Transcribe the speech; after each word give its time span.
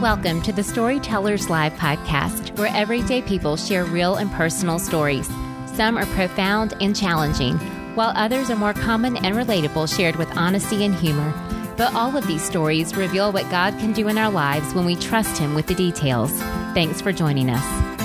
Welcome 0.00 0.42
to 0.42 0.52
the 0.52 0.62
Storytellers 0.62 1.50
Live 1.50 1.72
podcast, 1.72 2.56
where 2.56 2.70
everyday 2.72 3.20
people 3.20 3.56
share 3.56 3.84
real 3.84 4.14
and 4.14 4.30
personal 4.30 4.78
stories. 4.78 5.26
Some 5.74 5.98
are 5.98 6.06
profound 6.06 6.72
and 6.80 6.94
challenging, 6.94 7.58
while 7.96 8.12
others 8.14 8.48
are 8.48 8.54
more 8.54 8.74
common 8.74 9.16
and 9.16 9.34
relatable, 9.34 9.92
shared 9.92 10.14
with 10.14 10.30
honesty 10.36 10.84
and 10.84 10.94
humor. 10.94 11.34
But 11.76 11.94
all 11.96 12.16
of 12.16 12.28
these 12.28 12.44
stories 12.44 12.94
reveal 12.94 13.32
what 13.32 13.50
God 13.50 13.76
can 13.80 13.92
do 13.92 14.06
in 14.06 14.18
our 14.18 14.30
lives 14.30 14.72
when 14.72 14.84
we 14.84 14.94
trust 14.94 15.36
Him 15.36 15.56
with 15.56 15.66
the 15.66 15.74
details. 15.74 16.30
Thanks 16.74 17.00
for 17.00 17.10
joining 17.10 17.50
us. 17.50 17.97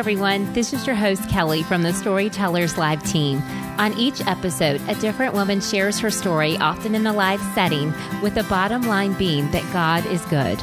Everyone. 0.00 0.50
This 0.54 0.72
is 0.72 0.86
your 0.86 0.96
host, 0.96 1.28
Kelly, 1.28 1.62
from 1.62 1.82
the 1.82 1.92
Storytellers 1.92 2.78
Live 2.78 3.02
team. 3.02 3.42
On 3.76 3.92
each 3.98 4.26
episode, 4.26 4.80
a 4.88 4.94
different 4.94 5.34
woman 5.34 5.60
shares 5.60 5.98
her 5.98 6.10
story, 6.10 6.56
often 6.56 6.94
in 6.94 7.06
a 7.06 7.12
live 7.12 7.42
setting, 7.54 7.92
with 8.22 8.34
the 8.34 8.44
bottom 8.44 8.80
line 8.84 9.12
being 9.18 9.50
that 9.50 9.72
God 9.74 10.06
is 10.06 10.24
good. 10.24 10.58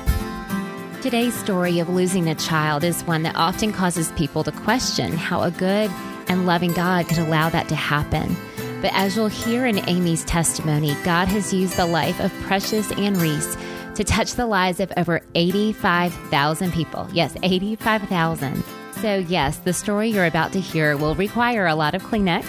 Today's 1.03 1.35
story 1.35 1.77
of 1.77 1.87
losing 1.87 2.27
a 2.27 2.33
child 2.33 2.83
is 2.83 3.03
one 3.03 3.21
that 3.21 3.35
often 3.35 3.71
causes 3.71 4.11
people 4.13 4.43
to 4.43 4.51
question 4.51 5.11
how 5.11 5.43
a 5.43 5.51
good 5.51 5.91
and 6.27 6.47
loving 6.47 6.73
God 6.73 7.07
could 7.07 7.19
allow 7.19 7.47
that 7.47 7.69
to 7.69 7.75
happen. 7.75 8.35
But 8.81 8.91
as 8.95 9.15
you'll 9.15 9.27
hear 9.27 9.67
in 9.67 9.87
Amy's 9.87 10.25
testimony, 10.25 10.95
God 11.03 11.27
has 11.27 11.53
used 11.53 11.77
the 11.77 11.85
life 11.85 12.19
of 12.19 12.33
Precious 12.41 12.91
Ann 12.93 13.19
Reese 13.19 13.55
to 13.93 14.03
touch 14.03 14.33
the 14.33 14.47
lives 14.47 14.79
of 14.79 14.91
over 14.97 15.21
85,000 15.35 16.73
people. 16.73 17.07
Yes, 17.13 17.37
85,000. 17.43 18.63
So, 19.01 19.17
yes, 19.17 19.57
the 19.57 19.73
story 19.73 20.09
you're 20.09 20.25
about 20.25 20.53
to 20.53 20.59
hear 20.59 20.97
will 20.97 21.13
require 21.13 21.67
a 21.67 21.75
lot 21.75 21.93
of 21.93 22.01
Kleenex. 22.01 22.45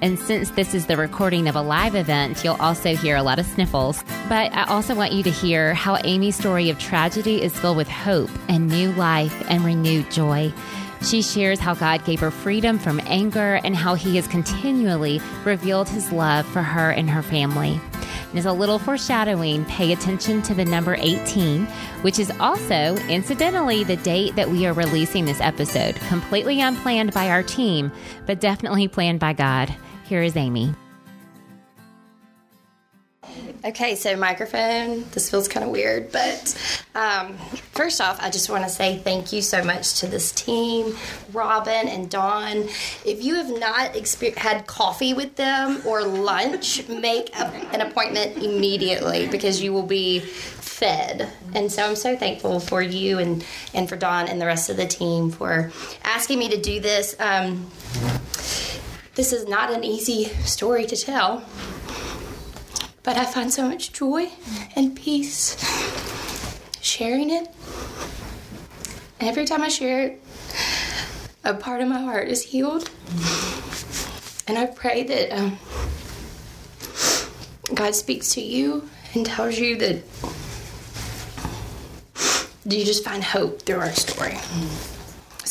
And 0.00 0.18
since 0.18 0.50
this 0.50 0.74
is 0.74 0.86
the 0.86 0.96
recording 0.96 1.46
of 1.46 1.54
a 1.54 1.62
live 1.62 1.94
event, 1.94 2.42
you'll 2.42 2.60
also 2.60 2.96
hear 2.96 3.14
a 3.14 3.22
lot 3.22 3.38
of 3.38 3.46
sniffles. 3.46 4.02
But 4.28 4.52
I 4.52 4.64
also 4.64 4.96
want 4.96 5.12
you 5.12 5.22
to 5.22 5.30
hear 5.30 5.74
how 5.74 5.98
Amy's 6.02 6.34
story 6.34 6.70
of 6.70 6.78
tragedy 6.80 7.40
is 7.40 7.56
filled 7.56 7.76
with 7.76 7.88
hope 7.88 8.30
and 8.48 8.66
new 8.66 8.90
life 8.92 9.48
and 9.48 9.64
renewed 9.64 10.10
joy. 10.10 10.52
She 11.02 11.22
shares 11.22 11.60
how 11.60 11.74
God 11.74 12.04
gave 12.04 12.18
her 12.18 12.32
freedom 12.32 12.80
from 12.80 13.00
anger 13.06 13.60
and 13.62 13.76
how 13.76 13.94
He 13.94 14.16
has 14.16 14.26
continually 14.26 15.20
revealed 15.44 15.88
His 15.88 16.10
love 16.10 16.46
for 16.46 16.62
her 16.62 16.90
and 16.90 17.08
her 17.10 17.22
family. 17.22 17.80
And 18.32 18.38
as 18.38 18.46
a 18.46 18.52
little 18.52 18.78
foreshadowing, 18.78 19.66
pay 19.66 19.92
attention 19.92 20.40
to 20.42 20.54
the 20.54 20.64
number 20.64 20.96
18, 20.98 21.66
which 22.00 22.18
is 22.18 22.32
also, 22.40 22.96
incidentally, 23.08 23.84
the 23.84 23.96
date 23.96 24.34
that 24.36 24.48
we 24.48 24.64
are 24.64 24.72
releasing 24.72 25.26
this 25.26 25.42
episode. 25.42 25.96
Completely 26.08 26.62
unplanned 26.62 27.12
by 27.12 27.28
our 27.28 27.42
team, 27.42 27.92
but 28.24 28.40
definitely 28.40 28.88
planned 28.88 29.20
by 29.20 29.34
God. 29.34 29.74
Here 30.04 30.22
is 30.22 30.34
Amy. 30.34 30.74
Okay, 33.64 33.94
so 33.94 34.16
microphone. 34.16 35.04
This 35.12 35.30
feels 35.30 35.46
kind 35.46 35.64
of 35.64 35.70
weird, 35.70 36.10
but 36.10 36.82
um, 36.96 37.38
first 37.70 38.00
off, 38.00 38.20
I 38.20 38.28
just 38.28 38.50
want 38.50 38.64
to 38.64 38.68
say 38.68 38.98
thank 38.98 39.32
you 39.32 39.40
so 39.40 39.62
much 39.62 40.00
to 40.00 40.08
this 40.08 40.32
team, 40.32 40.96
Robin 41.32 41.86
and 41.86 42.10
Dawn. 42.10 42.68
If 43.06 43.22
you 43.22 43.36
have 43.36 43.56
not 43.56 43.92
exper- 43.92 44.34
had 44.34 44.66
coffee 44.66 45.14
with 45.14 45.36
them 45.36 45.80
or 45.86 46.02
lunch, 46.02 46.88
make 46.88 47.32
a, 47.36 47.44
an 47.72 47.82
appointment 47.82 48.38
immediately 48.38 49.28
because 49.28 49.62
you 49.62 49.72
will 49.72 49.86
be 49.86 50.18
fed. 50.18 51.30
And 51.54 51.70
so 51.70 51.84
I'm 51.84 51.94
so 51.94 52.16
thankful 52.16 52.58
for 52.58 52.82
you 52.82 53.20
and 53.20 53.44
and 53.74 53.88
for 53.88 53.94
Dawn 53.94 54.26
and 54.26 54.40
the 54.40 54.46
rest 54.46 54.70
of 54.70 54.76
the 54.76 54.86
team 54.86 55.30
for 55.30 55.70
asking 56.02 56.40
me 56.40 56.48
to 56.48 56.60
do 56.60 56.80
this. 56.80 57.14
Um, 57.20 57.70
this 59.14 59.32
is 59.32 59.46
not 59.46 59.72
an 59.72 59.84
easy 59.84 60.24
story 60.42 60.84
to 60.86 60.96
tell 60.96 61.44
but 63.02 63.16
I 63.16 63.24
find 63.24 63.52
so 63.52 63.68
much 63.68 63.92
joy 63.92 64.30
and 64.76 64.94
peace 64.96 65.56
sharing 66.80 67.30
it. 67.30 67.48
And 69.18 69.28
every 69.28 69.44
time 69.44 69.62
I 69.62 69.68
share 69.68 70.06
it, 70.06 70.22
a 71.44 71.54
part 71.54 71.80
of 71.80 71.88
my 71.88 72.00
heart 72.00 72.28
is 72.28 72.42
healed. 72.42 72.90
And 74.46 74.58
I 74.58 74.66
pray 74.66 75.02
that 75.04 75.32
um, 75.32 75.58
God 77.74 77.94
speaks 77.94 78.34
to 78.34 78.40
you 78.40 78.88
and 79.14 79.24
tells 79.24 79.58
you 79.58 79.76
that 79.78 80.02
you 82.64 82.84
just 82.84 83.04
find 83.04 83.22
hope 83.22 83.62
through 83.62 83.80
our 83.80 83.92
story. 83.92 84.38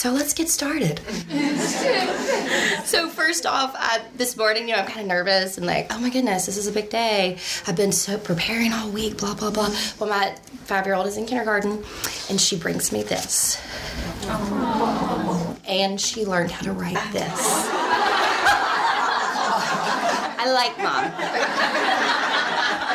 So 0.01 0.09
let's 0.09 0.33
get 0.33 0.49
started. 0.49 0.99
so 2.85 3.07
first 3.07 3.45
off, 3.45 3.75
I, 3.77 4.01
this 4.15 4.35
morning, 4.35 4.67
you 4.67 4.73
know, 4.73 4.81
I'm 4.81 4.87
kind 4.87 5.01
of 5.01 5.05
nervous 5.05 5.59
and 5.59 5.67
like, 5.67 5.93
oh 5.93 5.99
my 5.99 6.09
goodness, 6.09 6.47
this 6.47 6.57
is 6.57 6.65
a 6.65 6.71
big 6.71 6.89
day. 6.89 7.37
I've 7.67 7.75
been 7.75 7.91
so 7.91 8.17
preparing 8.17 8.73
all 8.73 8.89
week, 8.89 9.19
blah 9.19 9.35
blah 9.35 9.51
blah. 9.51 9.69
Well, 9.99 10.09
my 10.09 10.35
five-year-old 10.65 11.05
is 11.05 11.17
in 11.17 11.27
kindergarten, 11.27 11.83
and 12.31 12.41
she 12.41 12.57
brings 12.57 12.91
me 12.91 13.03
this, 13.03 13.61
and 15.67 16.01
she 16.01 16.25
learned 16.25 16.49
how 16.49 16.63
to 16.63 16.71
write 16.71 16.97
this. 17.13 17.69
I 20.39 20.51
like 20.51 20.75
mom. 20.81 21.11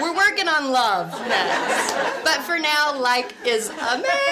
We're 0.03 0.17
working 0.17 0.49
on 0.49 0.73
love 0.73 1.13
next, 1.29 1.95
but 2.25 2.43
for 2.43 2.59
now, 2.59 2.99
like 3.01 3.33
is 3.47 3.69
amazing 3.69 4.27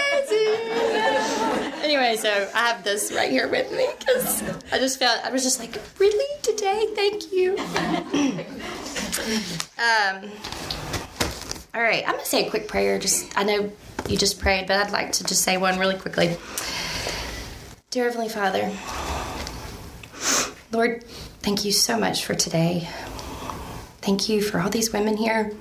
anyway, 1.85 2.17
so 2.17 2.49
I 2.55 2.69
have 2.69 2.83
this 2.83 3.13
right 3.13 3.31
here 3.31 3.47
with 3.47 3.71
me 3.71 3.87
because 3.99 4.43
I 4.73 4.79
just 4.79 4.99
felt 4.99 5.25
I 5.25 5.31
was 5.31 5.43
just 5.43 5.61
like, 5.61 5.79
really 5.99 6.41
today? 6.43 6.87
Thank 6.95 7.31
you. 7.33 7.59
um, 9.79 10.31
all 11.75 11.83
right, 11.83 12.03
I'm 12.07 12.13
gonna 12.13 12.25
say 12.25 12.47
a 12.47 12.51
quick 12.51 12.67
prayer. 12.67 12.99
Just 12.99 13.37
I 13.39 13.45
know 13.45 13.71
you 14.09 14.17
just 14.17 14.41
prayed, 14.41 14.67
but 14.67 14.79
I'd 14.79 14.93
like 14.93 15.13
to 15.13 15.25
just 15.25 15.43
say 15.43 15.57
one 15.57 15.79
really 15.79 15.97
quickly. 15.97 16.37
Dear 17.91 18.05
Heavenly 18.05 18.29
Father, 18.29 18.73
Lord, 20.73 21.05
thank 21.43 21.65
you 21.65 21.73
so 21.73 21.99
much 21.99 22.25
for 22.25 22.35
today. 22.35 22.89
Thank 24.01 24.29
you 24.29 24.43
for 24.43 24.61
all 24.61 24.71
these 24.71 24.93
women 24.93 25.17
here. 25.17 25.53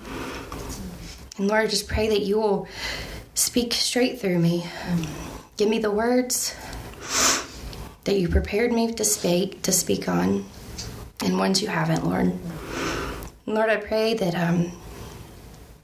And 1.37 1.47
Lord, 1.47 1.61
I 1.61 1.67
just 1.67 1.87
pray 1.87 2.09
that 2.09 2.21
you 2.21 2.37
will 2.37 2.67
speak 3.33 3.73
straight 3.73 4.19
through 4.19 4.39
me. 4.39 4.65
Give 5.55 5.69
me 5.69 5.77
the 5.77 5.91
words 5.91 6.55
that 8.05 8.15
you 8.19 8.27
prepared 8.27 8.71
me 8.71 8.91
to 8.91 9.05
speak 9.05 9.61
to 9.61 9.71
speak 9.71 10.09
on, 10.09 10.45
and 11.23 11.37
ones 11.37 11.61
you 11.61 11.67
haven't, 11.67 12.05
Lord. 12.05 12.33
Lord, 13.45 13.69
I 13.69 13.75
pray 13.75 14.15
that 14.15 14.33
um, 14.33 14.71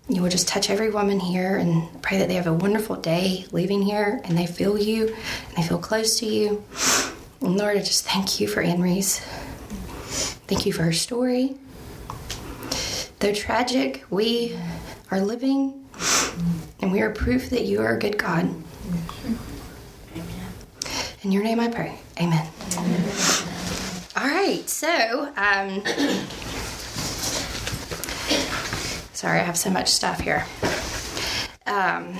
you 0.08 0.24
will 0.24 0.30
just 0.30 0.48
touch 0.48 0.72
every 0.72 0.90
woman 0.90 1.20
here 1.20 1.58
and 1.58 2.02
pray 2.02 2.18
that 2.18 2.28
they 2.28 2.34
have 2.34 2.48
a 2.48 2.54
wonderful 2.54 2.96
day 2.96 3.46
leaving 3.52 3.84
here 3.84 4.20
and 4.24 4.36
they 4.36 4.48
feel 4.48 4.76
you 4.76 5.08
and 5.50 5.58
they 5.58 5.62
feel 5.62 5.78
close 5.78 6.18
to 6.20 6.26
you. 6.26 6.64
And 7.42 7.56
Lord, 7.56 7.78
I 7.78 7.82
just 7.82 8.06
thank 8.06 8.40
you 8.40 8.48
for 8.48 8.62
Ann 8.62 8.82
Reese. 8.82 9.20
Thank 10.48 10.66
you 10.66 10.74
for 10.74 10.82
her 10.82 10.94
story. 10.94 11.58
Though 13.20 13.34
tragic, 13.34 14.04
we 14.10 14.58
are 15.12 15.22
living 15.22 15.86
and 16.82 16.92
we 16.92 17.02
are 17.02 17.12
proof 17.12 17.52
that 17.52 17.66
you 17.66 17.82
are 17.82 17.96
a 17.96 18.00
good 18.00 18.18
God. 18.18 18.50
In 21.30 21.34
your 21.34 21.44
name 21.44 21.60
I 21.60 21.68
pray. 21.68 21.96
Amen. 22.20 22.48
Amen. 22.76 23.04
All 24.18 24.24
right, 24.24 24.64
so, 24.68 25.32
um, 25.38 25.86
sorry, 29.14 29.40
I 29.40 29.44
have 29.44 29.56
so 29.56 29.70
much 29.70 29.90
stuff 29.90 30.20
here. 30.22 30.44
Um, 31.68 32.18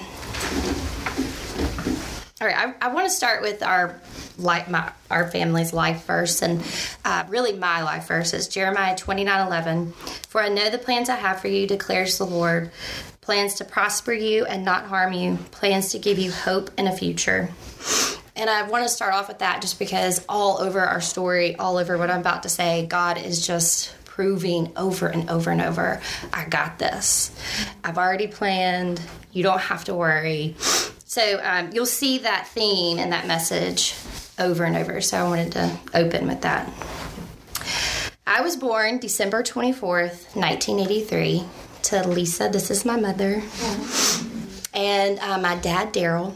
all 2.40 2.48
right, 2.48 2.56
I, 2.56 2.76
I 2.80 2.94
want 2.94 3.08
to 3.08 3.10
start 3.10 3.42
with 3.42 3.64
our 3.64 4.00
like 4.38 4.70
my 4.70 4.92
our 5.10 5.28
family's 5.32 5.74
life 5.74 6.06
verse 6.06 6.44
and 6.44 6.64
uh, 7.04 7.26
really 7.30 7.54
my 7.54 7.82
life 7.82 8.08
verse 8.08 8.36
is 8.36 8.48
Jeremiah 8.48 8.96
twenty 8.96 9.24
nine 9.24 9.48
eleven. 9.48 9.92
For 10.28 10.40
I 10.40 10.50
know 10.50 10.70
the 10.70 10.78
plans 10.78 11.10
I 11.10 11.16
have 11.16 11.42
for 11.42 11.48
you, 11.48 11.66
declares 11.66 12.20
the 12.20 12.28
Lord, 12.28 12.70
plans 13.22 13.56
to 13.56 13.66
prosper 13.66 14.14
you 14.14 14.46
and 14.46 14.64
not 14.64 14.86
harm 14.86 15.14
you, 15.14 15.40
plans 15.50 15.90
to 15.94 15.98
give 15.98 16.20
you 16.20 16.32
hope 16.32 16.70
and 16.78 16.88
a 16.88 16.92
future. 16.92 17.50
And 18.40 18.50
I 18.50 18.64
want 18.64 18.86
to 18.86 18.90
start 18.90 19.14
off 19.14 19.28
with 19.28 19.40
that 19.40 19.62
just 19.62 19.80
because 19.80 20.24
all 20.30 20.62
over 20.62 20.80
our 20.80 21.02
story, 21.02 21.58
all 21.58 21.76
over 21.76 21.98
what 21.98 22.10
I'm 22.10 22.22
about 22.22 22.44
to 22.44 22.50
say, 22.50 22.86
God 22.86 23.18
is 23.18 23.46
just 23.46 23.94
proving 24.06 24.72
over 24.78 25.08
and 25.08 25.30
over 25.30 25.52
and 25.52 25.62
over 25.62 26.02
I 26.32 26.46
got 26.46 26.80
this. 26.80 27.38
I've 27.84 27.98
already 27.98 28.28
planned. 28.28 29.02
You 29.34 29.44
don't 29.44 29.60
have 29.60 29.84
to 29.86 29.94
worry. 29.94 30.56
So 31.04 31.42
um, 31.44 31.72
you'll 31.74 31.86
see 31.86 32.20
that 32.20 32.48
theme 32.48 32.98
and 32.98 33.12
that 33.12 33.28
message 33.28 33.94
over 34.40 34.64
and 34.64 34.78
over. 34.78 35.02
So 35.02 35.18
I 35.18 35.24
wanted 35.28 35.52
to 35.54 35.78
open 35.94 36.26
with 36.26 36.42
that. 36.42 36.72
I 38.26 38.40
was 38.40 38.56
born 38.56 39.00
December 39.00 39.44
24th, 39.44 40.34
1983, 40.38 41.44
to 41.84 42.08
Lisa. 42.08 42.48
This 42.48 42.72
is 42.72 42.86
my 42.86 42.96
mother. 42.96 43.44
And 44.74 45.20
uh, 45.20 45.40
my 45.40 45.58
dad, 45.58 45.94
Daryl. 45.94 46.36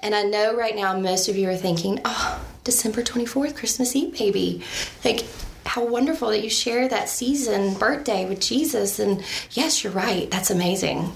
And 0.00 0.14
I 0.14 0.22
know 0.22 0.56
right 0.56 0.74
now 0.76 0.98
most 0.98 1.28
of 1.28 1.36
you 1.36 1.48
are 1.50 1.56
thinking, 1.56 2.00
oh, 2.04 2.44
December 2.64 3.02
24th, 3.02 3.56
Christmas 3.56 3.94
Eve, 3.96 4.16
baby. 4.16 4.62
Like, 5.04 5.24
how 5.66 5.84
wonderful 5.84 6.30
that 6.30 6.42
you 6.42 6.50
share 6.50 6.88
that 6.88 7.08
season 7.08 7.74
birthday 7.74 8.28
with 8.28 8.40
Jesus. 8.40 8.98
And 8.98 9.22
yes, 9.52 9.84
you're 9.84 9.92
right. 9.92 10.30
That's 10.30 10.50
amazing. 10.50 11.12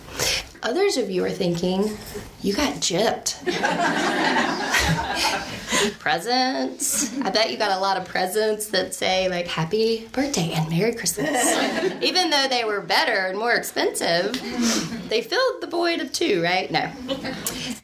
Others 0.64 0.96
of 0.96 1.10
you 1.10 1.22
are 1.26 1.30
thinking, 1.30 1.90
you 2.40 2.54
got 2.54 2.72
gypped. 2.76 3.36
presents. 5.98 7.18
I 7.20 7.30
bet 7.30 7.50
you 7.50 7.58
got 7.58 7.76
a 7.76 7.80
lot 7.80 7.96
of 7.96 8.06
presents 8.06 8.68
that 8.68 8.94
say, 8.94 9.28
like, 9.28 9.46
happy 9.46 10.08
birthday 10.12 10.52
and 10.52 10.68
Merry 10.70 10.94
Christmas. 10.94 11.28
Even 12.02 12.30
though 12.30 12.46
they 12.48 12.64
were 12.64 12.80
better 12.80 13.26
and 13.26 13.38
more 13.38 13.52
expensive, 13.52 14.32
they 15.08 15.20
filled 15.20 15.60
the 15.60 15.66
void 15.66 16.00
of 16.00 16.12
two, 16.12 16.42
right? 16.42 16.70
No. 16.70 16.90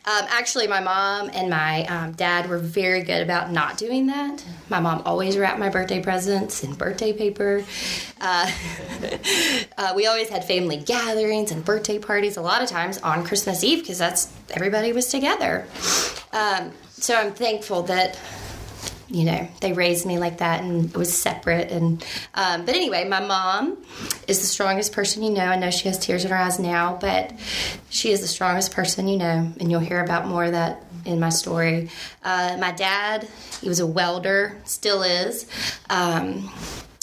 Um, 0.06 0.24
actually, 0.30 0.66
my 0.66 0.80
mom 0.80 1.30
and 1.34 1.50
my 1.50 1.84
um, 1.84 2.12
dad 2.12 2.48
were 2.48 2.58
very 2.58 3.02
good 3.02 3.22
about 3.22 3.52
not 3.52 3.76
doing 3.76 4.06
that. 4.06 4.42
My 4.70 4.80
mom 4.80 5.02
always 5.04 5.36
wrapped 5.36 5.58
my 5.58 5.68
birthday 5.68 6.02
presents 6.02 6.64
in 6.64 6.74
birthday 6.74 7.12
paper. 7.12 7.62
Uh, 8.20 8.50
uh, 9.78 9.92
we 9.94 10.06
always 10.06 10.30
had 10.30 10.44
family 10.44 10.78
gatherings 10.78 11.52
and 11.52 11.64
birthday 11.64 11.98
parties 11.98 12.38
a 12.38 12.42
lot 12.42 12.62
of 12.62 12.69
times 12.70 12.98
on 12.98 13.24
Christmas 13.24 13.62
Eve 13.62 13.80
because 13.80 13.98
that's 13.98 14.32
everybody 14.50 14.92
was 14.92 15.08
together. 15.08 15.66
Um, 16.32 16.72
so 16.90 17.14
I'm 17.14 17.32
thankful 17.32 17.82
that 17.84 18.18
you 19.10 19.24
know 19.24 19.48
they 19.60 19.72
raised 19.72 20.06
me 20.06 20.18
like 20.18 20.38
that 20.38 20.62
and 20.62 20.86
it 20.86 20.96
was 20.96 21.12
separate 21.12 21.70
and 21.72 22.04
um, 22.34 22.64
but 22.64 22.76
anyway 22.76 23.06
my 23.08 23.20
mom 23.20 23.76
is 24.28 24.40
the 24.40 24.46
strongest 24.46 24.92
person 24.92 25.22
you 25.22 25.30
know 25.30 25.44
i 25.44 25.56
know 25.56 25.70
she 25.70 25.88
has 25.88 25.98
tears 25.98 26.24
in 26.24 26.30
her 26.30 26.36
eyes 26.36 26.60
now 26.60 26.96
but 27.00 27.32
she 27.88 28.12
is 28.12 28.20
the 28.20 28.28
strongest 28.28 28.72
person 28.72 29.08
you 29.08 29.18
know 29.18 29.52
and 29.58 29.70
you'll 29.70 29.80
hear 29.80 30.02
about 30.02 30.28
more 30.28 30.44
of 30.44 30.52
that 30.52 30.84
in 31.04 31.18
my 31.18 31.28
story 31.28 31.90
uh, 32.22 32.56
my 32.60 32.70
dad 32.70 33.26
he 33.60 33.68
was 33.68 33.80
a 33.80 33.86
welder 33.86 34.56
still 34.64 35.02
is 35.02 35.50
um, 35.88 36.48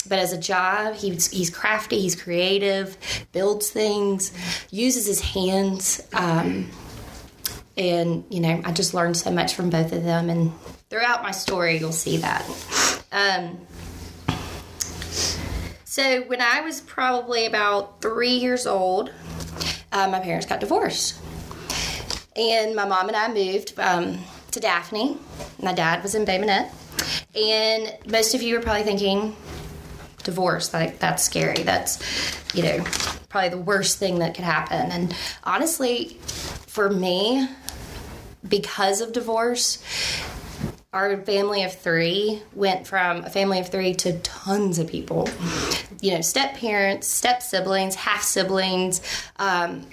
but 0.08 0.18
as 0.18 0.32
a 0.32 0.38
job 0.38 0.94
he's, 0.94 1.30
he's 1.30 1.50
crafty 1.50 2.00
he's 2.00 2.20
creative 2.20 2.96
builds 3.32 3.70
things 3.70 4.32
uses 4.70 5.06
his 5.06 5.20
hands 5.20 6.06
um, 6.14 6.68
and 7.76 8.24
you 8.30 8.40
know 8.40 8.60
i 8.64 8.72
just 8.72 8.94
learned 8.94 9.16
so 9.16 9.30
much 9.30 9.54
from 9.54 9.70
both 9.70 9.92
of 9.92 10.02
them 10.02 10.30
and 10.30 10.52
throughout 10.90 11.22
my 11.22 11.30
story 11.30 11.76
you'll 11.76 11.92
see 11.92 12.16
that. 12.16 12.42
Um, 13.12 13.58
so 15.84 16.22
when 16.22 16.40
i 16.40 16.60
was 16.60 16.80
probably 16.80 17.46
about 17.46 18.00
three 18.02 18.34
years 18.34 18.66
old 18.66 19.12
uh, 19.92 20.08
my 20.08 20.20
parents 20.20 20.46
got 20.46 20.60
divorced. 20.60 21.20
And 22.36 22.76
my 22.76 22.84
mom 22.84 23.08
and 23.08 23.16
i 23.16 23.32
moved 23.32 23.74
um, 23.78 24.18
to 24.50 24.60
daphne. 24.60 25.16
My 25.62 25.72
dad 25.72 26.02
was 26.02 26.14
in 26.14 26.24
bay 26.24 26.38
minette 26.38 26.70
and 27.34 27.96
most 28.10 28.34
of 28.34 28.42
you 28.42 28.56
are 28.56 28.60
probably 28.60 28.82
thinking 28.82 29.36
divorce 30.28 30.72
like 30.74 30.98
that's 30.98 31.22
scary 31.22 31.62
that's 31.62 31.98
you 32.54 32.62
know 32.62 32.84
probably 33.28 33.48
the 33.48 33.58
worst 33.58 33.98
thing 33.98 34.18
that 34.18 34.34
could 34.34 34.44
happen 34.44 34.90
and 34.90 35.14
honestly 35.44 36.18
for 36.66 36.90
me 36.90 37.48
because 38.46 39.00
of 39.00 39.12
divorce, 39.12 39.82
our 40.92 41.16
family 41.22 41.64
of 41.64 41.74
three 41.74 42.42
went 42.54 42.86
from 42.86 43.24
a 43.24 43.30
family 43.30 43.58
of 43.58 43.68
three 43.68 43.94
to 43.94 44.18
tons 44.20 44.78
of 44.78 44.88
people. 44.88 45.28
You 46.00 46.12
know, 46.12 46.20
step 46.20 46.54
parents, 46.54 47.06
step 47.06 47.42
siblings, 47.42 47.94
half 47.94 48.22
siblings. 48.22 49.00
Um, 49.36 49.86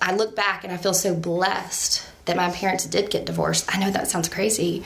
I 0.00 0.14
look 0.14 0.36
back 0.36 0.64
and 0.64 0.72
I 0.72 0.76
feel 0.76 0.94
so 0.94 1.14
blessed 1.14 2.06
that 2.26 2.36
my 2.36 2.50
parents 2.50 2.86
did 2.86 3.10
get 3.10 3.24
divorced. 3.24 3.74
I 3.74 3.78
know 3.78 3.90
that 3.90 4.08
sounds 4.08 4.28
crazy, 4.28 4.84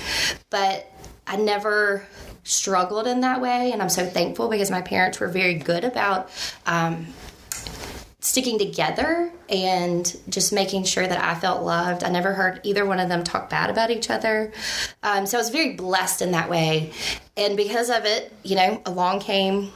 but 0.51 0.91
I 1.27 1.37
never 1.37 2.07
struggled 2.47 3.07
in 3.07 3.21
that 3.21 3.41
way. 3.41 3.73
And 3.73 3.83
I'm 3.83 3.89
so 3.89 4.07
thankful 4.07 4.49
because 4.49 4.71
my 4.71 4.83
parents 4.83 5.21
were 5.21 5.29
very 5.29 5.55
good 5.55 5.85
about. 5.85 6.31
Um, 6.65 7.07
sticking 8.27 8.59
together 8.59 9.31
and 9.49 10.19
just 10.29 10.53
making 10.53 10.83
sure 10.83 11.07
that 11.07 11.23
I 11.23 11.39
felt 11.39 11.63
loved. 11.63 12.03
I 12.03 12.11
never 12.11 12.33
heard 12.33 12.61
either 12.65 12.85
one 12.85 12.99
of 12.99 13.09
them 13.09 13.23
talk 13.23 13.49
bad 13.49 13.71
about 13.71 13.93
each 13.93 14.11
other. 14.11 14.53
Um, 15.05 15.27
so 15.27 15.39
I 15.39 15.41
was 15.41 15.51
very 15.51 15.75
blessed 15.75 16.23
in 16.23 16.33
that 16.33 16.51
way. 16.51 16.91
And 17.37 17.57
because 17.57 17.89
of 17.89 18.05
it, 18.05 18.33
you 18.43 18.57
know, 18.57 18.83
along 18.85 19.21
came 19.21 19.71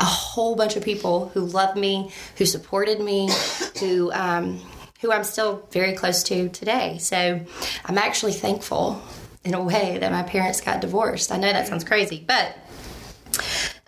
a 0.00 0.04
whole 0.04 0.56
bunch 0.56 0.74
of 0.74 0.82
people 0.82 1.28
who 1.28 1.42
loved 1.42 1.78
me, 1.78 2.10
who 2.36 2.46
supported 2.46 3.00
me, 3.00 3.30
who, 3.78 4.10
um, 4.12 4.60
who 5.00 5.12
I'm 5.12 5.22
still 5.22 5.64
very 5.70 5.92
close 5.92 6.24
to 6.24 6.48
today. 6.48 6.98
So 6.98 7.40
I'm 7.84 7.98
actually 7.98 8.32
thankful 8.32 9.00
in 9.44 9.54
a 9.54 9.62
way 9.62 9.98
that 9.98 10.10
my 10.10 10.22
parents 10.22 10.60
got 10.60 10.80
divorced. 10.80 11.30
I 11.30 11.36
know 11.36 11.52
that 11.52 11.66
sounds 11.68 11.84
crazy, 11.84 12.24
but 12.26 12.56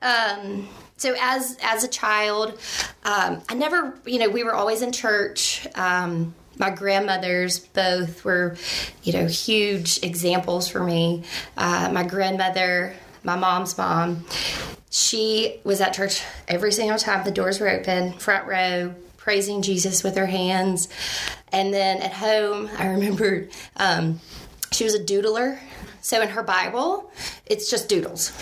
um, 0.02 0.68
so 0.96 1.14
as 1.20 1.56
as 1.62 1.84
a 1.84 1.88
child, 1.88 2.58
um, 3.04 3.42
I 3.48 3.54
never, 3.54 3.98
you 4.04 4.18
know, 4.18 4.28
we 4.28 4.44
were 4.44 4.54
always 4.54 4.82
in 4.82 4.92
church. 4.92 5.66
Um, 5.74 6.34
my 6.58 6.70
grandmothers 6.70 7.58
both 7.58 8.24
were, 8.24 8.56
you 9.02 9.12
know, 9.12 9.26
huge 9.26 10.02
examples 10.02 10.68
for 10.68 10.82
me. 10.82 11.24
Uh, 11.56 11.90
my 11.92 12.02
grandmother, 12.02 12.94
my 13.22 13.36
mom's 13.36 13.76
mom, 13.76 14.24
she 14.90 15.60
was 15.64 15.82
at 15.82 15.92
church 15.92 16.22
every 16.48 16.72
single 16.72 16.96
time 16.96 17.24
the 17.24 17.30
doors 17.30 17.60
were 17.60 17.68
open, 17.68 18.14
front 18.14 18.46
row, 18.46 18.94
praising 19.18 19.60
Jesus 19.60 20.02
with 20.02 20.16
her 20.16 20.26
hands. 20.26 20.88
And 21.52 21.74
then 21.74 22.00
at 22.00 22.12
home, 22.12 22.70
I 22.78 22.86
remembered 22.86 23.50
um, 23.76 24.20
she 24.72 24.84
was 24.84 24.94
a 24.94 25.02
doodler. 25.02 25.58
So 26.00 26.22
in 26.22 26.28
her 26.28 26.44
Bible, 26.44 27.10
it's 27.46 27.68
just 27.68 27.88
doodles 27.88 28.32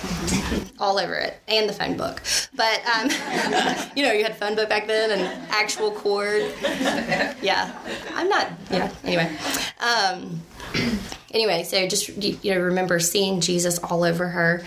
all 0.78 0.98
over 0.98 1.14
it 1.14 1.40
and 1.48 1.66
the 1.66 1.72
phone 1.72 1.96
book. 1.96 2.22
But, 2.54 2.82
um, 2.86 3.08
you 3.96 4.02
know, 4.02 4.12
you 4.12 4.22
had 4.22 4.36
phone 4.36 4.54
book 4.54 4.68
back 4.68 4.86
then 4.86 5.18
and 5.18 5.22
actual 5.50 5.90
cord. 5.90 6.52
Yeah. 6.60 7.72
I'm 8.14 8.28
not, 8.28 8.52
yeah, 8.70 8.92
anyway. 9.02 9.34
Um, 9.80 10.42
anyway, 11.32 11.62
so 11.62 11.86
just 11.88 12.08
you, 12.22 12.54
know, 12.54 12.60
remember 12.60 13.00
seeing 13.00 13.40
Jesus 13.40 13.78
all 13.78 14.04
over 14.04 14.28
her. 14.28 14.62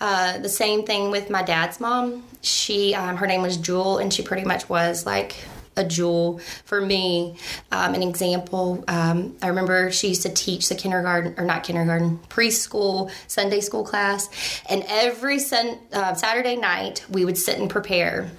Uh, 0.00 0.38
the 0.38 0.48
same 0.48 0.84
thing 0.84 1.10
with 1.10 1.30
my 1.30 1.42
dad's 1.42 1.80
mom. 1.80 2.24
She, 2.42 2.94
um, 2.94 3.16
her 3.16 3.26
name 3.26 3.42
was 3.42 3.56
Jewel, 3.56 3.98
and 3.98 4.12
she 4.12 4.22
pretty 4.22 4.44
much 4.44 4.68
was 4.68 5.06
like 5.06 5.36
a 5.80 5.84
jewel 5.84 6.38
for 6.64 6.80
me. 6.80 7.36
Um, 7.72 7.94
an 7.94 8.02
example, 8.02 8.84
um, 8.86 9.36
I 9.42 9.48
remember 9.48 9.90
she 9.90 10.08
used 10.08 10.22
to 10.22 10.28
teach 10.28 10.68
the 10.68 10.74
kindergarten, 10.74 11.34
or 11.36 11.44
not 11.44 11.64
kindergarten, 11.64 12.20
preschool, 12.28 13.10
Sunday 13.26 13.60
school 13.60 13.84
class. 13.84 14.28
And 14.68 14.84
every 14.88 15.38
sun, 15.38 15.78
uh, 15.92 16.14
Saturday 16.14 16.56
night, 16.56 17.04
we 17.10 17.24
would 17.24 17.38
sit 17.38 17.58
and 17.58 17.68
prepare. 17.68 18.30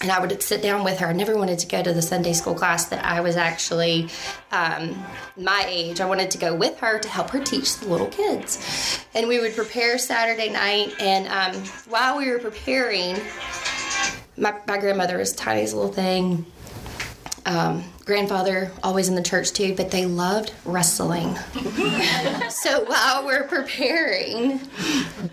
And 0.00 0.10
I 0.10 0.18
would 0.18 0.42
sit 0.42 0.62
down 0.62 0.82
with 0.82 0.98
her. 0.98 1.06
I 1.06 1.12
never 1.12 1.36
wanted 1.36 1.60
to 1.60 1.68
go 1.68 1.80
to 1.80 1.92
the 1.92 2.02
Sunday 2.02 2.32
school 2.32 2.54
class 2.54 2.86
that 2.86 3.04
I 3.04 3.20
was 3.20 3.36
actually 3.36 4.08
um, 4.50 5.00
my 5.36 5.64
age. 5.68 6.00
I 6.00 6.06
wanted 6.06 6.32
to 6.32 6.38
go 6.38 6.56
with 6.56 6.76
her 6.80 6.98
to 6.98 7.08
help 7.08 7.30
her 7.30 7.38
teach 7.38 7.76
the 7.76 7.86
little 7.86 8.08
kids. 8.08 8.98
And 9.14 9.28
we 9.28 9.38
would 9.38 9.54
prepare 9.54 9.98
Saturday 9.98 10.50
night. 10.50 10.92
And 10.98 11.28
um, 11.28 11.62
while 11.88 12.18
we 12.18 12.28
were 12.30 12.40
preparing, 12.40 13.16
my, 14.36 14.58
my 14.66 14.78
grandmother 14.78 15.18
was 15.18 15.32
tiniest 15.32 15.74
little 15.74 15.92
thing 15.92 16.46
um, 17.44 17.84
grandfather 18.04 18.70
always 18.82 19.08
in 19.08 19.14
the 19.14 19.22
church 19.22 19.52
too, 19.52 19.74
but 19.74 19.90
they 19.90 20.06
loved 20.06 20.52
wrestling. 20.64 21.36
so 22.50 22.84
while 22.84 23.24
we're 23.24 23.44
preparing, 23.44 24.60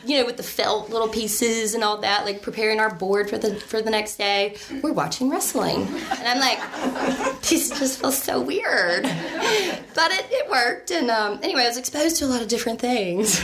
you 0.06 0.20
know, 0.20 0.26
with 0.26 0.38
the 0.38 0.44
felt 0.44 0.90
little 0.90 1.08
pieces 1.08 1.74
and 1.74 1.84
all 1.84 1.98
that, 2.00 2.26
like 2.26 2.42
preparing 2.42 2.80
our 2.80 2.94
board 2.94 3.30
for 3.30 3.38
the 3.38 3.56
for 3.56 3.82
the 3.82 3.90
next 3.90 4.18
day, 4.18 4.58
we're 4.82 4.92
watching 4.92 5.30
wrestling, 5.30 5.88
and 5.88 6.28
I'm 6.28 6.40
like, 6.40 7.42
this 7.42 7.70
just 7.70 8.00
feels 8.00 8.22
so 8.22 8.42
weird, 8.42 9.04
but 9.04 10.12
it, 10.12 10.26
it 10.30 10.50
worked. 10.50 10.92
And 10.92 11.10
um, 11.10 11.40
anyway, 11.44 11.64
I 11.64 11.68
was 11.68 11.78
exposed 11.78 12.18
to 12.18 12.26
a 12.26 12.28
lot 12.28 12.42
of 12.42 12.48
different 12.48 12.80
things, 12.80 13.40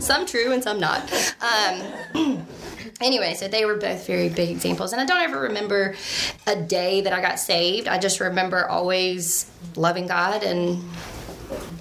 some 0.04 0.26
true 0.26 0.52
and 0.52 0.62
some 0.62 0.80
not. 0.80 1.10
Um, 1.40 2.46
anyway, 3.00 3.34
so 3.34 3.48
they 3.48 3.64
were 3.64 3.76
both 3.76 4.06
very 4.06 4.28
big 4.28 4.50
examples. 4.50 4.92
And 4.92 5.00
I 5.00 5.04
don't 5.04 5.20
ever 5.22 5.40
remember 5.40 5.94
a 6.46 6.56
day 6.56 7.00
that 7.00 7.12
I 7.12 7.20
got 7.20 7.38
saved. 7.38 7.88
I 7.88 7.98
just 7.98 8.20
remember 8.20 8.68
always 8.68 9.50
loving 9.76 10.06
God 10.06 10.42
and, 10.42 10.82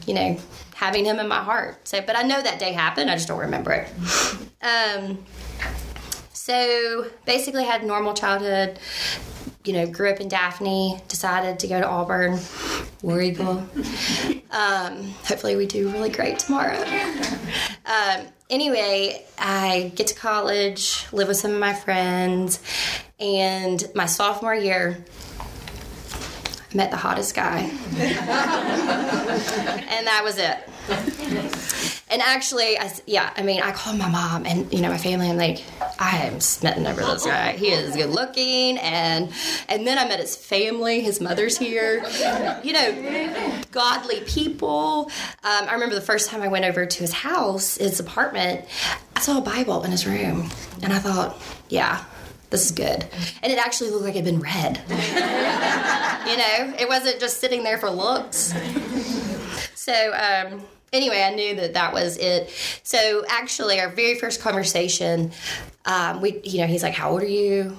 you 0.05 0.13
know, 0.13 0.38
having 0.75 1.05
Him 1.05 1.19
in 1.19 1.27
my 1.27 1.43
heart. 1.43 1.88
So, 1.88 2.01
but 2.01 2.15
I 2.15 2.23
know 2.23 2.41
that 2.41 2.59
day 2.59 2.71
happened. 2.71 3.09
I 3.09 3.15
just 3.15 3.27
don't 3.27 3.39
remember 3.39 3.71
it. 3.71 3.89
Um, 4.61 5.25
so 6.33 7.07
basically, 7.25 7.65
had 7.65 7.83
normal 7.83 8.13
childhood. 8.13 8.79
You 9.65 9.73
know, 9.73 9.87
grew 9.87 10.09
up 10.09 10.19
in 10.19 10.29
Daphne. 10.29 11.01
Decided 11.07 11.59
to 11.59 11.67
go 11.67 11.79
to 11.79 11.87
Auburn, 11.87 12.39
War 13.01 13.21
Eagle. 13.21 13.67
Um, 14.51 15.03
hopefully, 15.25 15.55
we 15.55 15.67
do 15.67 15.89
really 15.89 16.09
great 16.09 16.39
tomorrow. 16.39 16.83
Um, 17.85 18.27
anyway, 18.49 19.25
I 19.37 19.91
get 19.95 20.07
to 20.07 20.15
college, 20.15 21.05
live 21.11 21.27
with 21.27 21.37
some 21.37 21.51
of 21.51 21.59
my 21.59 21.73
friends, 21.73 22.59
and 23.19 23.83
my 23.95 24.05
sophomore 24.05 24.55
year, 24.55 25.03
I 26.71 26.77
met 26.77 26.91
the 26.91 26.97
hottest 26.97 27.35
guy. 27.35 27.61
and 27.61 27.71
that 30.07 30.21
was 30.23 30.38
it. 30.38 30.57
And 32.11 32.23
actually, 32.23 32.77
I, 32.77 32.91
yeah, 33.05 33.31
I 33.38 33.43
mean, 33.43 33.61
I 33.61 33.71
called 33.71 33.99
my 33.99 34.09
mom 34.09 34.45
and 34.45 34.71
you 34.73 34.81
know 34.81 34.89
my 34.89 34.97
family. 34.97 35.29
I'm 35.29 35.38
like, 35.38 35.63
I 35.99 36.25
am 36.25 36.39
smitten 36.39 36.88
over 36.88 37.01
this 37.01 37.23
guy. 37.23 37.51
He 37.51 37.69
is 37.69 37.95
good 37.95 38.09
looking, 38.09 38.79
and 38.79 39.31
and 39.67 39.85
then 39.85 39.99
I 39.99 40.07
met 40.07 40.19
his 40.19 40.35
family. 40.35 41.01
His 41.01 41.21
mother's 41.21 41.57
here. 41.57 42.03
You 42.63 42.73
know, 42.73 43.61
godly 43.71 44.21
people. 44.21 45.11
Um, 45.43 45.69
I 45.69 45.73
remember 45.73 45.93
the 45.93 46.01
first 46.01 46.29
time 46.29 46.41
I 46.41 46.47
went 46.47 46.65
over 46.65 46.88
to 46.88 46.99
his 46.99 47.13
house, 47.13 47.77
his 47.77 47.99
apartment. 47.99 48.65
I 49.15 49.19
saw 49.19 49.38
a 49.38 49.41
Bible 49.41 49.83
in 49.83 49.91
his 49.91 50.07
room, 50.07 50.49
and 50.81 50.91
I 50.91 50.97
thought, 50.97 51.39
yeah, 51.69 52.03
this 52.49 52.65
is 52.65 52.71
good. 52.71 53.05
And 53.43 53.51
it 53.51 53.59
actually 53.59 53.91
looked 53.91 54.05
like 54.05 54.15
it 54.15 54.23
had 54.23 54.25
been 54.25 54.39
read. 54.39 54.81
you 54.89 56.37
know, 56.37 56.75
it 56.79 56.87
wasn't 56.87 57.19
just 57.19 57.39
sitting 57.39 57.63
there 57.63 57.77
for 57.77 57.89
looks. 57.89 58.53
So, 59.75 60.13
um, 60.13 60.61
anyway, 60.93 61.23
I 61.23 61.33
knew 61.33 61.55
that 61.55 61.73
that 61.73 61.93
was 61.93 62.17
it. 62.17 62.49
So, 62.83 63.23
actually, 63.27 63.79
our 63.79 63.89
very 63.89 64.19
first 64.19 64.41
conversation, 64.41 65.31
um, 65.85 66.21
we, 66.21 66.41
you 66.43 66.59
know, 66.59 66.67
he's 66.67 66.83
like, 66.83 66.93
"How 66.93 67.11
old 67.11 67.23
are 67.23 67.27
you?" 67.27 67.75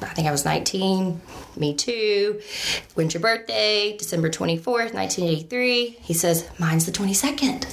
I 0.00 0.06
think 0.14 0.26
I 0.26 0.30
was 0.30 0.44
19. 0.44 1.20
Me 1.56 1.74
too. 1.74 2.40
When's 2.94 3.12
your 3.12 3.20
birthday? 3.20 3.96
December 3.96 4.30
24th, 4.30 4.94
1983. 4.94 5.98
He 6.00 6.14
says, 6.14 6.48
"Mine's 6.58 6.86
the 6.86 6.92
22nd." 6.92 7.66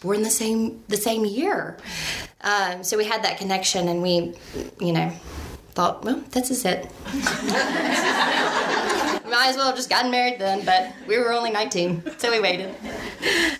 Born 0.00 0.22
the 0.22 0.30
same 0.30 0.82
the 0.88 0.96
same 0.96 1.24
year. 1.24 1.76
Um, 2.40 2.82
so 2.82 2.96
we 2.96 3.04
had 3.04 3.22
that 3.22 3.38
connection, 3.38 3.86
and 3.88 4.02
we, 4.02 4.34
you 4.80 4.92
know, 4.92 5.12
thought, 5.72 6.04
well, 6.04 6.22
this 6.30 6.50
is 6.50 6.64
it. 6.64 6.90
Might 9.24 9.48
as 9.48 9.56
well 9.56 9.66
have 9.66 9.76
just 9.76 9.88
gotten 9.88 10.10
married 10.10 10.38
then, 10.38 10.64
but 10.64 10.92
we 11.06 11.18
were 11.18 11.32
only 11.32 11.50
19, 11.50 12.02
so 12.18 12.30
we 12.30 12.40
waited. 12.40 12.74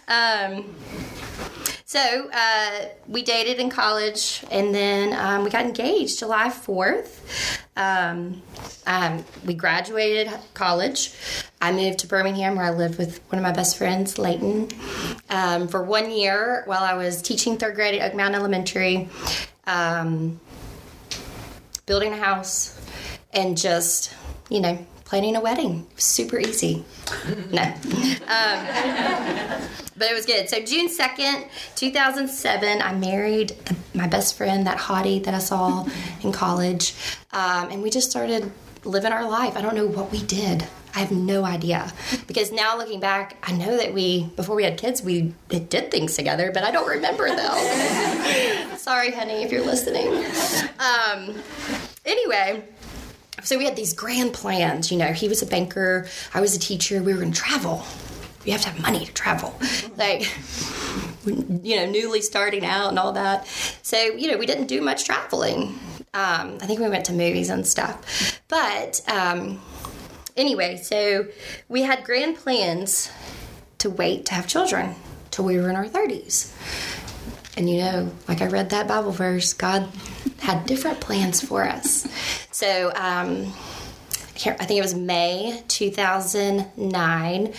Um, 0.07 0.75
so 1.87 2.31
uh, 2.33 2.87
we 3.07 3.23
dated 3.23 3.59
in 3.59 3.69
college, 3.69 4.45
and 4.50 4.75
then 4.75 5.12
um, 5.19 5.45
we 5.45 5.50
got 5.50 5.64
engaged 5.64 6.19
July 6.19 6.49
4th. 6.49 7.61
Um, 7.76 8.42
um, 8.87 9.25
we 9.47 9.54
graduated 9.54 10.31
college. 10.54 11.14
I 11.61 11.73
moved 11.73 11.99
to 11.99 12.07
Birmingham, 12.07 12.57
where 12.57 12.64
I 12.64 12.71
lived 12.71 12.99
with 12.99 13.21
one 13.31 13.38
of 13.38 13.42
my 13.42 13.52
best 13.52 13.76
friends, 13.76 14.19
Layton, 14.19 14.69
um, 15.31 15.69
for 15.69 15.83
one 15.83 16.11
year 16.11 16.62
while 16.66 16.83
I 16.83 16.95
was 16.95 17.23
teaching 17.23 17.57
third 17.57 17.75
grade 17.75 18.00
at 18.00 18.11
Oak 18.11 18.16
Mountain 18.16 18.40
Elementary. 18.40 19.09
Um, 19.66 20.40
building 21.86 22.12
a 22.12 22.16
house, 22.16 22.80
and 23.32 23.56
just, 23.56 24.14
you 24.48 24.60
know, 24.60 24.84
planning 25.04 25.36
a 25.36 25.40
wedding. 25.40 25.86
Super 25.96 26.38
easy. 26.38 26.84
No. 27.52 27.62
Um, 27.62 28.66
but 29.96 30.10
it 30.10 30.14
was 30.14 30.24
good. 30.24 30.48
So, 30.48 30.58
June 30.60 30.88
2nd, 30.88 31.46
2007, 31.76 32.80
I 32.80 32.94
married 32.94 33.54
my 33.94 34.06
best 34.06 34.36
friend, 34.36 34.66
that 34.66 34.78
hottie 34.78 35.22
that 35.24 35.34
I 35.34 35.38
saw 35.38 35.86
in 36.22 36.32
college. 36.32 36.94
Um, 37.32 37.70
and 37.70 37.82
we 37.82 37.90
just 37.90 38.10
started 38.10 38.50
living 38.84 39.12
our 39.12 39.28
life. 39.28 39.56
I 39.56 39.60
don't 39.60 39.74
know 39.76 39.86
what 39.86 40.10
we 40.10 40.22
did. 40.22 40.66
I 40.94 40.99
have 40.99 41.11
no 41.11 41.44
idea 41.44 41.92
because 42.26 42.52
now 42.52 42.76
looking 42.76 43.00
back, 43.00 43.37
I 43.42 43.52
know 43.52 43.76
that 43.78 43.94
we 43.94 44.25
before 44.37 44.54
we 44.54 44.64
had 44.64 44.76
kids 44.76 45.02
we 45.02 45.34
did 45.49 45.90
things 45.90 46.16
together, 46.16 46.50
but 46.52 46.64
I 46.64 46.70
don't 46.70 46.88
remember 46.88 47.28
though. 47.28 48.76
Sorry, 48.76 49.11
honey, 49.11 49.42
if 49.42 49.50
you're 49.50 49.64
listening. 49.64 50.08
Um, 50.78 51.42
anyway, 52.04 52.62
so 53.42 53.56
we 53.56 53.64
had 53.64 53.76
these 53.76 53.94
grand 53.94 54.34
plans. 54.34 54.92
You 54.92 54.99
know, 54.99 55.12
he 55.12 55.28
was 55.28 55.40
a 55.40 55.46
banker, 55.46 56.06
I 56.34 56.40
was 56.40 56.54
a 56.54 56.58
teacher. 56.58 57.02
We 57.02 57.14
were 57.14 57.20
going 57.20 57.32
to 57.32 57.40
travel. 57.40 57.84
You 58.44 58.52
have 58.52 58.62
to 58.62 58.70
have 58.70 58.82
money 58.82 59.06
to 59.06 59.12
travel, 59.12 59.54
like 59.96 60.28
you 61.25 61.76
know, 61.76 61.87
newly 61.87 62.20
starting 62.20 62.64
out 62.64 62.88
and 62.88 62.99
all 62.99 63.12
that. 63.12 63.46
So 63.82 63.96
you 63.96 64.30
know, 64.30 64.37
we 64.37 64.46
didn't 64.46 64.66
do 64.66 64.82
much 64.82 65.04
traveling. 65.04 65.78
Um, 66.14 66.58
I 66.61 66.66
think 66.66 66.80
we 66.80 66.88
went 66.88 67.06
to 67.06 67.12
movies 67.12 67.49
and 67.49 67.66
stuff, 67.66 68.42
but. 68.49 69.00
Um, 69.08 69.61
anyway, 70.36 70.76
so 70.76 71.26
we 71.68 71.82
had 71.82 72.04
grand 72.04 72.36
plans 72.36 73.10
to 73.78 73.90
wait 73.90 74.26
to 74.26 74.34
have 74.34 74.46
children 74.46 74.94
till 75.30 75.44
we 75.44 75.58
were 75.58 75.68
in 75.68 75.76
our 75.76 75.86
30s. 75.86 76.52
And 77.56 77.68
you 77.68 77.78
know, 77.78 78.12
like 78.28 78.40
I 78.40 78.46
read 78.46 78.70
that 78.70 78.88
Bible 78.88 79.12
verse, 79.12 79.52
God 79.52 79.88
had 80.38 80.66
different 80.66 81.00
plans 81.00 81.40
for 81.40 81.64
us. 81.64 82.06
So, 82.50 82.92
um, 82.94 83.52
I 84.44 84.64
think 84.64 84.78
it 84.78 84.82
was 84.82 84.94
May 84.94 85.62
2009 85.68 87.52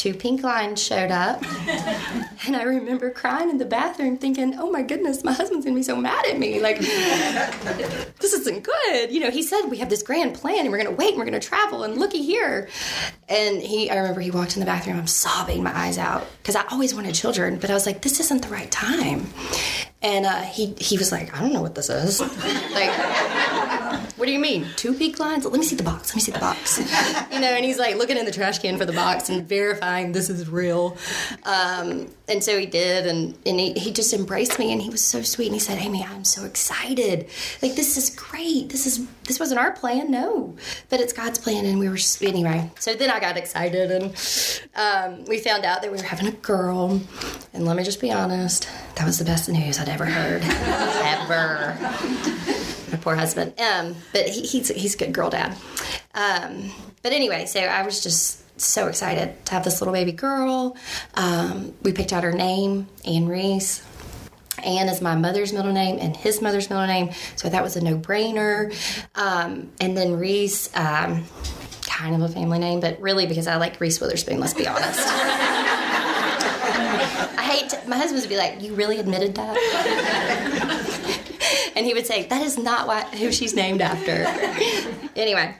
two 0.00 0.14
pink 0.14 0.42
lines 0.42 0.82
showed 0.82 1.10
up. 1.10 1.42
and 2.46 2.56
I 2.56 2.62
remember 2.62 3.10
crying 3.10 3.50
in 3.50 3.58
the 3.58 3.66
bathroom 3.66 4.16
thinking, 4.16 4.54
oh 4.58 4.70
my 4.70 4.80
goodness, 4.80 5.22
my 5.22 5.32
husband's 5.34 5.66
gonna 5.66 5.76
be 5.76 5.82
so 5.82 5.94
mad 5.94 6.24
at 6.24 6.38
me. 6.38 6.58
Like, 6.58 6.78
this 8.18 8.32
isn't 8.32 8.64
good. 8.64 9.12
You 9.12 9.20
know, 9.20 9.30
he 9.30 9.42
said 9.42 9.66
we 9.66 9.76
have 9.76 9.90
this 9.90 10.02
grand 10.02 10.34
plan 10.34 10.60
and 10.60 10.70
we're 10.72 10.78
gonna 10.78 10.90
wait 10.90 11.10
and 11.10 11.18
we're 11.18 11.26
gonna 11.26 11.38
travel 11.38 11.84
and 11.84 11.98
looky 11.98 12.22
here. 12.22 12.70
And 13.28 13.60
he, 13.60 13.90
I 13.90 13.96
remember 13.96 14.22
he 14.22 14.30
walked 14.30 14.56
in 14.56 14.60
the 14.60 14.66
bathroom, 14.66 14.96
I'm 14.96 15.06
sobbing 15.06 15.62
my 15.62 15.76
eyes 15.76 15.98
out 15.98 16.26
because 16.38 16.56
I 16.56 16.64
always 16.72 16.94
wanted 16.94 17.14
children, 17.14 17.58
but 17.58 17.68
I 17.68 17.74
was 17.74 17.84
like, 17.84 18.00
this 18.00 18.20
isn't 18.20 18.40
the 18.40 18.48
right 18.48 18.70
time. 18.70 19.26
And 20.00 20.24
uh, 20.24 20.40
he, 20.40 20.74
he 20.78 20.96
was 20.96 21.12
like, 21.12 21.36
I 21.36 21.42
don't 21.42 21.52
know 21.52 21.60
what 21.60 21.74
this 21.74 21.90
is. 21.90 22.20
like, 22.72 22.90
what 24.20 24.26
do 24.26 24.32
you 24.32 24.38
mean? 24.38 24.66
Two 24.76 24.92
peak 24.92 25.18
lines? 25.18 25.46
Let 25.46 25.58
me 25.58 25.64
see 25.64 25.76
the 25.76 25.82
box. 25.82 26.10
Let 26.10 26.16
me 26.16 26.20
see 26.20 26.30
the 26.30 26.38
box. 26.38 26.78
you 27.32 27.40
know, 27.40 27.48
and 27.48 27.64
he's 27.64 27.78
like 27.78 27.96
looking 27.96 28.18
in 28.18 28.26
the 28.26 28.30
trash 28.30 28.58
can 28.58 28.76
for 28.76 28.84
the 28.84 28.92
box 28.92 29.30
and 29.30 29.48
verifying 29.48 30.12
this 30.12 30.28
is 30.28 30.46
real. 30.46 30.98
Um, 31.44 32.06
and 32.28 32.44
so 32.44 32.58
he 32.58 32.66
did, 32.66 33.06
and, 33.06 33.34
and 33.46 33.58
he, 33.58 33.72
he 33.72 33.92
just 33.92 34.12
embraced 34.12 34.58
me, 34.58 34.72
and 34.72 34.82
he 34.82 34.90
was 34.90 35.00
so 35.00 35.22
sweet. 35.22 35.46
And 35.46 35.54
he 35.54 35.58
said, 35.58 35.78
Amy, 35.78 36.04
I'm 36.04 36.24
so 36.24 36.44
excited. 36.44 37.28
Like, 37.62 37.76
this 37.76 37.96
is 37.96 38.14
great. 38.14 38.68
This 38.68 38.86
is 38.86 39.06
this 39.24 39.40
wasn't 39.40 39.58
our 39.58 39.72
plan, 39.72 40.10
no, 40.10 40.54
but 40.90 41.00
it's 41.00 41.14
God's 41.14 41.38
plan. 41.38 41.64
And 41.64 41.78
we 41.78 41.88
were, 41.88 41.96
anyway. 42.20 42.70
So 42.78 42.94
then 42.94 43.08
I 43.08 43.20
got 43.20 43.38
excited, 43.38 43.90
and 43.90 44.14
um, 44.74 45.24
we 45.24 45.38
found 45.38 45.64
out 45.64 45.80
that 45.80 45.90
we 45.90 45.96
were 45.96 46.04
having 46.04 46.26
a 46.26 46.32
girl. 46.32 47.00
And 47.54 47.64
let 47.64 47.74
me 47.74 47.84
just 47.84 48.02
be 48.02 48.12
honest, 48.12 48.68
that 48.96 49.06
was 49.06 49.18
the 49.18 49.24
best 49.24 49.48
news 49.48 49.78
I'd 49.78 49.88
ever 49.88 50.04
heard. 50.04 50.42
ever 50.44 51.72
poor 52.98 53.14
husband. 53.14 53.58
Um, 53.60 53.96
but 54.12 54.28
he, 54.28 54.42
he's 54.42 54.68
he's 54.68 54.94
a 54.94 54.98
good 54.98 55.12
girl 55.12 55.30
dad. 55.30 55.56
Um, 56.14 56.70
but 57.02 57.12
anyway, 57.12 57.46
so 57.46 57.60
I 57.60 57.82
was 57.82 58.02
just 58.02 58.40
so 58.60 58.88
excited 58.88 59.44
to 59.46 59.52
have 59.52 59.64
this 59.64 59.80
little 59.80 59.94
baby 59.94 60.12
girl. 60.12 60.76
Um, 61.14 61.74
we 61.82 61.92
picked 61.92 62.12
out 62.12 62.24
her 62.24 62.32
name, 62.32 62.88
Anne 63.04 63.26
Reese. 63.26 63.86
Anne 64.64 64.88
is 64.88 65.00
my 65.00 65.14
mother's 65.14 65.52
middle 65.52 65.72
name 65.72 65.98
and 66.00 66.14
his 66.14 66.42
mother's 66.42 66.68
middle 66.68 66.86
name, 66.86 67.10
so 67.36 67.48
that 67.48 67.62
was 67.62 67.76
a 67.76 67.80
no 67.82 67.96
brainer. 67.96 68.74
Um, 69.14 69.70
and 69.80 69.96
then 69.96 70.18
Reese, 70.18 70.68
um, 70.76 71.24
kind 71.86 72.14
of 72.14 72.22
a 72.22 72.32
family 72.32 72.58
name, 72.58 72.80
but 72.80 73.00
really 73.00 73.26
because 73.26 73.46
I 73.46 73.56
like 73.56 73.80
Reese 73.80 74.00
Witherspoon, 74.00 74.38
let's 74.40 74.54
be 74.54 74.66
honest. 74.66 75.00
I 77.38 77.42
hate 77.42 77.70
to, 77.70 77.88
my 77.88 77.96
husband 77.96 78.20
would 78.20 78.28
be 78.28 78.36
like, 78.36 78.60
You 78.62 78.74
really 78.74 78.98
admitted 78.98 79.34
that? 79.36 80.89
And 81.76 81.86
he 81.86 81.94
would 81.94 82.06
say, 82.06 82.26
"That 82.26 82.42
is 82.42 82.58
not 82.58 83.14
who 83.14 83.32
she's 83.32 83.54
named 83.54 83.80
after." 83.80 84.26
anyway, 85.16 85.54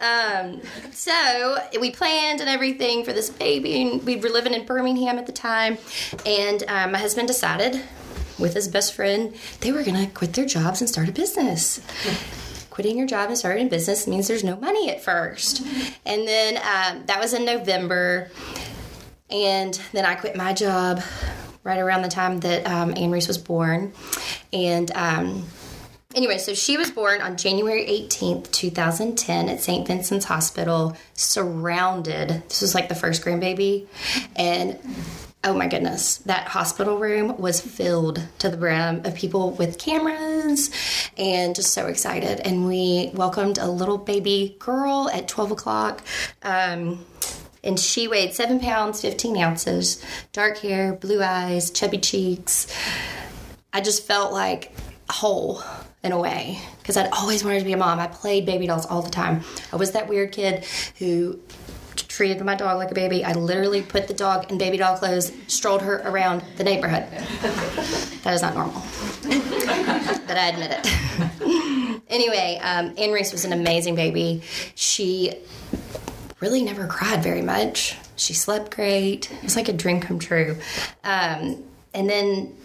um, 0.00 0.60
so 0.92 1.58
we 1.80 1.90
planned 1.90 2.40
and 2.40 2.48
everything 2.48 3.04
for 3.04 3.12
this 3.12 3.30
baby, 3.30 3.82
and 3.82 4.04
we 4.04 4.16
were 4.16 4.28
living 4.28 4.54
in 4.54 4.64
Birmingham 4.64 5.18
at 5.18 5.26
the 5.26 5.32
time, 5.32 5.78
and 6.24 6.64
um, 6.68 6.92
my 6.92 6.98
husband 6.98 7.28
decided 7.28 7.82
with 8.38 8.54
his 8.54 8.68
best 8.68 8.94
friend 8.94 9.34
they 9.60 9.70
were 9.70 9.82
to 9.82 10.06
quit 10.14 10.32
their 10.32 10.46
jobs 10.46 10.80
and 10.80 10.88
start 10.88 11.08
a 11.08 11.12
business. 11.12 11.80
Quitting 12.70 12.96
your 12.96 13.06
job 13.06 13.28
and 13.28 13.36
starting 13.36 13.66
a 13.66 13.70
business 13.70 14.06
means 14.06 14.28
there's 14.28 14.44
no 14.44 14.56
money 14.56 14.90
at 14.90 15.02
first, 15.02 15.60
and 16.06 16.26
then 16.26 16.56
um, 16.56 17.04
that 17.06 17.20
was 17.20 17.34
in 17.34 17.44
November, 17.44 18.30
and 19.28 19.80
then 19.92 20.04
I 20.04 20.14
quit 20.14 20.36
my 20.36 20.52
job 20.52 21.02
right 21.64 21.78
around 21.78 22.02
the 22.02 22.08
time 22.08 22.40
that 22.40 22.66
um, 22.66 22.94
Anne 22.96 23.10
Reese 23.10 23.28
was 23.28 23.38
born. 23.38 23.92
And 24.52 24.90
um, 24.92 25.46
anyway, 26.14 26.38
so 26.38 26.54
she 26.54 26.76
was 26.76 26.90
born 26.90 27.20
on 27.20 27.36
January 27.36 27.84
18th, 27.86 28.50
2010, 28.50 29.48
at 29.48 29.60
St. 29.60 29.86
Vincent's 29.86 30.24
Hospital, 30.26 30.96
surrounded. 31.14 32.42
This 32.48 32.62
was 32.62 32.74
like 32.74 32.88
the 32.88 32.94
first 32.94 33.24
grandbaby. 33.24 33.86
And 34.36 34.78
oh 35.42 35.54
my 35.54 35.66
goodness, 35.66 36.18
that 36.18 36.48
hospital 36.48 36.98
room 36.98 37.36
was 37.38 37.60
filled 37.60 38.26
to 38.38 38.50
the 38.50 38.56
brim 38.56 39.04
of 39.06 39.14
people 39.14 39.52
with 39.52 39.78
cameras 39.78 40.70
and 41.16 41.54
just 41.54 41.72
so 41.72 41.86
excited. 41.86 42.40
And 42.40 42.66
we 42.66 43.10
welcomed 43.14 43.58
a 43.58 43.66
little 43.66 43.98
baby 43.98 44.56
girl 44.58 45.08
at 45.12 45.28
12 45.28 45.52
o'clock. 45.52 46.02
Um, 46.42 47.04
and 47.62 47.78
she 47.78 48.08
weighed 48.08 48.34
seven 48.34 48.60
pounds, 48.60 49.00
15 49.00 49.36
ounces, 49.36 50.04
dark 50.32 50.58
hair, 50.58 50.92
blue 50.92 51.22
eyes, 51.22 51.70
chubby 51.70 51.98
cheeks. 51.98 52.66
I 53.72 53.80
just 53.80 54.06
felt 54.06 54.32
like 54.32 54.72
whole 55.10 55.62
in 56.02 56.12
a 56.12 56.18
way 56.18 56.58
because 56.78 56.96
I'd 56.96 57.10
always 57.12 57.44
wanted 57.44 57.60
to 57.60 57.64
be 57.64 57.72
a 57.72 57.76
mom. 57.76 57.98
I 57.98 58.06
played 58.06 58.46
baby 58.46 58.66
dolls 58.66 58.86
all 58.86 59.02
the 59.02 59.10
time. 59.10 59.42
I 59.72 59.76
was 59.76 59.92
that 59.92 60.08
weird 60.08 60.32
kid 60.32 60.64
who 60.98 61.38
treated 61.96 62.42
my 62.44 62.54
dog 62.54 62.78
like 62.78 62.90
a 62.90 62.94
baby. 62.94 63.24
I 63.24 63.32
literally 63.32 63.82
put 63.82 64.08
the 64.08 64.14
dog 64.14 64.50
in 64.50 64.58
baby 64.58 64.76
doll 64.76 64.96
clothes, 64.96 65.32
strolled 65.46 65.82
her 65.82 66.02
around 66.04 66.42
the 66.56 66.64
neighborhood. 66.64 67.06
That 68.20 68.34
is 68.34 68.42
not 68.42 68.52
normal, 68.52 68.82
but 69.22 70.36
I 70.36 70.48
admit 70.52 70.72
it. 70.72 72.02
anyway, 72.08 72.60
um, 72.62 72.92
Anne 72.98 73.12
Reese 73.12 73.32
was 73.32 73.46
an 73.46 73.54
amazing 73.54 73.94
baby. 73.94 74.42
She 74.74 75.32
really 76.40 76.62
never 76.62 76.86
cried 76.86 77.22
very 77.22 77.42
much. 77.42 77.96
She 78.16 78.34
slept 78.34 78.74
great. 78.74 79.30
It 79.30 79.42
was 79.42 79.56
like 79.56 79.68
a 79.68 79.72
dream 79.72 80.00
come 80.00 80.18
true. 80.18 80.56
Um, 81.04 81.62
and 81.94 82.08
then 82.08 82.56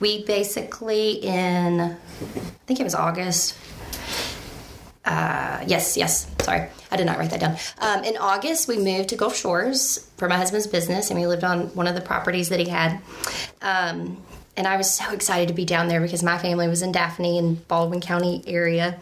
we 0.00 0.24
basically 0.24 1.12
in, 1.12 1.80
I 1.80 1.96
think 2.66 2.80
it 2.80 2.84
was 2.84 2.94
August. 2.94 3.56
Uh, 5.04 5.62
yes, 5.66 5.96
yes. 5.96 6.30
Sorry, 6.42 6.68
I 6.90 6.96
did 6.96 7.06
not 7.06 7.18
write 7.18 7.30
that 7.30 7.40
down. 7.40 7.56
Um, 7.78 8.04
in 8.04 8.16
August, 8.16 8.68
we 8.68 8.78
moved 8.78 9.08
to 9.10 9.16
Gulf 9.16 9.36
Shores 9.36 10.10
for 10.16 10.28
my 10.28 10.36
husband's 10.36 10.66
business, 10.66 11.10
and 11.10 11.18
we 11.18 11.26
lived 11.26 11.42
on 11.42 11.68
one 11.74 11.86
of 11.86 11.94
the 11.94 12.00
properties 12.00 12.50
that 12.50 12.60
he 12.60 12.68
had. 12.68 13.00
Um, 13.62 14.22
and 14.56 14.66
I 14.66 14.76
was 14.76 14.92
so 14.92 15.10
excited 15.12 15.48
to 15.48 15.54
be 15.54 15.64
down 15.64 15.88
there 15.88 16.00
because 16.00 16.22
my 16.22 16.38
family 16.38 16.68
was 16.68 16.82
in 16.82 16.92
Daphne 16.92 17.38
in 17.38 17.54
Baldwin 17.54 18.00
County 18.00 18.42
area. 18.46 18.98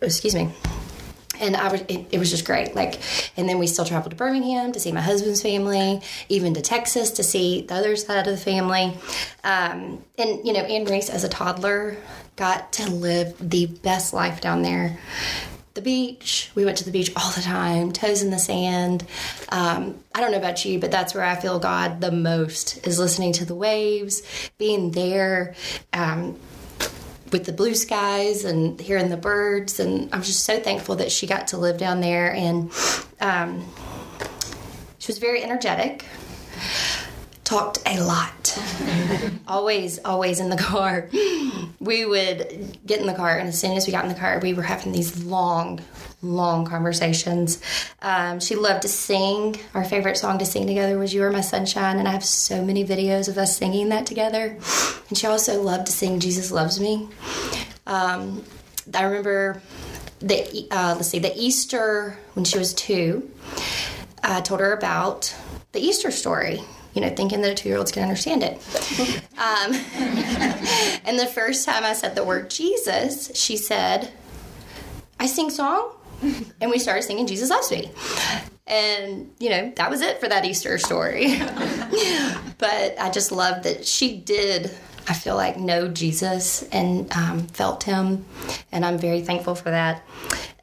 Excuse 0.00 0.34
me 0.34 0.52
and 1.40 1.56
I 1.56 1.70
was 1.70 1.80
it, 1.82 2.06
it, 2.12 2.18
was 2.18 2.30
just 2.30 2.44
great. 2.44 2.74
Like, 2.74 3.00
and 3.36 3.48
then 3.48 3.58
we 3.58 3.66
still 3.66 3.84
traveled 3.84 4.10
to 4.10 4.16
Birmingham 4.16 4.72
to 4.72 4.80
see 4.80 4.92
my 4.92 5.00
husband's 5.00 5.42
family, 5.42 6.00
even 6.28 6.54
to 6.54 6.62
Texas 6.62 7.10
to 7.12 7.22
see 7.22 7.62
the 7.62 7.74
other 7.74 7.96
side 7.96 8.26
of 8.26 8.32
the 8.32 8.36
family. 8.36 8.96
Um, 9.44 10.04
and 10.18 10.44
you 10.44 10.52
know, 10.52 10.60
Anne 10.60 10.84
Reese 10.84 11.10
as 11.10 11.24
a 11.24 11.28
toddler 11.28 11.96
got 12.36 12.72
to 12.74 12.90
live 12.90 13.34
the 13.40 13.66
best 13.66 14.12
life 14.12 14.40
down 14.40 14.62
there. 14.62 14.98
The 15.74 15.82
beach, 15.82 16.50
we 16.54 16.64
went 16.64 16.78
to 16.78 16.84
the 16.84 16.90
beach 16.90 17.12
all 17.16 17.30
the 17.32 17.42
time, 17.42 17.92
toes 17.92 18.22
in 18.22 18.30
the 18.30 18.38
sand. 18.38 19.04
Um, 19.50 19.98
I 20.14 20.22
don't 20.22 20.32
know 20.32 20.38
about 20.38 20.64
you, 20.64 20.78
but 20.78 20.90
that's 20.90 21.14
where 21.14 21.24
I 21.24 21.36
feel 21.36 21.58
God 21.58 22.00
the 22.00 22.10
most 22.10 22.86
is 22.86 22.98
listening 22.98 23.34
to 23.34 23.44
the 23.44 23.54
waves, 23.54 24.22
being 24.56 24.92
there. 24.92 25.54
Um, 25.92 26.38
with 27.32 27.44
the 27.44 27.52
blue 27.52 27.74
skies 27.74 28.44
and 28.44 28.80
hearing 28.80 29.08
the 29.08 29.16
birds. 29.16 29.80
And 29.80 30.08
I'm 30.12 30.22
just 30.22 30.44
so 30.44 30.60
thankful 30.60 30.96
that 30.96 31.10
she 31.10 31.26
got 31.26 31.48
to 31.48 31.58
live 31.58 31.78
down 31.78 32.00
there. 32.00 32.32
And 32.32 32.70
um, 33.20 33.64
she 34.98 35.12
was 35.12 35.18
very 35.18 35.42
energetic, 35.42 36.04
talked 37.44 37.78
a 37.86 38.00
lot. 38.00 38.58
always, 39.48 39.98
always 40.04 40.40
in 40.40 40.50
the 40.50 40.56
car. 40.56 41.08
We 41.78 42.04
would 42.04 42.78
get 42.86 43.00
in 43.00 43.06
the 43.06 43.14
car, 43.14 43.38
and 43.38 43.48
as 43.48 43.60
soon 43.60 43.76
as 43.76 43.86
we 43.86 43.92
got 43.92 44.04
in 44.04 44.08
the 44.08 44.18
car, 44.18 44.40
we 44.40 44.54
were 44.54 44.62
having 44.62 44.92
these 44.92 45.22
long, 45.24 45.80
long 46.22 46.64
conversations. 46.64 47.60
Um, 48.02 48.40
she 48.40 48.56
loved 48.56 48.82
to 48.82 48.88
sing. 48.88 49.56
Our 49.74 49.84
favorite 49.84 50.16
song 50.16 50.38
to 50.38 50.46
sing 50.46 50.66
together 50.66 50.98
was 50.98 51.12
You 51.12 51.22
Are 51.22 51.30
My 51.30 51.40
Sunshine, 51.40 51.98
and 51.98 52.08
I 52.08 52.12
have 52.12 52.24
so 52.24 52.64
many 52.64 52.84
videos 52.84 53.28
of 53.28 53.38
us 53.38 53.56
singing 53.56 53.90
that 53.90 54.06
together. 54.06 54.58
And 55.08 55.16
she 55.16 55.26
also 55.26 55.62
loved 55.62 55.86
to 55.86 55.92
sing 55.92 56.20
Jesus 56.20 56.50
Loves 56.50 56.80
Me. 56.80 57.08
Um, 57.86 58.44
I 58.94 59.02
remember 59.02 59.62
the 60.20 60.66
uh, 60.70 60.94
let's 60.96 61.08
see 61.08 61.18
the 61.18 61.32
Easter 61.36 62.18
when 62.34 62.44
she 62.44 62.58
was 62.58 62.72
two. 62.74 63.30
I 64.22 64.40
told 64.40 64.60
her 64.60 64.72
about 64.72 65.34
the 65.72 65.80
Easter 65.80 66.10
story. 66.10 66.60
You 66.94 67.02
know, 67.02 67.10
thinking 67.10 67.42
that 67.42 67.52
a 67.52 67.54
two-year-old's 67.54 67.92
can 67.92 68.02
understand 68.02 68.42
it. 68.42 68.54
um, 69.36 69.74
and 71.04 71.18
the 71.18 71.26
first 71.26 71.66
time 71.66 71.84
I 71.84 71.92
said 71.92 72.14
the 72.14 72.24
word 72.24 72.48
Jesus, 72.48 73.30
she 73.34 73.58
said, 73.58 74.12
"I 75.20 75.26
sing 75.26 75.50
song." 75.50 75.92
and 76.60 76.70
we 76.70 76.78
started 76.78 77.02
singing 77.02 77.26
Jesus 77.26 77.50
Loves 77.50 77.70
Me. 77.70 77.90
And, 78.66 79.30
you 79.38 79.50
know, 79.50 79.72
that 79.76 79.90
was 79.90 80.00
it 80.00 80.18
for 80.20 80.28
that 80.28 80.44
Easter 80.44 80.76
story. 80.78 81.38
but 82.58 82.96
I 82.98 83.10
just 83.12 83.30
love 83.30 83.62
that 83.62 83.86
she 83.86 84.16
did, 84.16 84.70
I 85.08 85.14
feel 85.14 85.36
like, 85.36 85.56
know 85.56 85.88
Jesus 85.88 86.62
and 86.72 87.12
um, 87.12 87.46
felt 87.46 87.84
him. 87.84 88.24
And 88.72 88.84
I'm 88.84 88.98
very 88.98 89.22
thankful 89.22 89.54
for 89.54 89.70
that. 89.70 90.02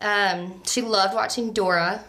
Um, 0.02 0.62
she 0.66 0.82
loved 0.82 1.16
watching 1.16 1.54
Dora, 1.54 2.04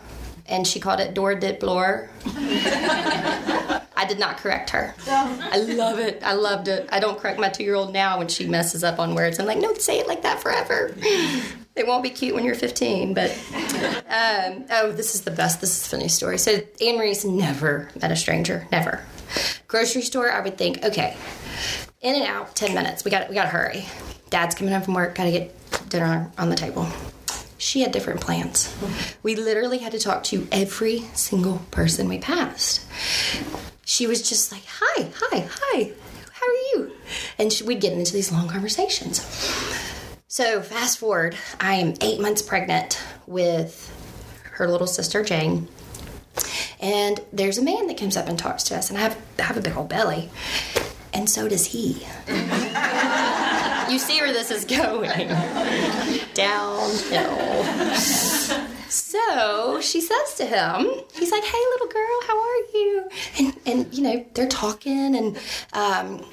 and 0.46 0.66
she 0.66 0.80
called 0.80 0.98
it 0.98 1.14
Dora 1.14 1.40
Ditblore. 1.40 2.08
I 3.96 4.04
did 4.06 4.18
not 4.18 4.38
correct 4.38 4.70
her. 4.70 4.94
I 5.06 5.58
love 5.58 6.00
it. 6.00 6.20
I 6.24 6.34
loved 6.34 6.66
it. 6.66 6.88
I 6.90 6.98
don't 6.98 7.18
correct 7.18 7.38
my 7.38 7.48
two 7.48 7.62
year 7.62 7.76
old 7.76 7.92
now 7.92 8.18
when 8.18 8.26
she 8.26 8.46
messes 8.46 8.82
up 8.82 8.98
on 8.98 9.14
words. 9.14 9.38
I'm 9.38 9.46
like, 9.46 9.58
no, 9.58 9.72
say 9.74 10.00
it 10.00 10.08
like 10.08 10.22
that 10.22 10.42
forever. 10.42 10.94
It 11.76 11.88
won't 11.88 12.04
be 12.04 12.10
cute 12.10 12.34
when 12.34 12.44
you're 12.44 12.54
15, 12.54 13.14
but 13.14 13.30
um, 14.08 14.64
oh, 14.70 14.92
this 14.92 15.14
is 15.16 15.22
the 15.22 15.32
best. 15.32 15.60
This 15.60 15.76
is 15.76 15.86
a 15.86 15.90
funny 15.90 16.08
story. 16.08 16.38
So 16.38 16.60
Anne 16.80 16.98
Reese 16.98 17.24
never 17.24 17.90
met 18.00 18.12
a 18.12 18.16
stranger, 18.16 18.68
never. 18.70 19.02
Grocery 19.66 20.02
store, 20.02 20.30
I 20.30 20.40
would 20.40 20.56
think, 20.56 20.84
okay, 20.84 21.16
in 22.00 22.14
and 22.14 22.24
out, 22.24 22.54
10 22.54 22.74
minutes. 22.74 23.04
We 23.04 23.10
got 23.10 23.28
we 23.28 23.34
got 23.34 23.44
to 23.44 23.48
hurry. 23.48 23.86
Dad's 24.30 24.54
coming 24.54 24.72
home 24.72 24.82
from 24.82 24.94
work. 24.94 25.16
Got 25.16 25.24
to 25.24 25.32
get 25.32 25.88
dinner 25.88 26.30
on 26.38 26.48
the 26.48 26.56
table. 26.56 26.86
She 27.58 27.80
had 27.80 27.90
different 27.92 28.20
plans. 28.20 28.72
We 29.22 29.34
literally 29.36 29.78
had 29.78 29.92
to 29.92 29.98
talk 29.98 30.22
to 30.24 30.46
every 30.52 31.00
single 31.14 31.58
person 31.70 32.08
we 32.08 32.18
passed. 32.18 32.84
She 33.84 34.06
was 34.06 34.28
just 34.28 34.52
like, 34.52 34.64
"Hi, 34.66 35.10
hi, 35.16 35.48
hi. 35.50 35.92
How 36.32 36.46
are 36.46 36.52
you?" 36.74 36.92
And 37.38 37.52
she, 37.52 37.64
we'd 37.64 37.80
get 37.80 37.94
into 37.94 38.12
these 38.12 38.30
long 38.30 38.48
conversations. 38.48 39.20
So, 40.34 40.62
fast 40.62 40.98
forward, 40.98 41.36
I 41.60 41.74
am 41.74 41.94
eight 42.00 42.20
months 42.20 42.42
pregnant 42.42 43.00
with 43.28 43.88
her 44.54 44.68
little 44.68 44.88
sister, 44.88 45.22
Jane. 45.22 45.68
And 46.80 47.20
there's 47.32 47.56
a 47.56 47.62
man 47.62 47.86
that 47.86 47.96
comes 47.96 48.16
up 48.16 48.26
and 48.26 48.36
talks 48.36 48.64
to 48.64 48.76
us, 48.76 48.90
and 48.90 48.98
I 48.98 49.02
have, 49.02 49.16
I 49.38 49.42
have 49.42 49.56
a 49.56 49.60
big 49.60 49.76
old 49.76 49.88
belly. 49.88 50.30
And 51.12 51.30
so 51.30 51.46
does 51.46 51.66
he. 51.66 52.04
you 53.88 53.98
see 54.00 54.20
where 54.20 54.32
this 54.32 54.50
is 54.50 54.64
going 54.64 55.28
downhill. 56.34 57.64
So 58.88 59.80
she 59.80 60.00
says 60.00 60.34
to 60.38 60.46
him, 60.46 60.88
he's 61.14 61.30
like, 61.30 61.44
"Hey, 61.44 61.62
little 61.72 61.86
girl, 61.86 62.20
how 62.26 62.40
are 62.40 62.56
you?" 62.74 63.08
And 63.38 63.56
and 63.66 63.94
you 63.94 64.02
know 64.02 64.26
they're 64.34 64.48
talking, 64.48 65.14
and 65.14 65.38
um, 65.72 66.24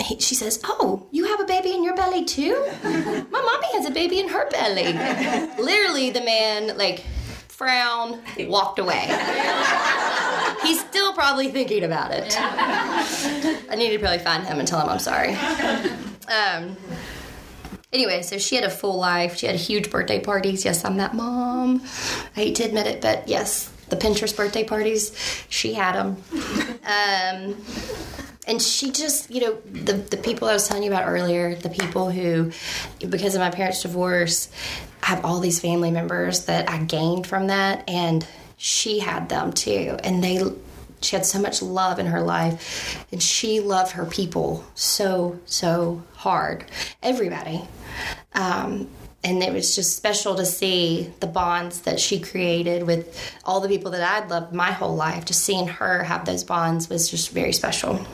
he, 0.00 0.18
she 0.20 0.34
says, 0.34 0.60
"Oh, 0.64 1.06
you 1.10 1.24
have 1.26 1.40
a 1.40 1.44
baby 1.44 1.72
in 1.72 1.82
your 1.82 1.94
belly 1.94 2.24
too? 2.24 2.54
My 2.82 3.24
mommy 3.30 3.72
has 3.72 3.86
a 3.86 3.90
baby 3.90 4.20
in 4.20 4.28
her 4.28 4.48
belly." 4.50 4.92
Literally, 5.62 6.10
the 6.10 6.22
man 6.22 6.76
like 6.76 7.04
frown, 7.48 8.20
walked 8.40 8.78
away. 8.78 9.06
He's 10.62 10.80
still 10.80 11.14
probably 11.14 11.48
thinking 11.48 11.84
about 11.84 12.10
it. 12.12 12.34
I 12.38 13.74
need 13.76 13.90
to 13.90 13.98
probably 13.98 14.18
find 14.18 14.44
him 14.44 14.58
and 14.58 14.68
tell 14.68 14.80
him 14.80 14.88
I'm 14.90 14.98
sorry. 14.98 15.34
Um, 16.28 16.76
anyway, 17.92 18.20
so 18.22 18.36
she 18.36 18.56
had 18.56 18.64
a 18.64 18.70
full 18.70 18.98
life. 18.98 19.36
She 19.38 19.46
had 19.46 19.56
huge 19.56 19.90
birthday 19.90 20.20
parties. 20.20 20.64
Yes, 20.66 20.84
I'm 20.84 20.98
that 20.98 21.14
mom. 21.14 21.80
I 22.36 22.40
hate 22.40 22.56
to 22.56 22.64
admit 22.64 22.86
it, 22.86 23.00
but 23.00 23.26
yes, 23.26 23.72
the 23.88 23.96
Pinterest 23.96 24.36
birthday 24.36 24.64
parties, 24.64 25.12
she 25.48 25.72
had 25.72 25.94
them. 25.94 26.22
Um, 26.84 27.56
and 28.46 28.62
she 28.62 28.90
just 28.90 29.30
you 29.30 29.40
know 29.40 29.54
the 29.64 29.94
the 29.94 30.16
people 30.16 30.48
I 30.48 30.52
was 30.52 30.68
telling 30.68 30.82
you 30.82 30.90
about 30.90 31.08
earlier, 31.08 31.54
the 31.54 31.70
people 31.70 32.10
who, 32.10 32.52
because 33.00 33.34
of 33.34 33.40
my 33.40 33.50
parents' 33.50 33.82
divorce, 33.82 34.50
have 35.02 35.24
all 35.24 35.40
these 35.40 35.60
family 35.60 35.90
members 35.90 36.46
that 36.46 36.70
I 36.70 36.78
gained 36.78 37.26
from 37.26 37.48
that, 37.48 37.88
and 37.88 38.26
she 38.56 39.00
had 39.00 39.28
them 39.28 39.52
too, 39.52 39.98
and 40.02 40.22
they. 40.22 40.42
She 41.02 41.14
had 41.14 41.26
so 41.26 41.38
much 41.38 41.60
love 41.60 41.98
in 41.98 42.06
her 42.06 42.22
life, 42.22 43.04
and 43.12 43.22
she 43.22 43.60
loved 43.60 43.92
her 43.92 44.06
people 44.06 44.64
so 44.74 45.38
so 45.44 46.02
hard. 46.14 46.64
Everybody, 47.02 47.62
um, 48.32 48.88
and 49.22 49.42
it 49.42 49.52
was 49.52 49.76
just 49.76 49.94
special 49.94 50.36
to 50.36 50.46
see 50.46 51.12
the 51.20 51.26
bonds 51.26 51.82
that 51.82 52.00
she 52.00 52.18
created 52.18 52.84
with 52.84 53.36
all 53.44 53.60
the 53.60 53.68
people 53.68 53.90
that 53.90 54.02
I'd 54.02 54.30
loved 54.30 54.54
my 54.54 54.72
whole 54.72 54.96
life. 54.96 55.26
Just 55.26 55.42
seeing 55.42 55.68
her 55.68 56.04
have 56.04 56.24
those 56.24 56.44
bonds 56.44 56.88
was 56.88 57.10
just 57.10 57.30
very 57.30 57.52
special. 57.52 58.06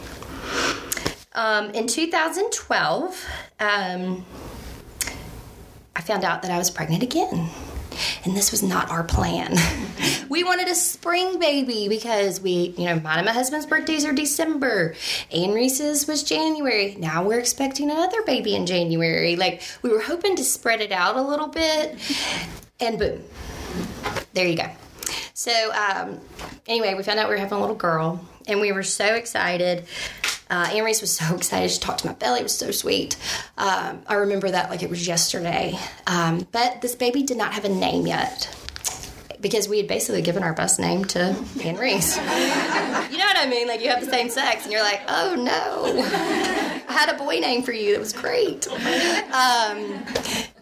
Um, 1.35 1.71
in 1.71 1.87
2012, 1.87 3.27
um, 3.61 4.25
I 5.97 6.01
found 6.03 6.25
out 6.25 6.43
that 6.43 6.51
I 6.51 6.59
was 6.59 6.71
pregnant 6.71 7.03
again. 7.03 7.51
And 8.25 8.35
this 8.35 8.51
was 8.51 8.63
not 8.63 8.91
our 8.91 9.05
plan. 9.05 9.55
we 10.29 10.45
wanted 10.45 10.69
a 10.69 10.75
spring 10.75 11.39
baby 11.39 11.89
because 11.89 12.41
we, 12.41 12.75
you 12.79 12.87
know, 12.87 12.99
mine 13.01 13.19
and 13.19 13.27
my 13.27 13.33
husband's 13.33 13.67
birthdays 13.67 14.05
are 14.05 14.13
December. 14.13 14.95
Anne 15.31 15.53
Reese's 15.53 16.07
was 16.07 16.23
January. 16.23 16.97
Now 16.99 17.23
we're 17.23 17.39
expecting 17.39 17.91
another 17.91 18.23
baby 18.23 18.55
in 18.55 18.65
January. 18.65 19.37
Like, 19.37 19.63
we 19.83 19.91
were 19.91 20.01
hoping 20.01 20.37
to 20.37 20.45
spread 20.45 20.81
it 20.81 20.93
out 20.93 21.17
a 21.17 21.23
little 21.23 21.49
bit. 21.49 21.99
And 22.81 22.99
boom, 22.99 23.23
there 24.33 24.47
you 24.47 24.57
go. 24.57 24.71
So, 25.35 25.53
um, 25.73 26.21
anyway, 26.67 26.95
we 26.95 27.03
found 27.03 27.19
out 27.19 27.29
we 27.29 27.35
were 27.35 27.41
having 27.41 27.59
a 27.59 27.61
little 27.61 27.77
girl, 27.77 28.25
and 28.47 28.61
we 28.61 28.73
were 28.73 28.83
so 28.83 29.15
excited. 29.15 29.85
Uh, 30.53 30.69
was 31.01 31.11
so 31.11 31.35
excited. 31.37 31.71
She 31.71 31.81
talked 31.81 32.01
to 32.01 32.07
my 32.09 32.13
belly. 32.13 32.41
It 32.41 32.43
was 32.43 32.55
so 32.57 32.71
sweet. 32.71 33.17
Um, 33.57 34.03
I 34.07 34.15
remember 34.15 34.51
that 34.51 34.69
like 34.69 34.83
it 34.83 34.91
was 34.91 35.07
yesterday. 35.07 35.79
Um, 36.07 36.47
but 36.53 36.83
this 36.83 36.95
baby 36.95 37.23
did 37.23 37.39
not 37.39 37.55
have 37.55 37.65
a 37.65 37.71
name 37.71 38.07
yet. 38.07 38.55
because 39.41 39.67
we 39.69 39.79
had 39.79 39.89
basically 39.89 40.21
given 40.23 40.43
our 40.43 40.53
best 40.53 40.79
name 40.79 41.05
to 41.07 41.35
Reese. 41.79 42.17
you 43.11 43.19
know 43.19 43.22
I 43.43 43.51
mean? 43.51 43.69
Like 43.69 43.81
you 43.81 43.89
have 43.89 44.05
the 44.05 44.11
same 44.11 44.29
sex, 44.29 44.65
and 44.65 44.73
you're 44.73 44.83
like, 44.83 45.03
oh 45.09 45.35
no, 45.35 46.03
I 46.89 46.93
had 46.93 47.09
a 47.09 47.19
boy 47.19 47.41
name 47.41 47.63
for 47.63 47.73
you. 47.73 47.93
That 47.93 48.01
was 48.01 48.13
great. 48.13 48.69
Um, 48.69 50.05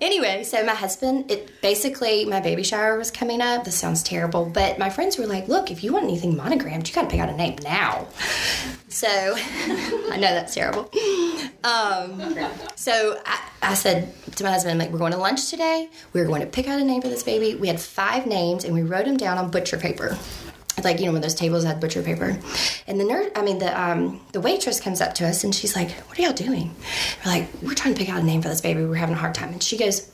anyway, 0.00 0.44
so 0.44 0.64
my 0.64 0.74
husband, 0.74 1.30
it 1.30 1.60
basically 1.60 2.24
my 2.24 2.40
baby 2.40 2.62
shower 2.62 2.96
was 2.96 3.10
coming 3.10 3.40
up. 3.40 3.64
This 3.64 3.74
sounds 3.74 4.02
terrible, 4.02 4.46
but 4.46 4.78
my 4.78 4.90
friends 4.90 5.18
were 5.18 5.26
like, 5.26 5.48
look, 5.48 5.70
if 5.70 5.84
you 5.84 5.92
want 5.92 6.04
anything 6.04 6.36
monogrammed, 6.36 6.88
you 6.88 6.94
got 6.94 7.02
to 7.02 7.08
pick 7.08 7.20
out 7.20 7.28
a 7.28 7.36
name 7.36 7.56
now. 7.62 8.06
So 8.88 9.08
I 9.08 10.16
know 10.16 10.32
that's 10.34 10.54
terrible. 10.54 10.90
Um, 11.62 12.36
so 12.74 13.20
I, 13.26 13.48
I 13.62 13.74
said 13.74 14.12
to 14.36 14.44
my 14.44 14.50
husband, 14.50 14.78
like, 14.78 14.90
we're 14.90 14.98
going 14.98 15.12
to 15.12 15.18
lunch 15.18 15.48
today. 15.50 15.88
We 16.12 16.20
are 16.20 16.26
going 16.26 16.40
to 16.40 16.46
pick 16.46 16.66
out 16.66 16.80
a 16.80 16.84
name 16.84 17.02
for 17.02 17.08
this 17.08 17.22
baby. 17.22 17.54
We 17.54 17.68
had 17.68 17.80
five 17.80 18.26
names 18.26 18.64
and 18.64 18.74
we 18.74 18.82
wrote 18.82 19.04
them 19.04 19.16
down 19.16 19.38
on 19.38 19.50
butcher 19.50 19.76
paper. 19.76 20.18
Like 20.84 21.00
you 21.00 21.06
know 21.06 21.12
when 21.12 21.22
those 21.22 21.34
tables 21.34 21.64
had 21.64 21.80
butcher 21.80 22.02
paper, 22.02 22.38
and 22.86 23.00
the 23.00 23.04
nurse, 23.04 23.30
I 23.34 23.42
mean 23.42 23.58
the 23.58 23.80
um, 23.80 24.20
the 24.32 24.40
waitress 24.40 24.80
comes 24.80 25.00
up 25.00 25.14
to 25.14 25.26
us 25.26 25.44
and 25.44 25.54
she's 25.54 25.74
like, 25.76 25.90
"What 25.90 26.18
are 26.18 26.22
y'all 26.22 26.32
doing?" 26.32 26.74
We're 27.24 27.32
like, 27.32 27.48
"We're 27.62 27.74
trying 27.74 27.94
to 27.94 27.98
pick 27.98 28.08
out 28.08 28.20
a 28.20 28.24
name 28.24 28.42
for 28.42 28.48
this 28.48 28.60
baby. 28.60 28.84
We're 28.84 28.94
having 28.94 29.14
a 29.14 29.18
hard 29.18 29.34
time." 29.34 29.52
And 29.52 29.62
she 29.62 29.76
goes, 29.76 30.10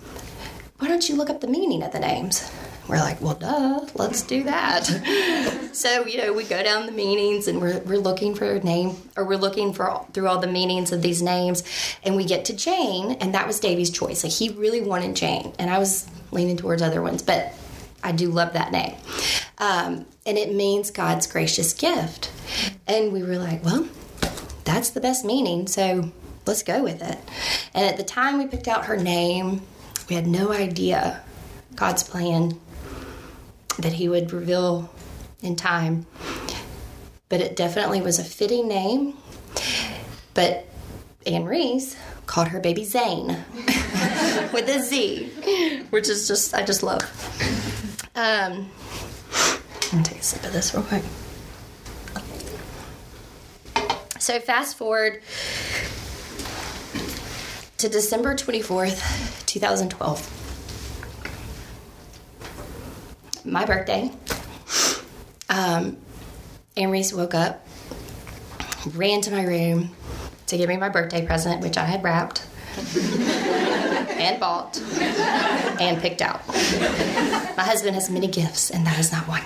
"Why 0.78 0.88
don't 0.88 1.08
you 1.08 1.16
look 1.16 1.30
up 1.30 1.40
the 1.40 1.48
meaning 1.48 1.82
of 1.82 1.92
the 1.92 2.00
names?" 2.00 2.50
We're 2.88 2.98
like, 2.98 3.20
well, 3.20 3.34
duh, 3.34 3.84
let's 3.96 4.22
do 4.22 4.44
that. 4.44 4.84
so, 5.72 6.06
you 6.06 6.18
know, 6.18 6.32
we 6.32 6.44
go 6.44 6.62
down 6.62 6.86
the 6.86 6.92
meanings 6.92 7.48
and 7.48 7.60
we're, 7.60 7.80
we're 7.80 7.98
looking 7.98 8.34
for 8.34 8.44
a 8.44 8.62
name, 8.62 8.96
or 9.16 9.24
we're 9.24 9.38
looking 9.38 9.72
for 9.72 10.06
through 10.12 10.28
all 10.28 10.38
the 10.38 10.46
meanings 10.46 10.92
of 10.92 11.02
these 11.02 11.20
names, 11.20 11.64
and 12.04 12.14
we 12.14 12.24
get 12.24 12.44
to 12.46 12.56
Jane, 12.56 13.12
and 13.12 13.34
that 13.34 13.46
was 13.46 13.58
Davey's 13.58 13.90
choice. 13.90 14.22
Like, 14.22 14.32
he 14.32 14.50
really 14.50 14.80
wanted 14.80 15.16
Jane, 15.16 15.52
and 15.58 15.68
I 15.68 15.78
was 15.78 16.06
leaning 16.30 16.56
towards 16.56 16.80
other 16.80 17.02
ones, 17.02 17.22
but 17.22 17.52
I 18.04 18.12
do 18.12 18.30
love 18.30 18.52
that 18.52 18.70
name. 18.70 18.94
Um, 19.58 20.06
and 20.26 20.36
it 20.36 20.52
means 20.52 20.90
God's 20.90 21.26
gracious 21.26 21.72
gift. 21.72 22.30
And 22.86 23.12
we 23.12 23.22
were 23.22 23.38
like, 23.38 23.64
well, 23.64 23.88
that's 24.64 24.90
the 24.90 25.00
best 25.00 25.24
meaning, 25.24 25.68
so 25.68 26.10
let's 26.46 26.64
go 26.64 26.82
with 26.82 27.00
it. 27.00 27.18
And 27.72 27.86
at 27.86 27.96
the 27.96 28.04
time 28.04 28.38
we 28.38 28.46
picked 28.46 28.68
out 28.68 28.86
her 28.86 28.96
name, 28.96 29.62
we 30.08 30.16
had 30.16 30.26
no 30.26 30.52
idea 30.52 31.22
God's 31.76 32.02
plan 32.02 32.60
that 33.78 33.92
he 33.94 34.08
would 34.08 34.32
reveal 34.32 34.92
in 35.42 35.54
time. 35.54 36.06
But 37.28 37.40
it 37.40 37.56
definitely 37.56 38.00
was 38.00 38.18
a 38.18 38.24
fitting 38.24 38.68
name. 38.68 39.16
But 40.34 40.66
Anne 41.26 41.44
Reese 41.44 41.96
called 42.26 42.48
her 42.48 42.60
baby 42.60 42.84
Zane 42.84 43.28
with 44.52 44.68
a 44.68 44.80
Z, 44.80 45.84
which 45.90 46.08
is 46.08 46.26
just, 46.28 46.54
I 46.54 46.64
just 46.64 46.82
love. 46.82 47.02
Um, 48.14 48.70
I'm 49.96 50.02
take 50.02 50.18
a 50.18 50.22
sip 50.22 50.44
of 50.44 50.52
this 50.52 50.74
real 50.74 50.82
quick. 50.82 51.02
So, 54.18 54.38
fast 54.40 54.76
forward 54.76 55.22
to 57.78 57.88
December 57.88 58.34
24th, 58.34 59.46
2012 59.46 60.42
my 63.46 63.64
birthday. 63.64 64.10
Um, 65.48 65.96
Anne 66.76 66.90
woke 66.90 67.34
up, 67.34 67.66
ran 68.94 69.20
to 69.22 69.30
my 69.30 69.44
room 69.44 69.94
to 70.48 70.58
give 70.58 70.68
me 70.68 70.76
my 70.76 70.88
birthday 70.90 71.24
present, 71.24 71.62
which 71.62 71.78
I 71.78 71.84
had 71.84 72.02
wrapped 72.02 72.46
and 74.26 74.40
bought 74.40 74.78
and 75.80 76.00
picked 76.00 76.20
out. 76.20 76.46
My 77.56 77.62
husband 77.62 77.94
has 77.94 78.10
many 78.10 78.26
gifts, 78.26 78.70
and 78.70 78.86
that 78.86 78.98
is 78.98 79.12
not 79.12 79.26
one. 79.28 79.42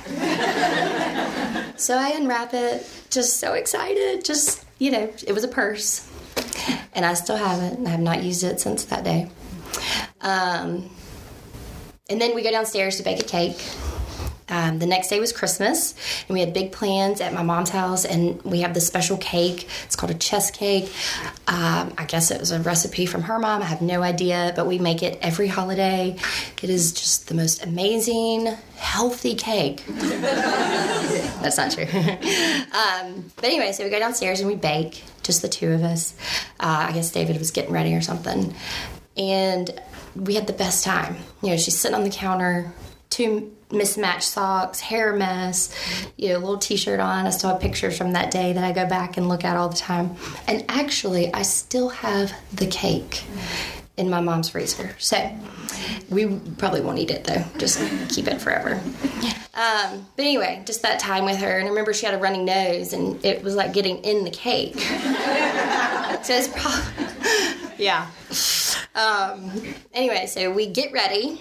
So 1.79 1.97
I 1.97 2.09
unwrap 2.11 2.53
it, 2.55 2.87
just 3.11 3.39
so 3.39 3.53
excited. 3.55 4.25
Just, 4.25 4.65
you 4.79 4.91
know, 4.91 5.13
it 5.27 5.33
was 5.33 5.45
a 5.45 5.49
purse. 5.49 6.09
And 6.93 7.05
I 7.07 7.15
still 7.15 7.37
have 7.37 7.63
it, 7.63 7.79
and 7.79 7.87
I 7.87 7.91
have 7.91 8.01
not 8.01 8.23
used 8.23 8.43
it 8.43 8.61
since 8.61 8.85
that 8.87 9.05
day. 9.05 9.31
Um, 10.21 10.91
and 12.09 12.21
then 12.21 12.35
we 12.35 12.43
go 12.43 12.51
downstairs 12.51 12.97
to 12.97 13.03
bake 13.03 13.21
a 13.21 13.25
cake. 13.25 13.63
Um, 14.51 14.79
the 14.79 14.87
next 14.87 15.09
day 15.09 15.21
was 15.21 15.33
Christmas, 15.33 15.95
and 16.29 16.35
we 16.35 16.41
had 16.41 16.53
big 16.53 16.73
plans 16.73 17.21
at 17.21 17.33
my 17.33 17.43
mom's 17.43 17.71
house, 17.71 18.05
and 18.05 18.43
we 18.43 18.61
have 18.61 18.75
this 18.75 18.87
special 18.87 19.17
cake. 19.17 19.69
It's 19.85 19.97
called 19.97 20.11
a 20.11 20.19
chess 20.19 20.51
cake. 20.51 20.93
Um, 21.47 21.95
I 21.97 22.05
guess 22.07 22.31
it 22.31 22.41
was 22.41 22.51
a 22.51 22.61
recipe 22.61 23.07
from 23.07 23.23
her 23.23 23.39
mom. 23.39 23.63
I 23.63 23.67
have 23.67 23.83
no 23.83 24.03
idea, 24.03 24.53
but 24.57 24.67
we 24.67 24.79
make 24.79 25.03
it 25.03 25.19
every 25.23 25.49
holiday. 25.49 26.17
It 26.63 26.71
is 26.71 26.93
just 26.93 27.29
the 27.29 27.35
most 27.35 27.65
amazing, 27.65 28.47
healthy 28.77 29.35
cake. 29.35 29.85
That's 31.41 31.57
not 31.57 31.73
true. 31.73 31.85
um, 31.93 33.31
but 33.37 33.45
anyway, 33.45 33.73
so 33.73 33.85
we 33.85 33.91
go 33.91 33.99
downstairs 33.99 34.41
and 34.41 34.49
we 34.49 34.57
bake, 34.57 35.03
just 35.23 35.43
the 35.43 35.49
two 35.49 35.73
of 35.73 35.83
us. 35.83 36.15
Uh, 36.59 36.87
I 36.89 36.93
guess 36.93 37.11
David 37.11 37.39
was 37.39 37.51
getting 37.51 37.73
ready 37.73 37.95
or 37.95 38.01
something. 38.01 38.55
And 39.17 39.71
we 40.17 40.35
had 40.35 40.47
the 40.47 40.53
best 40.53 40.85
time. 40.85 41.17
You 41.43 41.51
know, 41.51 41.57
she's 41.57 41.79
sitting 41.79 41.95
on 41.95 42.05
the 42.05 42.11
counter, 42.11 42.73
two 43.11 43.53
mismatched 43.73 44.29
socks, 44.29 44.81
hair 44.81 45.13
mess, 45.15 45.75
you 46.17 46.31
know, 46.31 46.39
little 46.39 46.59
t-shirt 46.59 47.01
on. 47.01 47.27
I 47.27 47.31
still 47.31 47.51
have 47.51 47.61
pictures 47.61 47.97
from 47.97 48.13
that 48.13 48.31
day 48.31 48.53
that 48.53 48.65
I 48.65 48.73
go 48.73 48.89
back 48.89 49.17
and 49.17 49.29
look 49.29 49.45
at 49.45 49.57
all 49.57 49.69
the 49.69 49.77
time. 49.77 50.17
And 50.47 50.65
actually, 50.69 51.33
I 51.33 51.43
still 51.43 51.91
have 51.91 52.33
the 52.53 52.67
cake 52.67 53.25
in 53.97 54.09
my 54.09 54.21
mom's 54.21 54.49
freezer. 54.49 54.97
So 54.99 55.31
we 56.09 56.39
probably 56.59 56.81
won't 56.81 56.99
eat 56.99 57.11
it 57.11 57.25
though. 57.25 57.45
Just 57.59 57.79
keep 58.09 58.27
it 58.27 58.41
forever. 58.41 58.81
Um, 59.55 60.07
but 60.17 60.25
anyway, 60.25 60.63
just 60.65 60.83
that 60.83 61.01
time 61.01 61.25
with 61.25 61.37
her, 61.39 61.59
and 61.59 61.67
I 61.67 61.69
remember 61.69 61.93
she 61.93 62.07
had 62.07 62.15
a 62.15 62.19
running 62.19 62.45
nose, 62.45 62.93
and 62.93 63.23
it 63.25 63.43
was 63.43 63.55
like 63.55 63.73
getting 63.73 63.99
in 63.99 64.25
the 64.25 64.31
cake. 64.31 64.79
so 66.23 66.35
it's 66.35 66.49
probably 66.49 67.75
yeah. 67.79 68.09
Um, 68.95 69.75
anyway, 69.93 70.27
so 70.27 70.51
we 70.51 70.67
get 70.67 70.93
ready 70.93 71.41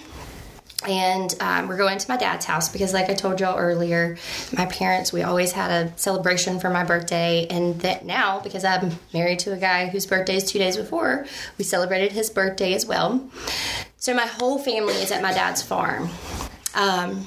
and 0.88 1.36
um, 1.42 1.68
we're 1.68 1.78
going 1.78 1.98
to 1.98 2.10
my 2.10 2.16
dad's 2.16 2.46
house 2.46 2.70
because 2.70 2.94
like 2.94 3.10
i 3.10 3.14
told 3.14 3.40
y'all 3.42 3.58
earlier 3.58 4.18
my 4.56 4.66
parents 4.68 5.12
we 5.12 5.24
always 5.24 5.52
had 5.52 5.70
a 5.72 5.98
celebration 5.98 6.60
for 6.60 6.70
my 6.70 6.84
birthday. 6.84 7.46
And 7.50 7.80
that 7.82 8.06
now 8.06 8.40
because 8.40 8.64
i'm 8.64 8.92
married 9.14 9.40
to 9.40 9.54
a 9.54 9.58
guy 9.58 9.88
whose 9.88 10.06
birthday 10.06 10.36
is 10.36 10.46
two 10.46 10.60
days 10.60 10.78
before 10.78 11.26
we 11.58 11.64
celebrated 11.64 12.12
his 12.12 12.30
birthday 12.30 12.74
as 12.74 12.86
well. 12.86 13.30
So 13.98 14.14
my 14.14 14.26
whole 14.26 14.60
family 14.60 14.94
is 14.94 15.12
at 15.12 15.22
my 15.22 15.34
dad's 15.34 15.62
farm. 15.62 16.10
Um, 16.74 17.26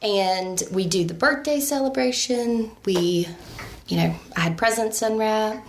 and 0.00 0.62
we 0.72 0.86
do 0.86 1.04
the 1.04 1.14
birthday 1.14 1.60
celebration. 1.60 2.70
We 2.84 3.28
you 3.86 3.98
know 3.98 4.14
i 4.34 4.40
had 4.40 4.56
presents 4.56 5.02
unwrapped 5.02 5.68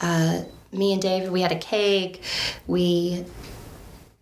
uh, 0.00 0.42
me 0.72 0.92
and 0.92 1.00
david 1.00 1.30
we 1.30 1.42
had 1.42 1.52
a 1.52 1.58
cake. 1.58 2.22
We 2.66 3.24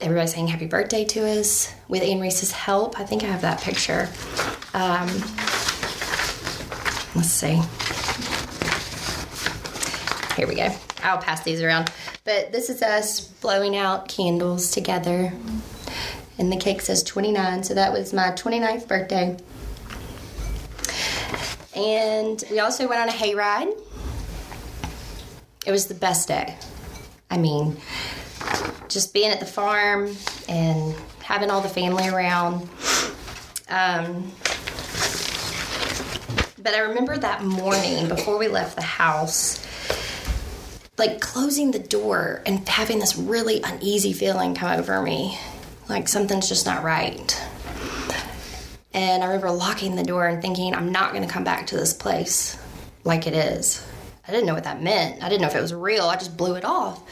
everybody 0.00 0.26
saying 0.26 0.48
happy 0.48 0.66
birthday 0.66 1.04
to 1.04 1.28
us 1.28 1.74
with 1.88 2.02
Anne 2.02 2.20
Reese's 2.20 2.52
help. 2.52 2.98
I 2.98 3.04
think 3.04 3.22
I 3.22 3.26
have 3.26 3.42
that 3.42 3.60
picture. 3.60 4.08
Um, 4.72 5.08
let's 7.14 7.28
see. 7.28 7.60
Here 10.36 10.48
we 10.48 10.54
go. 10.54 10.74
I'll 11.02 11.18
pass 11.18 11.42
these 11.42 11.60
around. 11.60 11.92
But 12.24 12.50
this 12.50 12.70
is 12.70 12.82
us 12.82 13.20
blowing 13.20 13.76
out 13.76 14.08
candles 14.08 14.70
together. 14.70 15.32
And 16.38 16.50
the 16.50 16.56
cake 16.56 16.80
says 16.80 17.02
29, 17.02 17.64
so 17.64 17.74
that 17.74 17.92
was 17.92 18.14
my 18.14 18.30
29th 18.30 18.88
birthday. 18.88 19.36
And 21.76 22.42
we 22.50 22.58
also 22.60 22.88
went 22.88 23.02
on 23.02 23.08
a 23.08 23.12
hayride. 23.12 23.78
It 25.66 25.70
was 25.70 25.86
the 25.86 25.94
best 25.94 26.28
day. 26.28 26.56
I 27.30 27.36
mean, 27.36 27.76
just 28.90 29.14
being 29.14 29.31
at 29.31 29.40
the 29.40 29.46
farm 29.46 30.14
and 30.48 30.94
having 31.22 31.50
all 31.50 31.61
the 31.61 31.68
family 31.68 32.09
around. 32.09 32.68
Um, 33.68 34.33
but 36.62 36.74
I 36.74 36.81
remember 36.81 37.16
that 37.16 37.44
morning 37.44 38.09
before 38.09 38.37
we 38.37 38.48
left 38.48 38.76
the 38.76 38.83
house, 38.83 39.64
like 40.98 41.20
closing 41.20 41.70
the 41.70 41.79
door 41.79 42.42
and 42.44 42.68
having 42.68 42.98
this 42.98 43.16
really 43.16 43.62
uneasy 43.62 44.12
feeling 44.12 44.55
come 44.55 44.79
over 44.79 45.00
me, 45.00 45.38
like 45.88 46.09
something's 46.09 46.48
just 46.48 46.66
not 46.66 46.83
right. 46.83 47.42
And 48.92 49.22
I 49.22 49.26
remember 49.26 49.53
locking 49.53 49.94
the 49.94 50.03
door 50.03 50.26
and 50.26 50.42
thinking, 50.42 50.74
I'm 50.74 50.90
not 50.90 51.12
going 51.12 51.26
to 51.26 51.33
come 51.33 51.44
back 51.44 51.68
to 51.68 51.76
this 51.76 51.94
place 51.94 52.59
like 53.05 53.26
it 53.26 53.35
is. 53.35 53.87
I 54.30 54.32
didn't 54.32 54.46
know 54.46 54.54
what 54.54 54.62
that 54.62 54.80
meant. 54.80 55.24
I 55.24 55.28
didn't 55.28 55.42
know 55.42 55.48
if 55.48 55.56
it 55.56 55.60
was 55.60 55.74
real. 55.74 56.04
I 56.04 56.14
just 56.14 56.36
blew 56.36 56.54
it 56.54 56.64
off 56.64 57.02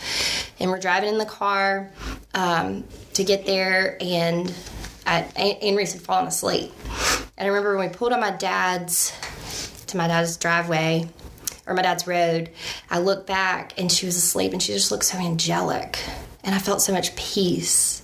and 0.61 0.71
we're 0.71 0.79
driving 0.79 1.09
in 1.09 1.19
the 1.19 1.27
car 1.27 1.91
um, 2.33 2.85
to 3.15 3.25
get 3.25 3.45
there, 3.45 3.99
and 4.01 4.55
I, 5.05 5.23
Anne 5.35 5.75
Reese 5.75 5.95
had 5.95 6.03
fallen 6.03 6.29
asleep. 6.29 6.73
And 7.37 7.47
I 7.47 7.49
remember 7.49 7.77
when 7.77 7.91
we 7.91 7.93
pulled 7.93 8.13
on 8.13 8.21
my 8.21 8.31
dad's 8.31 9.13
to 9.89 9.97
my 9.97 10.07
dad's 10.07 10.37
driveway 10.37 11.09
or 11.67 11.75
my 11.75 11.83
dad's 11.83 12.07
road, 12.07 12.51
I 12.89 13.01
looked 13.01 13.27
back 13.27 13.75
and 13.77 13.91
she 13.91 14.07
was 14.07 14.17
asleep, 14.17 14.53
and 14.53 14.63
she 14.63 14.73
just 14.73 14.93
looked 14.93 15.05
so 15.05 15.19
angelic, 15.19 15.99
and 16.45 16.55
I 16.55 16.61
felt 16.61 16.81
so 16.83 16.93
much 16.93 17.17
peace. 17.17 18.03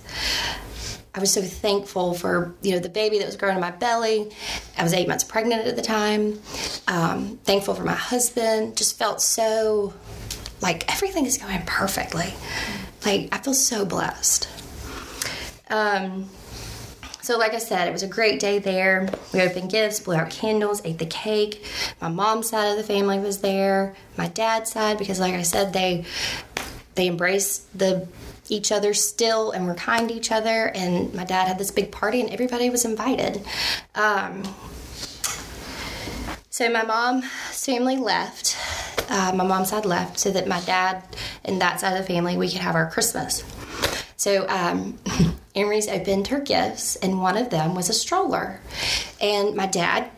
I 1.15 1.19
was 1.19 1.31
so 1.31 1.41
thankful 1.41 2.13
for 2.13 2.53
you 2.61 2.73
know 2.73 2.79
the 2.79 2.89
baby 2.89 3.19
that 3.19 3.25
was 3.25 3.37
growing 3.37 3.55
in 3.55 3.61
my 3.61 3.71
belly. 3.71 4.31
I 4.77 4.83
was 4.83 4.93
eight 4.93 5.07
months 5.07 5.23
pregnant 5.23 5.65
at 5.65 5.75
the 5.75 5.81
time. 5.81 6.39
Um, 6.87 7.39
thankful 7.45 7.73
for 7.73 7.83
my 7.83 7.93
husband. 7.93 8.75
Just 8.75 8.97
felt 8.97 9.21
so 9.21 9.93
like 10.61 10.91
everything 10.91 11.25
is 11.25 11.37
going 11.37 11.61
perfectly. 11.65 12.33
Like 13.05 13.29
I 13.31 13.37
feel 13.37 13.53
so 13.53 13.85
blessed. 13.85 14.49
Um, 15.69 16.29
so, 17.21 17.39
like 17.39 17.55
I 17.55 17.57
said, 17.57 17.87
it 17.87 17.91
was 17.91 18.03
a 18.03 18.07
great 18.07 18.39
day 18.39 18.59
there. 18.59 19.09
We 19.33 19.41
opened 19.41 19.71
gifts, 19.71 19.99
blew 19.99 20.15
out 20.15 20.29
candles, 20.29 20.79
ate 20.85 20.99
the 20.99 21.07
cake. 21.07 21.65
My 21.99 22.07
mom's 22.07 22.49
side 22.49 22.69
of 22.69 22.77
the 22.77 22.83
family 22.83 23.17
was 23.17 23.39
there. 23.39 23.95
My 24.15 24.27
dad's 24.27 24.71
side, 24.71 24.99
because 24.99 25.19
like 25.19 25.33
I 25.33 25.41
said, 25.41 25.73
they 25.73 26.05
they 26.93 27.07
embraced 27.07 27.77
the 27.77 28.07
each 28.49 28.71
other 28.71 28.93
still 28.93 29.51
and 29.51 29.65
were 29.65 29.75
kind 29.75 30.09
to 30.09 30.15
each 30.15 30.31
other. 30.31 30.71
And 30.75 31.13
my 31.13 31.23
dad 31.23 31.47
had 31.47 31.57
this 31.57 31.71
big 31.71 31.91
party, 31.91 32.21
and 32.21 32.29
everybody 32.29 32.69
was 32.69 32.85
invited. 32.85 33.41
Um, 33.95 34.43
so 36.49 36.69
my 36.69 36.83
mom's 36.83 37.25
family 37.65 37.97
left. 37.97 38.55
Uh, 39.09 39.33
my 39.35 39.43
mom's 39.43 39.69
side 39.69 39.85
left 39.85 40.17
so 40.17 40.31
that 40.31 40.47
my 40.47 40.61
dad 40.61 41.03
and 41.43 41.61
that 41.61 41.79
side 41.79 41.91
of 41.91 41.99
the 41.99 42.13
family 42.13 42.37
we 42.37 42.49
could 42.49 42.61
have 42.61 42.75
our 42.75 42.89
Christmas. 42.89 43.43
So 44.15 44.47
um, 44.47 44.97
Anne 45.55 45.67
Reese 45.67 45.87
opened 45.87 46.27
her 46.27 46.39
gifts, 46.39 46.95
and 46.95 47.21
one 47.21 47.37
of 47.37 47.49
them 47.49 47.75
was 47.75 47.89
a 47.89 47.93
stroller. 47.93 48.59
And 49.21 49.55
my 49.55 49.67
dad, 49.67 50.09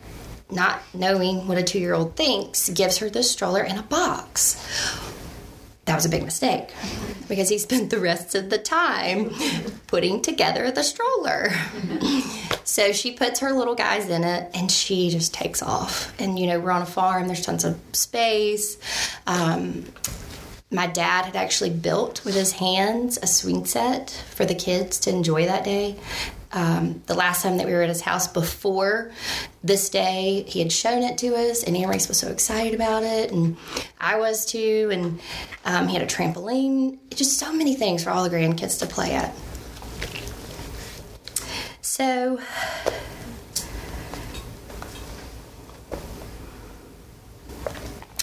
not 0.50 0.80
knowing 0.94 1.46
what 1.46 1.58
a 1.58 1.62
two 1.62 1.78
year 1.78 1.94
old 1.94 2.16
thinks, 2.16 2.68
gives 2.70 2.98
her 2.98 3.10
the 3.10 3.22
stroller 3.22 3.62
in 3.62 3.76
a 3.76 3.82
box. 3.82 4.56
That 5.88 5.94
was 5.94 6.04
a 6.04 6.10
big 6.10 6.22
mistake 6.22 6.74
because 7.28 7.48
he 7.48 7.56
spent 7.56 7.88
the 7.88 7.98
rest 7.98 8.34
of 8.34 8.50
the 8.50 8.58
time 8.58 9.32
putting 9.86 10.20
together 10.20 10.70
the 10.70 10.82
stroller. 10.82 11.48
so 12.64 12.92
she 12.92 13.12
puts 13.12 13.40
her 13.40 13.52
little 13.52 13.74
guys 13.74 14.10
in 14.10 14.22
it 14.22 14.50
and 14.52 14.70
she 14.70 15.08
just 15.08 15.32
takes 15.32 15.62
off. 15.62 16.12
And, 16.20 16.38
you 16.38 16.46
know, 16.46 16.60
we're 16.60 16.72
on 16.72 16.82
a 16.82 16.86
farm, 16.86 17.26
there's 17.26 17.40
tons 17.40 17.64
of 17.64 17.80
space. 17.94 18.76
Um, 19.26 19.86
my 20.70 20.86
dad 20.86 21.24
had 21.24 21.36
actually 21.36 21.70
built 21.70 22.22
with 22.22 22.34
his 22.34 22.52
hands 22.52 23.18
a 23.22 23.26
swing 23.26 23.64
set 23.64 24.10
for 24.32 24.44
the 24.44 24.54
kids 24.54 25.00
to 25.00 25.10
enjoy 25.10 25.46
that 25.46 25.64
day. 25.64 25.96
Um, 26.50 27.02
the 27.06 27.14
last 27.14 27.42
time 27.42 27.58
that 27.58 27.66
we 27.66 27.72
were 27.72 27.82
at 27.82 27.90
his 27.90 28.00
house 28.00 28.26
before 28.26 29.10
this 29.62 29.90
day, 29.90 30.44
he 30.46 30.60
had 30.60 30.72
shown 30.72 31.02
it 31.02 31.18
to 31.18 31.34
us, 31.34 31.62
and 31.62 31.76
Anne 31.76 31.88
Reese 31.88 32.08
was 32.08 32.16
so 32.18 32.28
excited 32.28 32.74
about 32.74 33.02
it, 33.02 33.30
and 33.30 33.56
I 34.00 34.18
was 34.18 34.46
too. 34.46 34.88
And 34.90 35.20
um, 35.66 35.88
he 35.88 35.94
had 35.94 36.02
a 36.02 36.06
trampoline, 36.06 36.98
just 37.14 37.38
so 37.38 37.52
many 37.52 37.74
things 37.74 38.02
for 38.02 38.10
all 38.10 38.24
the 38.24 38.30
grandkids 38.30 38.78
to 38.80 38.86
play 38.86 39.14
at. 39.14 39.34
So, 41.82 42.40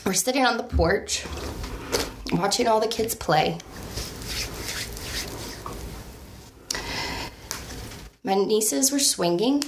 we're 0.05 0.13
sitting 0.13 0.45
on 0.45 0.57
the 0.57 0.63
porch 0.63 1.25
watching 2.31 2.67
all 2.67 2.79
the 2.79 2.87
kids 2.87 3.13
play. 3.15 3.57
My 8.25 8.33
nieces 8.33 8.91
were 8.91 8.97
swinging, 8.97 9.63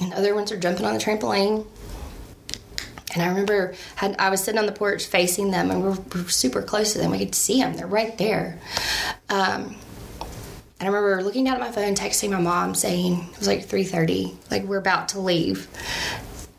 and 0.00 0.14
other 0.14 0.36
ones 0.36 0.52
were 0.52 0.56
jumping 0.56 0.86
on 0.86 0.94
the 0.94 1.00
trampoline. 1.00 1.66
And 3.12 3.22
I 3.22 3.26
remember 3.26 3.74
had, 3.96 4.14
I 4.20 4.30
was 4.30 4.42
sitting 4.42 4.60
on 4.60 4.66
the 4.66 4.72
porch 4.72 5.04
facing 5.04 5.50
them, 5.50 5.68
and 5.72 5.82
we 5.82 5.88
were, 5.88 5.98
we 6.14 6.22
were 6.22 6.28
super 6.28 6.62
close 6.62 6.92
to 6.92 6.98
them. 7.00 7.10
We 7.10 7.18
could 7.18 7.34
see 7.34 7.60
them; 7.60 7.74
they're 7.74 7.88
right 7.88 8.16
there. 8.16 8.60
Um, 9.28 9.74
and 10.78 10.82
I 10.82 10.86
remember 10.86 11.24
looking 11.24 11.44
down 11.44 11.54
at 11.54 11.60
my 11.60 11.72
phone, 11.72 11.96
texting 11.96 12.30
my 12.30 12.40
mom, 12.40 12.76
saying 12.76 13.28
it 13.32 13.38
was 13.38 13.48
like 13.48 13.64
three 13.64 13.84
thirty, 13.84 14.32
like 14.48 14.62
we're 14.62 14.78
about 14.78 15.08
to 15.10 15.20
leave, 15.20 15.66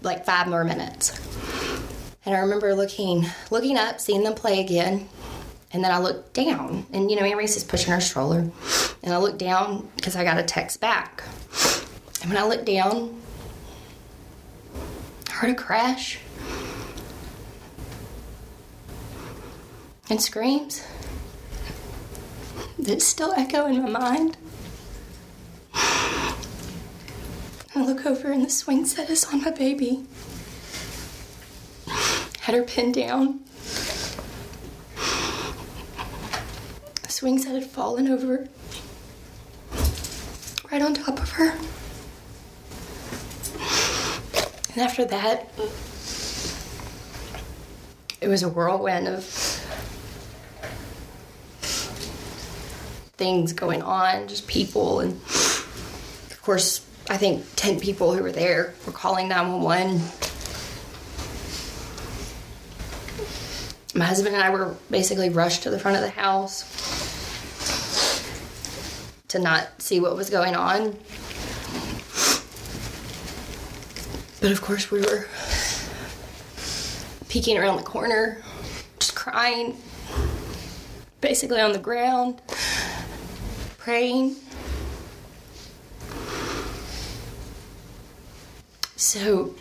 like 0.02 0.26
five 0.26 0.48
more 0.48 0.66
minutes. 0.66 1.18
And 2.26 2.36
I 2.36 2.40
remember 2.40 2.76
looking 2.76 3.26
looking 3.50 3.78
up, 3.78 4.02
seeing 4.02 4.24
them 4.24 4.36
play 4.36 4.60
again. 4.60 5.08
And 5.74 5.84
then 5.84 5.92
I 5.92 5.98
looked 5.98 6.34
down, 6.34 6.86
and 6.94 7.10
you 7.10 7.20
know, 7.20 7.24
Reese 7.36 7.58
is 7.58 7.64
pushing 7.64 7.92
her 7.92 8.00
stroller. 8.00 8.50
And 9.02 9.14
I 9.14 9.18
looked 9.18 9.40
down 9.40 9.90
because 9.96 10.16
I 10.16 10.24
got 10.24 10.38
a 10.38 10.44
text 10.44 10.80
back. 10.80 11.24
And 12.22 12.32
when 12.32 12.42
I 12.42 12.48
looked 12.48 12.66
down, 12.66 13.20
I 15.30 15.34
heard 15.34 15.50
a 15.50 15.56
crash 15.56 16.20
and 20.10 20.22
screams 20.22 20.86
that 22.78 23.02
still 23.02 23.34
echo 23.34 23.66
in 23.66 23.82
my 23.82 23.90
mind. 23.90 24.38
I 27.76 27.84
look 27.84 28.06
over, 28.06 28.32
and 28.32 28.46
the 28.46 28.50
swing 28.52 28.86
set 28.86 29.10
is 29.10 29.26
on 29.26 29.42
my 29.42 29.50
baby 29.50 30.06
had 32.44 32.56
her 32.56 32.64
pinned 32.64 32.94
down. 32.94 33.40
The 37.24 37.30
swing 37.30 37.40
set 37.40 37.54
had 37.54 37.64
fallen 37.64 38.10
over 38.10 38.50
right 40.70 40.82
on 40.82 40.94
top 40.94 41.22
of 41.22 41.30
her. 41.32 41.52
And 44.74 44.82
after 44.82 45.06
that, 45.06 45.50
it 48.20 48.28
was 48.28 48.44
a 48.44 48.50
whirlwind 48.50 49.08
of 49.08 49.24
things 53.16 53.54
going 53.54 53.82
on, 53.82 54.28
just 54.28 54.46
people. 54.46 55.00
And 55.00 55.14
of 55.14 56.40
course, 56.42 56.86
I 57.10 57.16
think 57.16 57.46
10 57.56 57.80
people 57.80 58.14
who 58.14 58.22
were 58.22 58.34
there 58.34 58.74
were 58.86 58.92
calling 58.92 59.30
911 59.30 60.02
my 63.96 64.06
husband 64.06 64.34
and 64.34 64.44
I 64.44 64.50
were 64.50 64.76
basically 64.90 65.30
rushed 65.30 65.64
to 65.64 65.70
the 65.70 65.80
front 65.80 65.98
of 65.98 66.04
the 66.04 66.10
house 66.10 66.83
to 69.34 69.40
not 69.40 69.68
see 69.82 70.00
what 70.00 70.16
was 70.16 70.30
going 70.30 70.56
on. 70.56 70.96
But 74.40 74.52
of 74.52 74.62
course, 74.62 74.92
we 74.92 75.02
were 75.02 75.26
peeking 77.30 77.58
around 77.58 77.78
the 77.78 77.84
corner, 77.84 78.44
just 79.00 79.16
crying, 79.16 79.76
basically 81.20 81.60
on 81.60 81.72
the 81.72 81.80
ground, 81.80 82.44
praying. 83.80 84.36
So, 88.96 89.56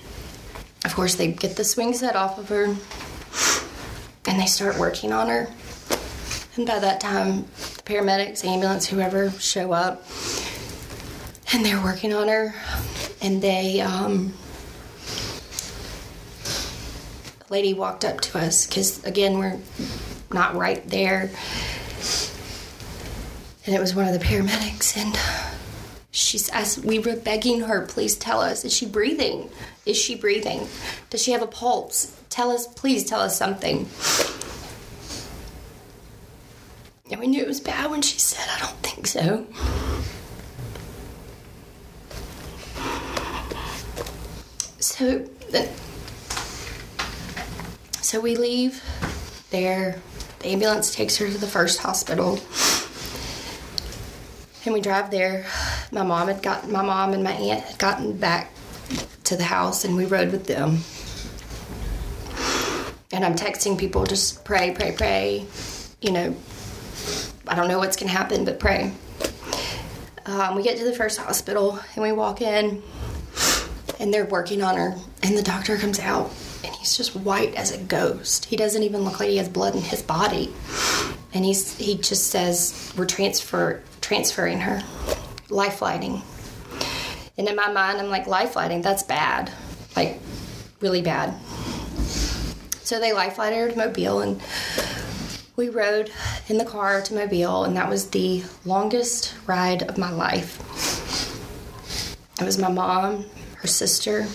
of 0.85 0.95
course, 0.95 1.15
they 1.15 1.33
get 1.33 1.57
the 1.57 1.65
swing 1.65 1.95
set 1.95 2.15
off 2.15 2.39
of 2.39 2.51
her 2.51 2.65
and 4.27 4.39
they 4.39 4.47
start 4.47 4.79
working 4.79 5.15
on 5.15 5.29
her. 5.29 5.49
And 6.57 6.67
by 6.67 6.79
that 6.79 7.01
time, 7.01 7.47
paramedics, 7.85 8.45
ambulance, 8.45 8.87
whoever 8.87 9.31
show 9.33 9.73
up, 9.73 10.05
and 11.53 11.64
they're 11.64 11.83
working 11.83 12.12
on 12.12 12.29
her, 12.29 12.55
and 13.21 13.42
they, 13.42 13.81
um, 13.81 14.33
lady 17.51 17.75
walked 17.75 18.05
up 18.05 18.18
to 18.23 18.38
us 18.38 18.66
because 18.66 19.05
again 19.05 19.38
we're 19.38 19.59
not 20.33 20.55
right 20.55 20.88
there, 20.88 21.31
and 23.66 23.75
it 23.75 23.81
was 23.81 23.95
one 23.95 24.07
of 24.07 24.18
the 24.18 24.25
paramedics, 24.25 24.97
and 24.97 25.18
she's 26.11 26.49
as 26.51 26.79
we 26.79 26.99
were 26.99 27.16
begging 27.16 27.61
her, 27.62 27.83
please 27.87 28.16
tell 28.16 28.40
us, 28.40 28.64
is 28.64 28.73
she 28.73 28.87
breathing? 28.87 29.51
Is 29.85 29.97
she 29.97 30.14
breathing? 30.14 30.68
Does 31.11 31.23
she 31.23 31.33
have 31.33 31.42
a 31.42 31.47
pulse? 31.47 32.16
Tell 32.31 32.51
us, 32.51 32.66
please 32.66 33.05
tell 33.05 33.21
us 33.21 33.37
something. 33.37 33.87
And 37.12 37.20
we 37.20 37.27
knew 37.27 37.42
it 37.42 37.46
was 37.46 37.61
bad 37.61 37.90
when 37.90 38.01
she 38.01 38.18
said, 38.18 38.48
I 38.51 38.59
don't 38.59 38.79
think 38.79 39.07
so. 39.07 39.46
So, 44.81 45.27
so 48.01 48.18
we 48.18 48.37
leave 48.37 48.83
there. 49.51 50.01
The 50.38 50.48
ambulance 50.48 50.94
takes 50.94 51.18
her 51.18 51.29
to 51.29 51.37
the 51.38 51.46
first 51.46 51.81
hospital. 51.81 52.40
And 54.64 54.72
we 54.72 54.81
drive 54.81 55.11
there. 55.11 55.44
My 55.92 56.03
mom 56.03 56.29
had 56.29 56.42
gotten, 56.42 56.72
my 56.72 56.83
mom 56.83 57.12
and 57.12 57.22
my 57.22 57.33
aunt 57.33 57.62
had 57.62 57.79
gotten 57.79 58.16
back 58.16 58.51
to 59.25 59.37
the 59.37 59.44
house, 59.44 59.85
and 59.85 59.96
we 59.96 60.07
rode 60.07 60.33
with 60.33 60.46
them 60.46 60.79
and 63.12 63.25
I'm 63.25 63.35
texting 63.35 63.79
people 63.79 64.05
just 64.05 64.44
pray, 64.44 64.72
pray, 64.72 64.92
pray. 64.92 65.46
You 66.01 66.12
know, 66.12 66.37
I 67.47 67.55
don't 67.55 67.69
know 67.69 67.79
what's 67.79 67.97
going 67.97 68.11
to 68.11 68.17
happen, 68.17 68.45
but 68.45 68.61
pray. 68.61 68.93
Um, 70.27 70.55
we 70.55 70.63
get 70.63 70.79
to 70.79 70.85
the 70.85 70.95
first 70.95 71.19
hospital 71.19 71.79
and 71.95 72.03
we 72.03 72.13
walk 72.13 72.41
in, 72.41 72.83
and 73.99 74.15
they're 74.15 74.25
working 74.27 74.63
on 74.63 74.77
her, 74.77 74.97
and 75.23 75.37
the 75.37 75.43
doctor 75.43 75.77
comes 75.77 75.99
out, 75.99 76.31
and 76.65 76.75
he's 76.77 76.97
just 76.97 77.17
white 77.17 77.55
as 77.55 77.73
a 77.73 77.79
ghost. 77.79 78.45
He 78.45 78.57
doesn't 78.57 78.83
even 78.83 79.03
look 79.03 79.19
like 79.19 79.29
he 79.29 79.39
has 79.39 79.49
blood 79.49 79.75
in 79.75 79.83
his 79.83 80.03
body, 80.03 80.53
and 81.35 81.45
he's 81.45 81.77
he 81.77 81.97
just 81.97 82.29
says 82.29 82.93
we're 82.97 83.07
transfer 83.07 83.83
transferring 84.01 84.61
her, 84.61 84.83
life 85.51 85.75
flighting. 85.75 86.23
And 87.39 87.49
in 87.49 87.57
my 87.57 87.73
mind, 87.73 87.99
I'm 87.99 88.09
like, 88.09 88.27
life 88.27 88.53
flighting, 88.53 88.83
that's 88.83 89.03
bad. 89.03 89.51
Like, 89.97 90.21
really 90.81 91.03
bad. 91.03 91.35
So 92.85 93.01
they 93.01 93.13
life 93.13 93.37
flighted 93.37 93.59
her 93.59 93.71
to 93.71 93.77
Mobile, 93.77 94.21
and 94.21 94.41
we 95.62 95.68
rode 95.68 96.11
in 96.48 96.59
the 96.59 96.64
car 96.64 97.01
to 97.01 97.14
Mobile, 97.14 97.62
and 97.62 97.77
that 97.77 97.88
was 97.88 98.11
the 98.11 98.42
longest 98.64 99.33
ride 99.46 99.85
of 99.85 99.96
my 99.96 100.11
life. 100.11 100.59
It 102.40 102.44
was 102.44 102.59
my 102.59 102.68
mom, 102.68 103.27
her 103.59 103.68
sister, 103.68 104.27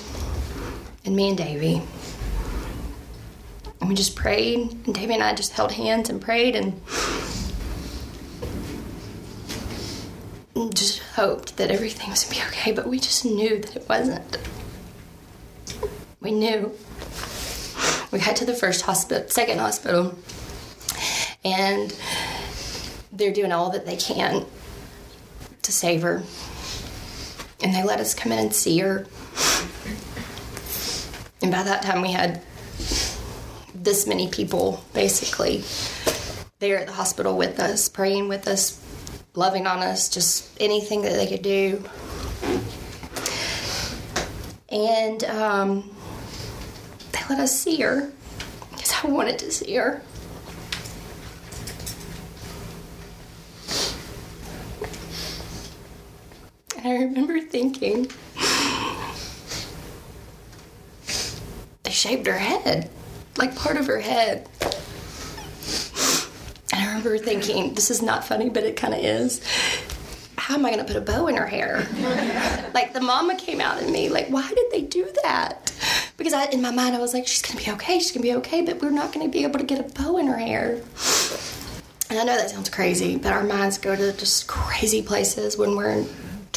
and 1.04 1.18
me 1.18 1.28
and 1.28 1.38
Davy. 1.38 1.82
And 3.82 3.90
we 3.90 3.96
just 3.96 4.16
prayed, 4.16 4.72
and 4.86 4.96
Davy 4.96 5.16
and 5.16 5.22
I 5.22 5.36
just 5.36 5.52
held 5.52 5.74
hands 5.74 6.10
and 6.10 6.22
prayed 6.22 6.56
and 6.56 6.82
just 10.74 11.00
hoped 11.00 11.58
that 11.58 11.70
everything 11.70 12.10
was 12.10 12.24
gonna 12.24 12.36
be 12.36 12.42
okay, 12.48 12.72
but 12.72 12.88
we 12.88 13.02
just 13.02 13.26
knew 13.26 13.60
that 13.60 13.76
it 13.76 13.90
wasn't. 13.90 14.38
We 16.22 16.32
knew. 16.32 16.72
We 18.14 18.20
got 18.20 18.38
to 18.38 18.46
the 18.46 18.54
first 18.54 18.84
hospital, 18.84 19.28
second 19.28 19.60
hospital, 19.60 20.18
and 21.54 21.96
they're 23.12 23.34
doing 23.34 23.52
all 23.52 23.70
that 23.72 23.86
they 23.86 23.96
can 23.96 24.46
to 25.62 25.72
save 25.72 26.02
her. 26.02 26.24
And 27.64 27.74
they 27.74 27.84
let 27.84 28.00
us 28.00 28.14
come 28.14 28.32
in 28.32 28.40
and 28.40 28.54
see 28.54 28.80
her. 28.80 29.08
And 31.42 31.52
by 31.52 31.64
that 31.64 31.82
time, 31.84 32.02
we 32.02 32.12
had 32.12 32.42
this 33.74 34.06
many 34.06 34.28
people 34.28 34.84
basically 34.94 35.64
there 36.60 36.80
at 36.80 36.88
the 36.88 36.94
hospital 36.94 37.38
with 37.38 37.60
us, 37.60 37.88
praying 37.88 38.28
with 38.28 38.48
us, 38.48 38.82
loving 39.34 39.66
on 39.68 39.80
us, 39.80 40.10
just 40.10 40.50
anything 40.60 41.04
that 41.04 41.14
they 41.14 41.28
could 41.28 41.44
do. 41.44 41.84
And 44.70 45.24
um, 45.24 45.96
they 47.14 47.20
let 47.30 47.40
us 47.40 47.58
see 47.58 47.78
her 47.78 48.12
because 48.72 48.94
I 49.04 49.08
wanted 49.08 49.40
to 49.40 49.52
see 49.52 49.76
her. 49.76 50.02
I 56.88 56.94
remember 57.00 57.42
thinking, 57.42 58.10
they 61.84 61.92
shaved 61.92 62.26
her 62.28 62.38
head, 62.38 62.90
like 63.36 63.54
part 63.58 63.76
of 63.76 63.88
her 63.88 64.00
head. 64.00 64.48
And 66.72 66.82
I 66.82 66.88
remember 66.88 67.18
thinking, 67.18 67.74
this 67.74 67.92
is 67.92 68.02
not 68.02 68.24
funny, 68.24 68.50
but 68.50 68.64
it 68.64 68.78
kind 68.78 68.94
of 68.94 69.02
is. 69.02 69.42
How 70.38 70.56
am 70.56 70.66
I 70.66 70.70
going 70.72 70.86
to 70.86 70.86
put 70.86 70.96
a 70.96 71.02
bow 71.02 71.28
in 71.28 71.36
her 71.36 71.46
hair? 71.46 71.86
like 72.74 72.94
the 72.94 73.02
mama 73.02 73.36
came 73.36 73.60
out 73.60 73.84
in 73.84 73.92
me, 73.92 74.08
like, 74.08 74.30
why 74.30 74.48
did 74.48 74.72
they 74.72 74.84
do 74.84 75.10
that? 75.24 75.74
Because 76.16 76.32
I, 76.32 76.46
in 76.46 76.62
my 76.62 76.72
mind, 76.72 76.96
I 76.96 77.00
was 77.00 77.14
like, 77.14 77.28
she's 77.28 77.42
going 77.42 77.58
to 77.58 77.66
be 77.66 77.72
okay, 77.72 78.00
she's 78.00 78.12
going 78.12 78.22
to 78.22 78.30
be 78.30 78.36
okay, 78.36 78.62
but 78.62 78.82
we're 78.82 78.92
not 78.92 79.12
going 79.12 79.26
to 79.26 79.32
be 79.32 79.44
able 79.44 79.60
to 79.60 79.66
get 79.66 79.80
a 79.80 79.94
bow 80.02 80.20
in 80.20 80.28
her 80.28 80.38
hair. 80.38 80.82
And 82.10 82.18
I 82.18 82.24
know 82.24 82.38
that 82.38 82.50
sounds 82.50 82.70
crazy, 82.70 83.18
but 83.18 83.34
our 83.34 83.44
minds 83.44 83.78
go 83.78 83.94
to 83.94 84.14
just 84.14 84.48
crazy 84.48 85.02
places 85.02 85.58
when 85.58 85.76
we're 85.76 86.06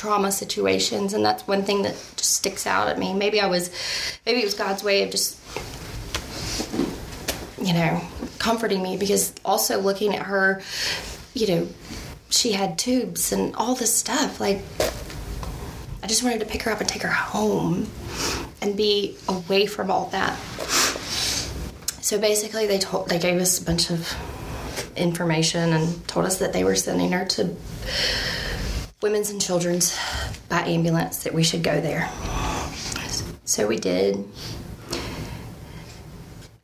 trauma 0.00 0.32
situations, 0.32 1.12
and 1.12 1.22
that's 1.22 1.46
one 1.46 1.62
thing 1.62 1.82
that 1.82 1.92
just 2.16 2.34
sticks 2.36 2.66
out 2.66 2.88
at 2.88 2.98
me. 2.98 3.12
Maybe 3.12 3.38
I 3.38 3.46
was, 3.48 3.70
maybe 4.24 4.40
it 4.40 4.46
was 4.46 4.54
God's 4.54 4.82
way 4.82 5.02
of 5.02 5.10
just, 5.10 5.38
you 7.60 7.74
know, 7.74 8.00
comforting 8.38 8.82
me 8.82 8.96
because 8.96 9.34
also 9.44 9.78
looking 9.78 10.16
at 10.16 10.22
her, 10.22 10.62
you 11.34 11.46
know, 11.46 11.68
she 12.30 12.52
had 12.52 12.78
tubes 12.78 13.30
and 13.30 13.54
all 13.56 13.74
this 13.74 13.94
stuff. 13.94 14.40
Like, 14.40 14.62
I 16.02 16.06
just 16.06 16.22
wanted 16.22 16.40
to 16.40 16.46
pick 16.46 16.62
her 16.62 16.72
up 16.72 16.80
and 16.80 16.88
take 16.88 17.02
her 17.02 17.08
home 17.08 17.86
and 18.62 18.74
be 18.78 19.18
away 19.28 19.66
from 19.66 19.90
all 19.90 20.06
that. 20.12 20.34
So 22.00 22.18
basically, 22.18 22.66
they 22.66 22.78
told 22.78 23.10
they 23.10 23.18
gave 23.18 23.38
us 23.38 23.60
a 23.60 23.64
bunch 23.66 23.90
of 23.90 24.16
information 24.96 25.74
and 25.74 26.08
told 26.08 26.24
us 26.24 26.38
that 26.38 26.54
they 26.54 26.64
were 26.64 26.74
sending 26.74 27.12
her 27.12 27.26
to 27.26 27.54
women's 29.02 29.30
and 29.30 29.40
children's 29.40 29.98
by 30.48 30.60
ambulance 30.60 31.24
that 31.24 31.32
we 31.32 31.42
should 31.42 31.62
go 31.62 31.80
there. 31.80 32.10
So 33.44 33.66
we 33.66 33.76
did. 33.76 34.16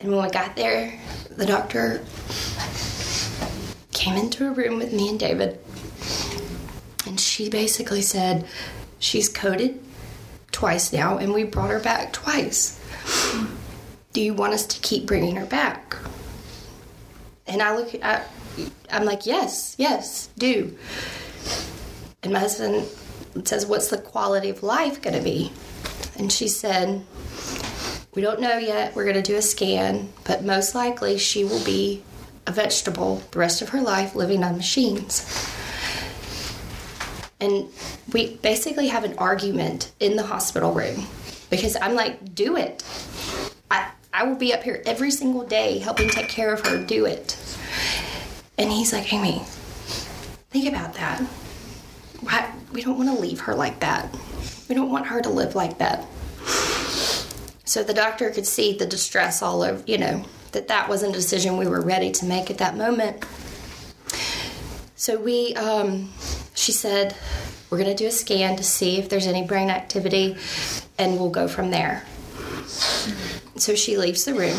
And 0.00 0.12
when 0.12 0.22
we 0.22 0.30
got 0.30 0.54
there, 0.54 1.00
the 1.30 1.46
doctor 1.46 2.04
came 3.92 4.16
into 4.16 4.46
a 4.46 4.50
room 4.50 4.78
with 4.78 4.92
me 4.92 5.08
and 5.08 5.18
David. 5.18 5.58
And 7.06 7.18
she 7.18 7.48
basically 7.48 8.02
said, 8.02 8.46
She's 8.98 9.28
coded 9.28 9.80
twice 10.52 10.92
now, 10.92 11.18
and 11.18 11.32
we 11.32 11.44
brought 11.44 11.70
her 11.70 11.80
back 11.80 12.12
twice. 12.12 12.80
Do 14.12 14.20
you 14.20 14.34
want 14.34 14.52
us 14.52 14.66
to 14.66 14.80
keep 14.80 15.06
bringing 15.06 15.36
her 15.36 15.46
back? 15.46 15.96
And 17.46 17.62
I 17.62 17.76
look 17.76 17.94
at, 18.02 18.28
I'm 18.90 19.04
like, 19.04 19.24
Yes, 19.24 19.74
yes, 19.78 20.28
do. 20.36 20.76
And 22.26 22.32
my 22.32 22.40
husband 22.40 22.88
says, 23.44 23.66
What's 23.66 23.86
the 23.86 23.98
quality 23.98 24.50
of 24.50 24.64
life 24.64 25.00
going 25.00 25.14
to 25.14 25.22
be? 25.22 25.52
And 26.18 26.32
she 26.32 26.48
said, 26.48 27.06
We 28.16 28.20
don't 28.20 28.40
know 28.40 28.58
yet. 28.58 28.96
We're 28.96 29.04
going 29.04 29.14
to 29.14 29.22
do 29.22 29.36
a 29.36 29.42
scan, 29.42 30.12
but 30.24 30.42
most 30.42 30.74
likely 30.74 31.18
she 31.18 31.44
will 31.44 31.64
be 31.64 32.02
a 32.44 32.50
vegetable 32.50 33.22
the 33.30 33.38
rest 33.38 33.62
of 33.62 33.68
her 33.68 33.80
life 33.80 34.16
living 34.16 34.42
on 34.42 34.56
machines. 34.56 35.24
And 37.40 37.68
we 38.12 38.34
basically 38.38 38.88
have 38.88 39.04
an 39.04 39.16
argument 39.18 39.92
in 40.00 40.16
the 40.16 40.24
hospital 40.24 40.72
room 40.72 41.06
because 41.48 41.76
I'm 41.80 41.94
like, 41.94 42.34
Do 42.34 42.56
it. 42.56 42.82
I, 43.70 43.92
I 44.12 44.24
will 44.24 44.34
be 44.34 44.52
up 44.52 44.64
here 44.64 44.82
every 44.84 45.12
single 45.12 45.46
day 45.46 45.78
helping 45.78 46.08
take 46.08 46.28
care 46.28 46.52
of 46.52 46.66
her. 46.66 46.84
Do 46.84 47.04
it. 47.04 47.36
And 48.58 48.72
he's 48.72 48.92
like, 48.92 49.12
Amy, 49.12 49.42
think 50.50 50.68
about 50.68 50.94
that. 50.94 51.22
We 52.72 52.82
don't 52.82 52.98
want 52.98 53.08
to 53.14 53.20
leave 53.20 53.40
her 53.40 53.54
like 53.54 53.80
that. 53.80 54.14
We 54.68 54.74
don't 54.74 54.90
want 54.90 55.06
her 55.06 55.20
to 55.22 55.28
live 55.28 55.54
like 55.54 55.78
that. 55.78 56.04
So 57.64 57.82
the 57.82 57.94
doctor 57.94 58.30
could 58.30 58.46
see 58.46 58.76
the 58.76 58.86
distress 58.86 59.42
all 59.42 59.62
over, 59.62 59.82
you 59.86 59.98
know, 59.98 60.24
that 60.52 60.68
that 60.68 60.88
wasn't 60.88 61.12
a 61.12 61.16
decision 61.16 61.56
we 61.56 61.66
were 61.66 61.80
ready 61.80 62.10
to 62.12 62.24
make 62.24 62.50
at 62.50 62.58
that 62.58 62.76
moment. 62.76 63.24
So 64.94 65.18
we, 65.18 65.54
um, 65.54 66.10
she 66.54 66.72
said, 66.72 67.16
we're 67.70 67.78
going 67.78 67.90
to 67.90 67.96
do 67.96 68.06
a 68.06 68.10
scan 68.10 68.56
to 68.56 68.62
see 68.62 68.98
if 68.98 69.08
there's 69.08 69.26
any 69.26 69.46
brain 69.46 69.70
activity, 69.70 70.36
and 70.98 71.18
we'll 71.18 71.30
go 71.30 71.48
from 71.48 71.70
there. 71.70 72.04
So 73.56 73.74
she 73.74 73.96
leaves 73.96 74.24
the 74.24 74.34
room 74.34 74.58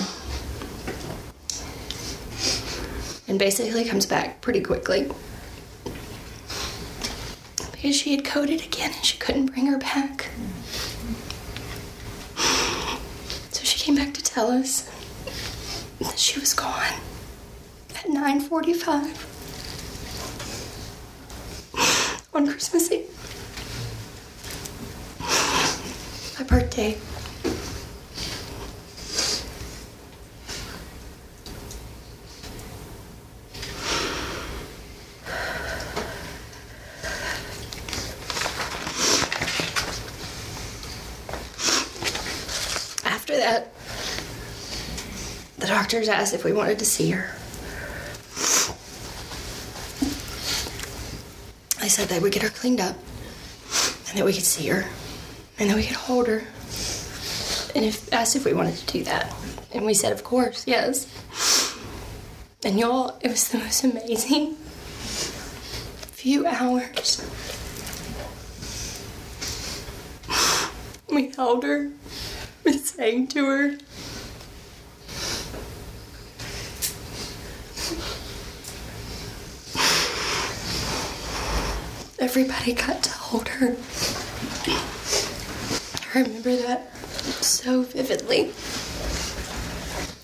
and 3.27 3.39
basically 3.39 3.85
comes 3.85 4.05
back 4.05 4.41
pretty 4.41 4.61
quickly 4.61 5.11
because 7.87 8.01
she 8.01 8.13
had 8.13 8.25
coded 8.25 8.61
again 8.65 8.91
and 8.93 9.05
she 9.05 9.17
couldn't 9.17 9.45
bring 9.45 9.67
her 9.67 9.77
back. 9.77 10.29
So 12.35 13.63
she 13.63 13.79
came 13.79 13.95
back 13.95 14.13
to 14.15 14.21
tell 14.21 14.51
us 14.51 14.91
that 16.01 16.19
she 16.19 16.37
was 16.37 16.53
gone 16.53 16.95
at 17.95 18.09
9:45 18.09 19.25
on 22.33 22.47
Christmas 22.47 22.91
Eve. 22.91 23.07
My 26.37 26.43
birthday. 26.43 26.97
After 43.03 43.37
that, 43.37 43.73
the 45.57 45.67
doctors 45.87 46.09
asked 46.09 46.33
if 46.33 46.43
we 46.43 46.51
wanted 46.51 46.77
to 46.77 46.83
see 46.83 47.11
her. 47.11 47.29
I 51.81 51.87
said 51.87 52.09
that 52.09 52.21
we 52.21 52.29
get 52.29 52.41
her 52.41 52.49
cleaned 52.49 52.81
up 52.81 52.97
and 54.09 54.17
that 54.17 54.25
we 54.25 54.33
could 54.33 54.43
see 54.43 54.67
her 54.67 54.83
and 55.57 55.69
that 55.69 55.77
we 55.77 55.83
could 55.83 55.95
hold 55.95 56.27
her. 56.27 56.43
And 57.73 57.85
if 57.85 58.11
asked 58.11 58.35
if 58.35 58.43
we 58.43 58.51
wanted 58.51 58.75
to 58.75 58.85
do 58.85 59.05
that. 59.05 59.33
And 59.71 59.85
we 59.85 59.93
said, 59.93 60.11
of 60.11 60.25
course, 60.25 60.67
yes. 60.67 61.07
And 62.65 62.77
y'all, 62.77 63.17
it 63.21 63.29
was 63.29 63.47
the 63.47 63.59
most 63.59 63.85
amazing 63.85 64.55
few 66.11 66.45
hours. 66.45 67.25
We 71.09 71.29
held 71.29 71.63
her, 71.63 71.91
we 72.65 72.73
sang 72.73 73.27
to 73.27 73.45
her. 73.45 73.77
Everybody 82.27 82.73
got 82.73 83.01
to 83.01 83.09
hold 83.09 83.47
her. 83.47 83.77
I 86.13 86.23
remember 86.23 86.57
that 86.57 86.93
so 87.41 87.83
vividly. 87.83 88.51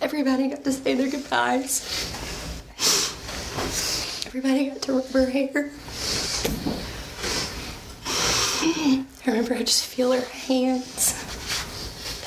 Everybody 0.01 0.49
got 0.49 0.66
to 0.66 0.74
say 0.74 0.95
their 0.95 1.10
goodbyes. 1.10 1.80
Everybody 4.26 4.66
got 4.66 4.82
to 4.82 4.95
rub 4.95 5.08
her 5.12 5.28
hair. 5.28 5.72
I 8.62 9.06
remember 9.26 9.54
I 9.54 9.64
just 9.64 9.86
feel 9.86 10.12
her 10.12 10.26
hands. 10.26 11.14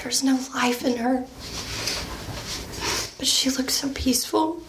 There's 0.02 0.24
no 0.24 0.40
life 0.54 0.86
in 0.86 0.96
her. 0.96 1.26
But 3.18 3.28
she 3.28 3.50
looked 3.50 3.72
so 3.72 3.90
peaceful. 3.90 4.62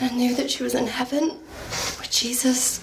And 0.00 0.10
I 0.10 0.14
knew 0.14 0.34
that 0.36 0.50
she 0.50 0.62
was 0.62 0.74
in 0.74 0.86
heaven 0.86 1.38
Jesus. 2.22 2.78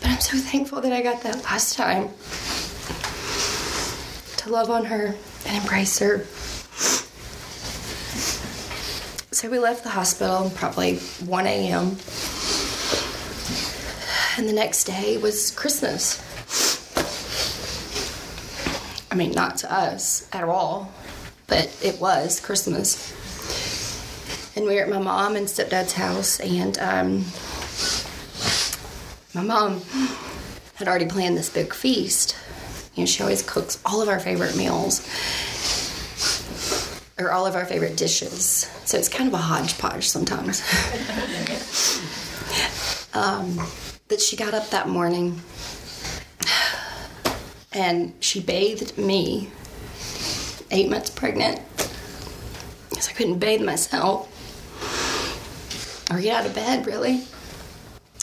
But 0.00 0.10
I'm 0.10 0.20
so 0.20 0.36
thankful 0.36 0.80
that 0.80 0.92
I 0.92 1.00
got 1.00 1.22
that 1.22 1.44
last 1.44 1.76
time 1.76 2.08
to 4.38 4.50
love 4.50 4.68
on 4.68 4.84
her 4.86 5.14
and 5.46 5.56
embrace 5.62 5.96
her. 6.00 6.24
So 9.30 9.48
we 9.48 9.60
left 9.60 9.84
the 9.84 9.90
hospital 9.90 10.50
probably 10.56 10.96
1 10.96 11.46
a.m. 11.46 11.96
And 14.36 14.48
the 14.48 14.52
next 14.52 14.82
day 14.82 15.16
was 15.16 15.52
Christmas. 15.52 16.18
I 19.12 19.14
mean, 19.14 19.30
not 19.30 19.58
to 19.58 19.72
us 19.72 20.28
at 20.32 20.42
all, 20.42 20.92
but 21.46 21.72
it 21.80 22.00
was 22.00 22.40
Christmas. 22.40 23.15
And 24.56 24.64
we 24.64 24.76
were 24.76 24.80
at 24.80 24.88
my 24.88 24.98
mom 24.98 25.36
and 25.36 25.46
stepdad's 25.46 25.92
house, 25.92 26.40
and 26.40 26.78
um, 26.78 27.26
my 29.34 29.42
mom 29.42 29.82
had 30.76 30.88
already 30.88 31.04
planned 31.04 31.36
this 31.36 31.50
big 31.50 31.74
feast. 31.74 32.34
You 32.94 33.02
know, 33.02 33.06
she 33.06 33.22
always 33.22 33.42
cooks 33.42 33.78
all 33.84 34.00
of 34.00 34.08
our 34.08 34.18
favorite 34.18 34.56
meals 34.56 35.06
or 37.18 37.32
all 37.32 37.46
of 37.46 37.54
our 37.54 37.66
favorite 37.66 37.98
dishes. 37.98 38.70
So 38.86 38.96
it's 38.96 39.10
kind 39.10 39.28
of 39.28 39.34
a 39.34 39.38
hodgepodge 39.38 40.08
sometimes. 40.08 40.62
um, 43.14 43.58
but 44.08 44.22
she 44.22 44.36
got 44.36 44.54
up 44.54 44.70
that 44.70 44.88
morning 44.88 45.38
and 47.72 48.14
she 48.20 48.40
bathed 48.40 48.96
me, 48.96 49.50
eight 50.70 50.88
months 50.88 51.10
pregnant, 51.10 51.60
because 52.88 53.10
I 53.10 53.12
couldn't 53.12 53.38
bathe 53.38 53.60
myself 53.60 54.32
or 56.10 56.20
get 56.20 56.40
out 56.40 56.46
of 56.46 56.54
bed 56.54 56.86
really. 56.86 57.22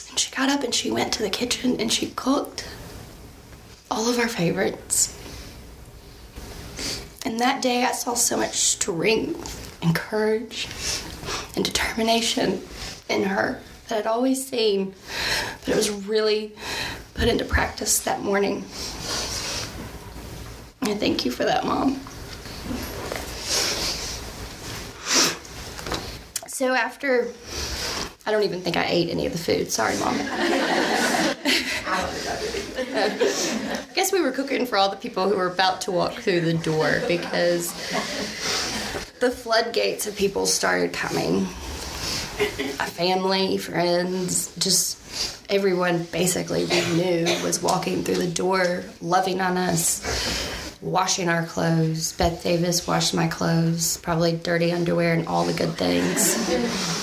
And 0.09 0.19
she 0.19 0.33
got 0.33 0.49
up 0.49 0.63
and 0.63 0.73
she 0.73 0.91
went 0.91 1.13
to 1.13 1.23
the 1.23 1.29
kitchen 1.29 1.79
and 1.79 1.91
she 1.91 2.11
cooked 2.11 2.67
all 3.89 4.09
of 4.09 4.19
our 4.19 4.27
favorites. 4.27 5.19
And 7.25 7.39
that 7.39 7.61
day 7.61 7.83
I 7.83 7.91
saw 7.91 8.15
so 8.15 8.37
much 8.37 8.55
strength 8.55 9.79
and 9.81 9.95
courage 9.95 10.67
and 11.55 11.63
determination 11.63 12.61
in 13.09 13.23
her 13.23 13.61
that 13.87 13.99
I'd 13.99 14.07
always 14.07 14.45
seen, 14.45 14.93
but 15.61 15.69
it 15.69 15.75
was 15.75 15.89
really 15.89 16.53
put 17.13 17.27
into 17.27 17.45
practice 17.45 17.99
that 18.01 18.21
morning. 18.21 18.65
And 20.81 20.99
thank 20.99 21.25
you 21.25 21.31
for 21.31 21.45
that, 21.45 21.65
Mom. 21.65 21.99
So 26.47 26.73
after, 26.73 27.27
I 28.25 28.31
don't 28.31 28.43
even 28.43 28.61
think 28.61 28.77
I 28.77 28.85
ate 28.85 29.09
any 29.09 29.25
of 29.25 29.33
the 29.33 29.37
food. 29.37 29.69
Sorry, 29.71 29.97
Mom. 29.97 30.15
I 32.95 33.87
guess 33.93 34.11
we 34.13 34.21
were 34.21 34.31
cooking 34.31 34.65
for 34.65 34.77
all 34.77 34.89
the 34.89 34.95
people 34.95 35.27
who 35.27 35.35
were 35.35 35.47
about 35.47 35.81
to 35.81 35.91
walk 35.91 36.13
through 36.13 36.41
the 36.41 36.53
door 36.53 37.01
because 37.07 37.73
the 39.19 39.29
floodgates 39.29 40.07
of 40.07 40.15
people 40.15 40.45
started 40.45 40.93
coming. 40.93 41.45
Family, 42.93 43.57
friends, 43.57 44.55
just 44.57 44.97
everyone 45.49 46.03
basically 46.05 46.65
we 46.65 46.81
knew 46.95 47.23
was 47.43 47.61
walking 47.61 48.03
through 48.03 48.15
the 48.15 48.27
door, 48.27 48.83
loving 49.01 49.41
on 49.41 49.57
us, 49.57 50.01
washing 50.81 51.29
our 51.29 51.45
clothes. 51.45 52.13
Beth 52.13 52.41
Davis 52.41 52.87
washed 52.87 53.13
my 53.13 53.27
clothes, 53.27 53.97
probably 53.97 54.33
dirty 54.35 54.71
underwear 54.71 55.13
and 55.13 55.27
all 55.27 55.43
the 55.43 55.53
good 55.53 55.73
things. 55.73 57.02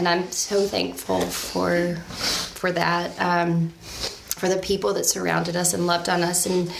And 0.00 0.08
I'm 0.08 0.32
so 0.32 0.66
thankful 0.66 1.20
for 1.20 1.96
for 2.54 2.72
that. 2.72 3.20
Um, 3.20 3.68
for 3.68 4.48
the 4.48 4.56
people 4.56 4.94
that 4.94 5.04
surrounded 5.04 5.56
us 5.56 5.74
and 5.74 5.86
loved 5.86 6.08
on 6.08 6.22
us 6.22 6.46
and 6.46 6.72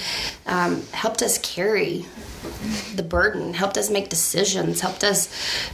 um, 0.46 0.82
helped 0.92 1.20
us 1.20 1.36
carry 1.36 2.06
the 2.94 3.02
burden, 3.02 3.52
helped 3.52 3.76
us 3.76 3.90
make 3.90 4.08
decisions, 4.08 4.80
helped 4.80 5.04
us 5.04 5.28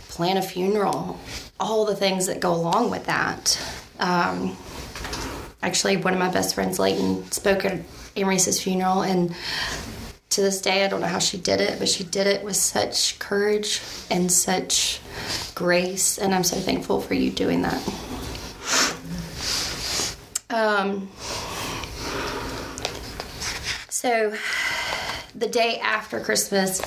plan 0.09 0.37
a 0.37 0.43
funeral, 0.43 1.21
all 1.61 1.85
the 1.85 1.95
things 1.95 2.27
that 2.27 2.41
go 2.41 2.53
along 2.53 2.91
with 2.91 3.07
that. 3.07 3.65
Um, 4.01 4.57
actually, 5.63 5.97
one 5.99 6.15
of 6.15 6.19
my 6.19 6.29
best 6.29 6.57
friends, 6.57 6.81
Leighton, 6.81 7.31
spoke 7.31 7.65
at 7.65 7.81
Anne 8.17 8.27
Reese's 8.27 8.61
funeral, 8.61 9.03
and 9.03 9.33
to 10.37 10.43
this 10.43 10.61
day, 10.61 10.85
I 10.85 10.89
don't 10.89 11.01
know 11.01 11.07
how 11.07 11.19
she 11.19 11.39
did 11.39 11.63
it, 11.63 11.79
but 11.79 11.89
she 11.89 12.05
did 12.05 12.27
it 12.27 12.45
with 12.45 12.57
such 12.57 13.19
courage 13.19 13.81
and 14.11 14.31
such 14.31 15.01
grace, 15.55 16.19
and 16.19 16.35
I'm 16.35 16.45
so 16.45 16.57
thankful 16.57 17.01
for 17.01 17.15
you 17.15 17.31
doing 17.31 17.63
that. 17.63 17.83
Um, 20.51 21.09
so, 23.89 24.35
the 25.35 25.49
day 25.49 25.81
after 25.81 26.21
Christmas, 26.21 26.83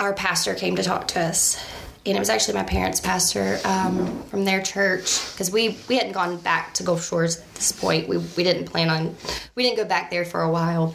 our 0.00 0.12
pastor 0.12 0.54
came 0.54 0.74
to 0.76 0.82
talk 0.82 1.06
to 1.08 1.20
us. 1.20 1.56
And 2.04 2.16
it 2.16 2.20
was 2.20 2.30
actually 2.30 2.54
my 2.54 2.62
parents' 2.62 3.00
pastor 3.00 3.58
um, 3.64 4.22
from 4.24 4.44
their 4.44 4.62
church 4.62 5.32
because 5.32 5.50
we, 5.50 5.76
we 5.88 5.96
hadn't 5.96 6.12
gone 6.12 6.36
back 6.36 6.72
to 6.74 6.84
Gulf 6.84 7.04
Shores 7.04 7.38
at 7.38 7.54
this 7.56 7.72
point. 7.72 8.08
We, 8.08 8.18
we 8.18 8.44
didn't 8.44 8.66
plan 8.66 8.90
on, 8.90 9.16
we 9.56 9.64
didn't 9.64 9.76
go 9.76 9.84
back 9.84 10.12
there 10.12 10.24
for 10.24 10.42
a 10.42 10.50
while. 10.50 10.94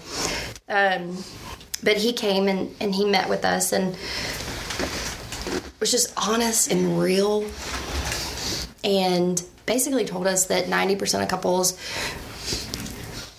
Um, 0.71 1.23
but 1.83 1.97
he 1.97 2.13
came 2.13 2.47
and, 2.47 2.75
and 2.79 2.95
he 2.95 3.05
met 3.05 3.29
with 3.29 3.43
us 3.43 3.73
and 3.73 3.95
was 5.79 5.91
just 5.91 6.13
honest 6.15 6.71
and 6.71 6.99
real 6.99 7.45
and 8.83 9.43
basically 9.65 10.05
told 10.05 10.27
us 10.27 10.45
that 10.45 10.65
90% 10.65 11.23
of 11.23 11.27
couples 11.27 11.77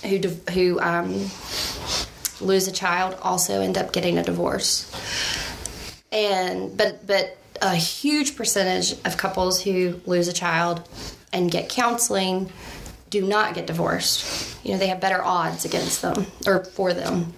who 0.02 0.18
who 0.52 0.80
um, 0.80 1.30
lose 2.40 2.66
a 2.66 2.72
child 2.72 3.16
also 3.22 3.60
end 3.60 3.78
up 3.78 3.92
getting 3.92 4.18
a 4.18 4.22
divorce. 4.22 4.90
And 6.10 6.76
but 6.76 7.06
but 7.06 7.38
a 7.60 7.74
huge 7.74 8.36
percentage 8.36 8.92
of 9.04 9.16
couples 9.16 9.62
who 9.62 10.00
lose 10.04 10.26
a 10.28 10.32
child 10.32 10.88
and 11.32 11.50
get 11.50 11.68
counseling 11.68 12.52
do 13.12 13.24
not 13.26 13.54
get 13.54 13.66
divorced. 13.66 14.56
You 14.64 14.72
know, 14.72 14.78
they 14.78 14.86
have 14.88 15.00
better 15.00 15.22
odds 15.22 15.64
against 15.66 16.00
them 16.02 16.26
or 16.46 16.64
for 16.64 16.94
them. 16.94 17.34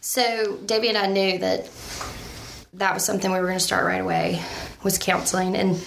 So 0.00 0.56
Davey 0.66 0.88
and 0.88 0.98
I 0.98 1.06
knew 1.06 1.38
that 1.38 1.70
that 2.74 2.92
was 2.92 3.04
something 3.04 3.30
we 3.30 3.38
were 3.38 3.46
going 3.46 3.58
to 3.58 3.64
start 3.64 3.86
right 3.86 4.00
away 4.00 4.42
was 4.82 4.98
counseling 4.98 5.56
and 5.56 5.82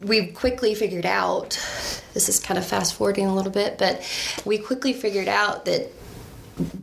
we 0.00 0.28
quickly 0.28 0.74
figured 0.74 1.06
out 1.06 1.50
this 2.14 2.28
is 2.28 2.38
kind 2.40 2.58
of 2.58 2.66
fast 2.66 2.94
forwarding 2.94 3.26
a 3.26 3.34
little 3.34 3.52
bit, 3.52 3.78
but 3.78 4.02
we 4.44 4.58
quickly 4.58 4.92
figured 4.92 5.28
out 5.28 5.64
that 5.64 5.90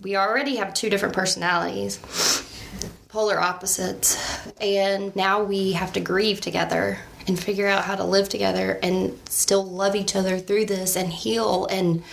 we 0.02 0.18
already 0.18 0.56
have 0.58 0.74
two 0.74 0.90
different 0.90 1.14
personalities, 1.14 2.00
polar 3.10 3.40
opposites, 3.40 4.18
and 4.60 5.16
now 5.16 5.44
we 5.44 5.74
have 5.74 5.94
to 5.94 6.00
grieve 6.00 6.42
together 6.42 6.98
and 7.30 7.40
figure 7.40 7.68
out 7.68 7.86
how 7.86 7.96
to 7.96 8.04
live 8.04 8.28
together 8.28 8.80
and 8.84 9.18
still 9.30 9.64
love 9.64 9.96
each 9.96 10.16
other 10.16 10.40
through 10.40 10.66
this 10.66 10.96
and 10.96 11.14
heal 11.14 11.66
and 11.68 12.04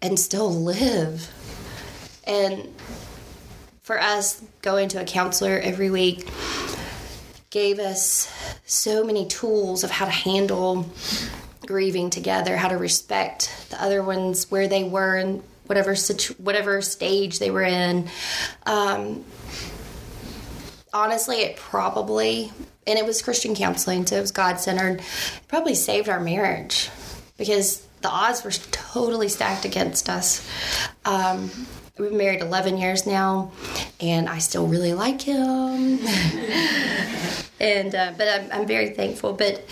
and 0.00 0.18
still 0.18 0.50
live. 0.50 1.30
And 2.24 2.74
for 3.82 4.00
us 4.00 4.42
going 4.62 4.88
to 4.88 5.00
a 5.00 5.04
counselor 5.04 5.60
every 5.62 5.90
week 5.90 6.28
gave 7.50 7.78
us 7.78 8.32
so 8.64 9.04
many 9.04 9.26
tools 9.26 9.84
of 9.84 9.90
how 9.90 10.06
to 10.06 10.10
handle 10.10 10.90
grieving 11.66 12.10
together, 12.10 12.56
how 12.56 12.68
to 12.68 12.78
respect 12.78 13.66
the 13.70 13.80
other 13.80 14.02
ones 14.02 14.50
where 14.50 14.66
they 14.66 14.82
were 14.82 15.16
and 15.16 15.42
whatever 15.66 15.94
situ- 15.94 16.34
whatever 16.38 16.80
stage 16.80 17.38
they 17.38 17.50
were 17.50 17.62
in. 17.62 18.08
Um, 18.64 19.24
honestly, 20.92 21.42
it 21.42 21.56
probably 21.56 22.50
and 22.86 22.98
it 22.98 23.06
was 23.06 23.22
Christian 23.22 23.54
counseling, 23.54 24.06
so 24.06 24.16
it 24.16 24.20
was 24.20 24.32
God 24.32 24.58
centered. 24.58 25.02
Probably 25.48 25.74
saved 25.74 26.08
our 26.08 26.20
marriage 26.20 26.90
because 27.38 27.86
the 28.02 28.08
odds 28.08 28.44
were 28.44 28.50
totally 28.50 29.28
stacked 29.28 29.64
against 29.64 30.08
us. 30.08 30.46
Um, 31.04 31.50
we've 31.98 32.10
been 32.10 32.18
married 32.18 32.40
11 32.40 32.78
years 32.78 33.06
now, 33.06 33.52
and 34.00 34.28
I 34.28 34.38
still 34.38 34.66
really 34.66 34.94
like 34.94 35.22
him. 35.22 36.00
and 37.60 37.94
uh, 37.94 38.12
but 38.16 38.28
I'm, 38.28 38.50
I'm 38.52 38.66
very 38.66 38.90
thankful. 38.90 39.32
But 39.32 39.64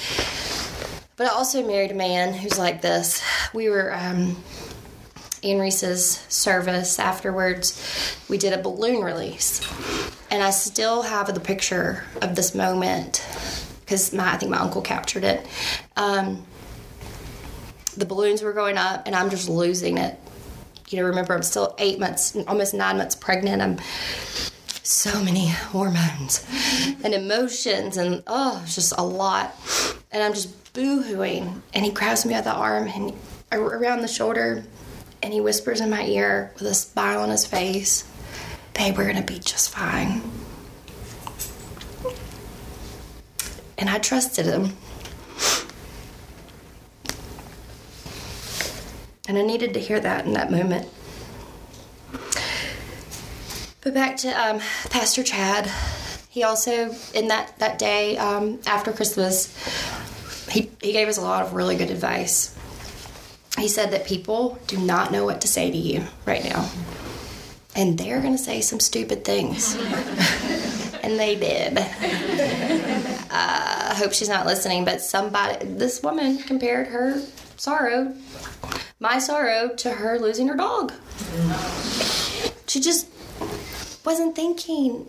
but 1.16 1.26
I 1.26 1.30
also 1.30 1.66
married 1.66 1.90
a 1.90 1.94
man 1.94 2.32
who's 2.32 2.58
like 2.58 2.80
this. 2.82 3.22
We 3.52 3.68
were. 3.68 3.94
Um, 3.94 4.36
in 5.42 5.58
Reese's 5.58 6.18
service 6.28 6.98
afterwards, 6.98 8.16
we 8.28 8.38
did 8.38 8.52
a 8.52 8.62
balloon 8.62 9.02
release. 9.02 9.60
And 10.30 10.42
I 10.42 10.50
still 10.50 11.02
have 11.02 11.32
the 11.32 11.40
picture 11.40 12.04
of 12.22 12.36
this 12.36 12.54
moment 12.54 13.24
because 13.80 14.14
I 14.14 14.36
think 14.36 14.50
my 14.50 14.58
uncle 14.58 14.82
captured 14.82 15.24
it. 15.24 15.44
Um, 15.96 16.46
the 17.96 18.06
balloons 18.06 18.40
were 18.42 18.52
going 18.52 18.76
up, 18.76 19.02
and 19.06 19.16
I'm 19.16 19.30
just 19.30 19.48
losing 19.48 19.98
it. 19.98 20.18
You 20.88 20.98
know, 21.00 21.06
remember, 21.06 21.34
I'm 21.34 21.42
still 21.42 21.74
eight 21.78 21.98
months, 21.98 22.36
almost 22.46 22.72
nine 22.72 22.98
months 22.98 23.16
pregnant. 23.16 23.62
I'm 23.62 23.78
so 24.82 25.22
many 25.22 25.48
hormones 25.48 26.46
and 27.02 27.14
emotions, 27.14 27.96
and 27.96 28.22
oh, 28.26 28.60
it's 28.64 28.76
just 28.76 28.92
a 28.96 29.02
lot. 29.04 29.54
And 30.12 30.22
I'm 30.22 30.34
just 30.34 30.72
boo 30.72 31.02
hooing. 31.02 31.62
And 31.74 31.84
he 31.84 31.90
grabs 31.90 32.24
me 32.24 32.34
by 32.34 32.42
the 32.42 32.52
arm 32.52 32.86
and 32.86 33.12
around 33.52 34.02
the 34.02 34.08
shoulder, 34.08 34.64
and 35.22 35.32
he 35.32 35.40
whispers 35.40 35.80
in 35.80 35.90
my 35.90 36.04
ear 36.04 36.52
with 36.54 36.66
a 36.66 36.74
smile 36.74 37.20
on 37.20 37.30
his 37.30 37.46
face, 37.46 38.04
Babe, 38.74 38.96
we're 38.96 39.06
gonna 39.06 39.22
be 39.22 39.38
just 39.38 39.70
fine. 39.70 40.22
And 43.76 43.88
I 43.88 43.98
trusted 43.98 44.46
him. 44.46 44.76
And 49.28 49.38
I 49.38 49.42
needed 49.42 49.74
to 49.74 49.80
hear 49.80 50.00
that 50.00 50.26
in 50.26 50.32
that 50.32 50.50
moment. 50.50 50.88
But 53.80 53.94
back 53.94 54.16
to 54.18 54.28
um, 54.28 54.60
Pastor 54.90 55.22
Chad. 55.22 55.70
He 56.28 56.42
also, 56.42 56.94
in 57.14 57.28
that, 57.28 57.58
that 57.58 57.78
day 57.78 58.16
um, 58.18 58.60
after 58.66 58.92
Christmas, 58.92 59.54
he, 60.50 60.70
he 60.82 60.92
gave 60.92 61.08
us 61.08 61.16
a 61.16 61.22
lot 61.22 61.44
of 61.44 61.54
really 61.54 61.76
good 61.76 61.90
advice. 61.90 62.56
He 63.60 63.68
said 63.68 63.92
that 63.92 64.06
people 64.06 64.58
do 64.66 64.78
not 64.78 65.12
know 65.12 65.24
what 65.24 65.40
to 65.42 65.48
say 65.48 65.70
to 65.70 65.76
you 65.76 66.04
right 66.26 66.42
now. 66.44 66.68
And 67.76 67.96
they're 67.98 68.20
going 68.20 68.36
to 68.36 68.42
say 68.42 68.60
some 68.60 68.80
stupid 68.80 69.24
things. 69.24 69.74
and 71.02 71.18
they 71.18 71.36
did. 71.36 71.78
Uh, 73.32 73.90
I 73.90 73.94
hope 73.96 74.12
she's 74.12 74.28
not 74.28 74.46
listening, 74.46 74.84
but 74.84 75.00
somebody, 75.00 75.64
this 75.64 76.02
woman 76.02 76.38
compared 76.38 76.88
her 76.88 77.22
sorrow 77.56 78.14
my 79.00 79.18
sorrow 79.18 79.68
to 79.76 79.90
her 79.90 80.18
losing 80.18 80.46
her 80.48 80.56
dog. 80.56 80.92
She 82.66 82.80
just 82.80 83.08
wasn't 84.04 84.36
thinking. 84.36 85.06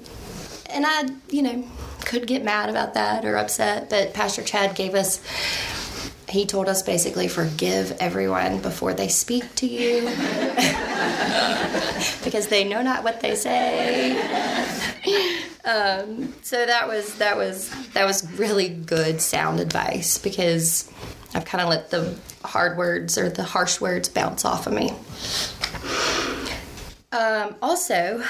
And 0.68 0.86
I, 0.88 1.10
you 1.30 1.42
know, 1.42 1.68
could 2.06 2.26
get 2.26 2.44
mad 2.44 2.70
about 2.70 2.94
that 2.94 3.26
or 3.26 3.36
upset, 3.36 3.90
but 3.90 4.14
Pastor 4.14 4.42
Chad 4.42 4.76
gave 4.76 4.96
us 4.96 5.22
he 6.32 6.46
told 6.46 6.68
us 6.70 6.82
basically 6.82 7.28
forgive 7.28 7.92
everyone 8.00 8.60
before 8.62 8.94
they 8.94 9.08
speak 9.08 9.54
to 9.56 9.68
you. 9.68 10.10
Because 12.24 12.48
they 12.48 12.64
know 12.64 12.82
not 12.82 13.04
what 13.04 13.22
they 13.22 13.36
say. 13.36 14.18
Um, 15.66 16.34
so 16.42 16.66
that 16.66 16.88
was 16.88 17.16
that 17.18 17.38
was 17.38 17.70
that 17.94 18.06
was 18.06 18.32
really 18.40 18.70
good 18.70 19.22
sound 19.22 19.60
advice 19.60 20.18
because 20.18 20.90
i've 21.36 21.46
kind 21.46 21.62
of 21.62 21.70
let 21.70 21.92
the 21.92 22.18
hard 22.44 22.78
words 22.78 23.18
or 23.18 23.30
the 23.30 23.44
harsh 23.44 23.80
words 23.80 24.10
bounce 24.10 24.46
off 24.46 24.66
of 24.66 24.74
me. 24.74 24.92
Um, 27.12 27.56
also, 27.62 28.24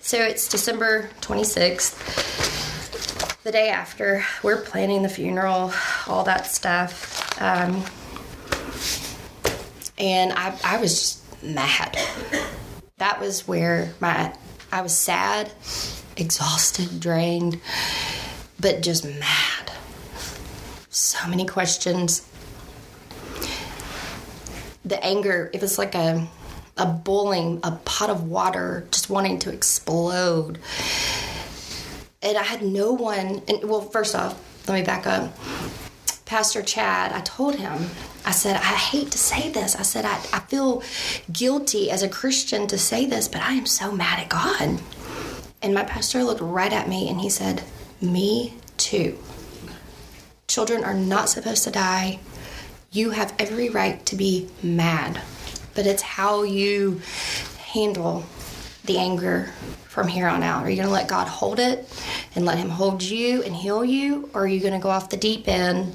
so 0.00 0.18
it's 0.18 0.48
December 0.48 1.10
26th, 1.20 2.57
the 3.48 3.52
day 3.52 3.70
after. 3.70 4.22
We're 4.42 4.60
planning 4.60 5.02
the 5.02 5.08
funeral, 5.08 5.72
all 6.06 6.22
that 6.24 6.44
stuff. 6.44 7.40
Um, 7.40 7.82
and 9.96 10.34
I, 10.34 10.54
I 10.62 10.76
was 10.76 10.92
just 11.00 11.42
mad. 11.42 11.96
That 12.98 13.18
was 13.22 13.48
where 13.48 13.94
my 14.00 14.34
I 14.70 14.82
was 14.82 14.94
sad, 14.94 15.50
exhausted, 16.18 17.00
drained, 17.00 17.58
but 18.60 18.82
just 18.82 19.06
mad. 19.06 19.72
So 20.90 21.26
many 21.26 21.46
questions 21.46 22.28
the 24.84 25.02
anger, 25.02 25.50
it 25.54 25.62
was 25.62 25.78
like 25.78 25.94
a 25.94 26.28
a 26.76 26.86
boiling 26.86 27.60
a 27.62 27.72
pot 27.86 28.10
of 28.10 28.24
water 28.24 28.86
just 28.90 29.08
wanting 29.08 29.38
to 29.38 29.50
explode. 29.50 30.58
And 32.20 32.36
I 32.36 32.42
had 32.42 32.62
no 32.62 32.92
one 32.92 33.42
and 33.48 33.62
well 33.64 33.80
first 33.80 34.14
off, 34.14 34.38
let 34.68 34.74
me 34.74 34.82
back 34.82 35.06
up. 35.06 35.36
Pastor 36.24 36.62
Chad, 36.62 37.12
I 37.12 37.20
told 37.20 37.54
him, 37.54 37.86
I 38.26 38.32
said, 38.32 38.56
I 38.56 38.74
hate 38.76 39.10
to 39.12 39.18
say 39.18 39.50
this. 39.50 39.76
I 39.76 39.82
said, 39.82 40.04
I, 40.04 40.16
I 40.32 40.40
feel 40.40 40.82
guilty 41.32 41.90
as 41.90 42.02
a 42.02 42.08
Christian 42.08 42.66
to 42.66 42.76
say 42.76 43.06
this, 43.06 43.28
but 43.28 43.40
I 43.40 43.54
am 43.54 43.64
so 43.64 43.92
mad 43.92 44.18
at 44.18 44.28
God. 44.28 44.80
And 45.62 45.72
my 45.74 45.84
pastor 45.84 46.22
looked 46.24 46.42
right 46.42 46.72
at 46.72 46.88
me 46.88 47.08
and 47.08 47.20
he 47.20 47.30
said, 47.30 47.62
Me 48.00 48.54
too. 48.76 49.18
Children 50.48 50.84
are 50.84 50.94
not 50.94 51.28
supposed 51.28 51.64
to 51.64 51.70
die. 51.70 52.18
You 52.90 53.10
have 53.10 53.34
every 53.38 53.70
right 53.70 54.04
to 54.06 54.16
be 54.16 54.48
mad, 54.62 55.22
but 55.74 55.86
it's 55.86 56.02
how 56.02 56.42
you 56.42 57.00
handle 57.58 58.24
the 58.88 58.98
anger 58.98 59.50
from 59.84 60.08
here 60.08 60.26
on 60.26 60.42
out. 60.42 60.64
Are 60.64 60.70
you 60.70 60.76
going 60.76 60.88
to 60.88 60.92
let 60.92 61.08
God 61.08 61.28
hold 61.28 61.60
it 61.60 61.88
and 62.34 62.44
let 62.44 62.58
Him 62.58 62.68
hold 62.68 63.02
you 63.02 63.42
and 63.44 63.54
heal 63.54 63.84
you, 63.84 64.28
or 64.34 64.42
are 64.42 64.46
you 64.48 64.60
going 64.60 64.72
to 64.72 64.80
go 64.80 64.90
off 64.90 65.10
the 65.10 65.16
deep 65.16 65.46
end 65.46 65.94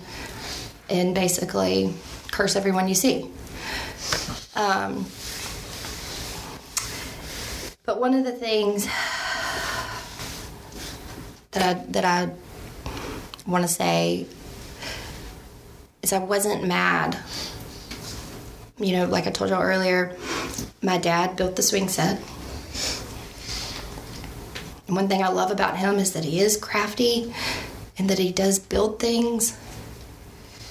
and 0.90 1.14
basically 1.14 1.94
curse 2.32 2.56
everyone 2.56 2.88
you 2.88 2.96
see? 2.96 3.30
Um, 4.56 5.06
but 7.86 8.00
one 8.00 8.14
of 8.14 8.24
the 8.24 8.32
things 8.32 8.86
that 11.52 11.62
I, 11.62 11.74
that 11.90 12.06
I 12.06 12.30
want 13.50 13.64
to 13.64 13.68
say 13.68 14.28
is 16.02 16.14
I 16.14 16.20
wasn't 16.20 16.66
mad. 16.66 17.18
You 18.78 18.98
know, 18.98 19.06
like 19.06 19.28
I 19.28 19.32
told 19.32 19.50
y'all 19.50 19.62
earlier, 19.62 20.16
my 20.82 20.98
dad 20.98 21.36
built 21.36 21.56
the 21.56 21.64
swing 21.64 21.88
set. 21.88 22.22
One 24.96 25.08
thing 25.08 25.24
I 25.24 25.30
love 25.30 25.52
about 25.52 25.78
him 25.78 25.98
is 25.98 26.14
that 26.14 26.24
he 26.24 26.40
is 26.40 26.58
crafty 26.58 27.34
and 27.98 28.10
that 28.10 28.20
he 28.20 28.32
does 28.32 28.60
build 28.60 29.00
things. 29.00 29.58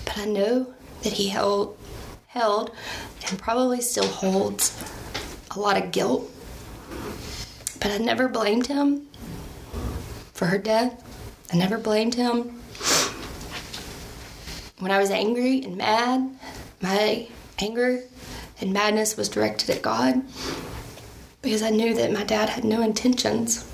But 0.05 0.19
I 0.19 0.25
know 0.27 0.73
that 1.03 1.15
he 1.15 1.29
held 1.29 1.77
held 2.29 2.71
and 3.29 3.39
probably 3.39 3.81
still 3.81 4.07
holds 4.07 4.81
a 5.51 5.61
lot 5.61 5.77
of 5.77 5.91
guilt. 5.91 6.31
But 7.81 7.91
I 7.91 7.99
never 7.99 8.29
blamed 8.29 8.67
him 8.67 9.09
for 10.33 10.47
her 10.47 10.59
death. 10.59 11.03
I 11.53 11.57
never 11.57 11.77
blamed 11.77 12.15
him 12.15 12.63
when 14.83 14.91
I 14.91 14.99
was 14.99 15.13
angry 15.13 15.63
and 15.63 15.77
mad, 15.77 16.29
my 16.81 17.29
anger 17.61 18.03
and 18.61 18.73
madness 18.73 19.17
was 19.17 19.29
directed 19.29 19.71
at 19.71 19.81
God 19.81 20.23
because 21.41 21.63
I 21.63 21.71
knew 21.71 21.95
that 21.95 22.13
my 22.13 22.25
dad 22.25 22.49
had 22.49 22.65
no 22.65 22.83
intentions 22.83 23.65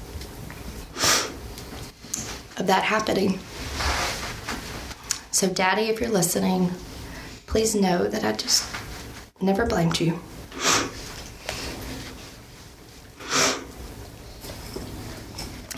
of 2.58 2.66
that 2.66 2.84
happening. 2.84 3.38
So, 5.30 5.48
Daddy, 5.48 5.84
if 5.84 6.00
you're 6.00 6.10
listening, 6.10 6.72
please 7.46 7.74
know 7.74 8.08
that 8.08 8.24
I 8.24 8.32
just 8.32 8.64
never 9.40 9.64
blamed 9.64 10.00
you. 10.00 10.18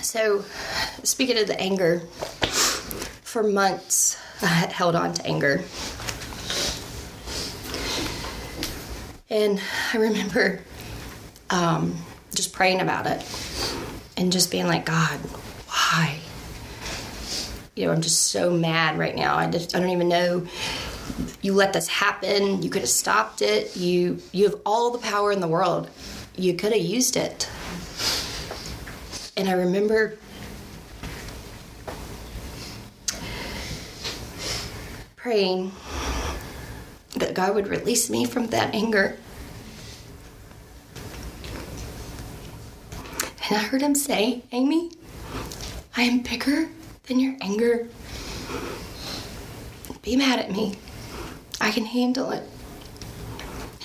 So, 0.02 0.44
speaking 1.04 1.38
of 1.38 1.46
the 1.46 1.60
anger, 1.60 2.02
for 3.30 3.44
months 3.44 4.16
I 4.42 4.46
held 4.46 4.96
on 4.96 5.14
to 5.14 5.26
anger. 5.26 5.62
And 9.30 9.60
I 9.92 9.98
remember 9.98 10.60
um, 11.50 11.96
just 12.34 12.52
praying 12.52 12.80
about 12.80 13.06
it 13.06 13.24
and 14.16 14.32
just 14.32 14.50
being 14.50 14.66
like, 14.66 14.84
God, 14.84 15.16
why? 15.68 16.18
You 17.80 17.86
know, 17.86 17.92
I'm 17.92 18.02
just 18.02 18.24
so 18.24 18.50
mad 18.50 18.98
right 18.98 19.16
now. 19.16 19.36
I 19.36 19.50
just 19.50 19.74
I 19.74 19.80
don't 19.80 19.88
even 19.88 20.08
know. 20.08 20.46
You 21.40 21.54
let 21.54 21.72
this 21.72 21.88
happen. 21.88 22.62
You 22.62 22.68
could 22.68 22.82
have 22.82 22.90
stopped 22.90 23.40
it. 23.40 23.74
You 23.74 24.20
you 24.32 24.44
have 24.44 24.60
all 24.66 24.90
the 24.90 24.98
power 24.98 25.32
in 25.32 25.40
the 25.40 25.48
world. 25.48 25.88
You 26.36 26.52
could 26.52 26.72
have 26.72 26.82
used 26.82 27.16
it. 27.16 27.48
And 29.34 29.48
I 29.48 29.52
remember 29.52 30.18
praying 35.16 35.72
that 37.16 37.32
God 37.32 37.54
would 37.54 37.68
release 37.68 38.10
me 38.10 38.26
from 38.26 38.48
that 38.48 38.74
anger. 38.74 39.16
And 43.48 43.56
I 43.58 43.62
heard 43.62 43.80
him 43.80 43.94
say, 43.94 44.42
Amy, 44.52 44.92
I 45.96 46.02
am 46.02 46.18
bigger 46.18 46.68
than 47.10 47.18
your 47.18 47.34
anger. 47.40 47.88
Be 50.00 50.14
mad 50.14 50.38
at 50.38 50.52
me. 50.52 50.76
I 51.60 51.72
can 51.72 51.84
handle 51.84 52.30
it. 52.30 52.48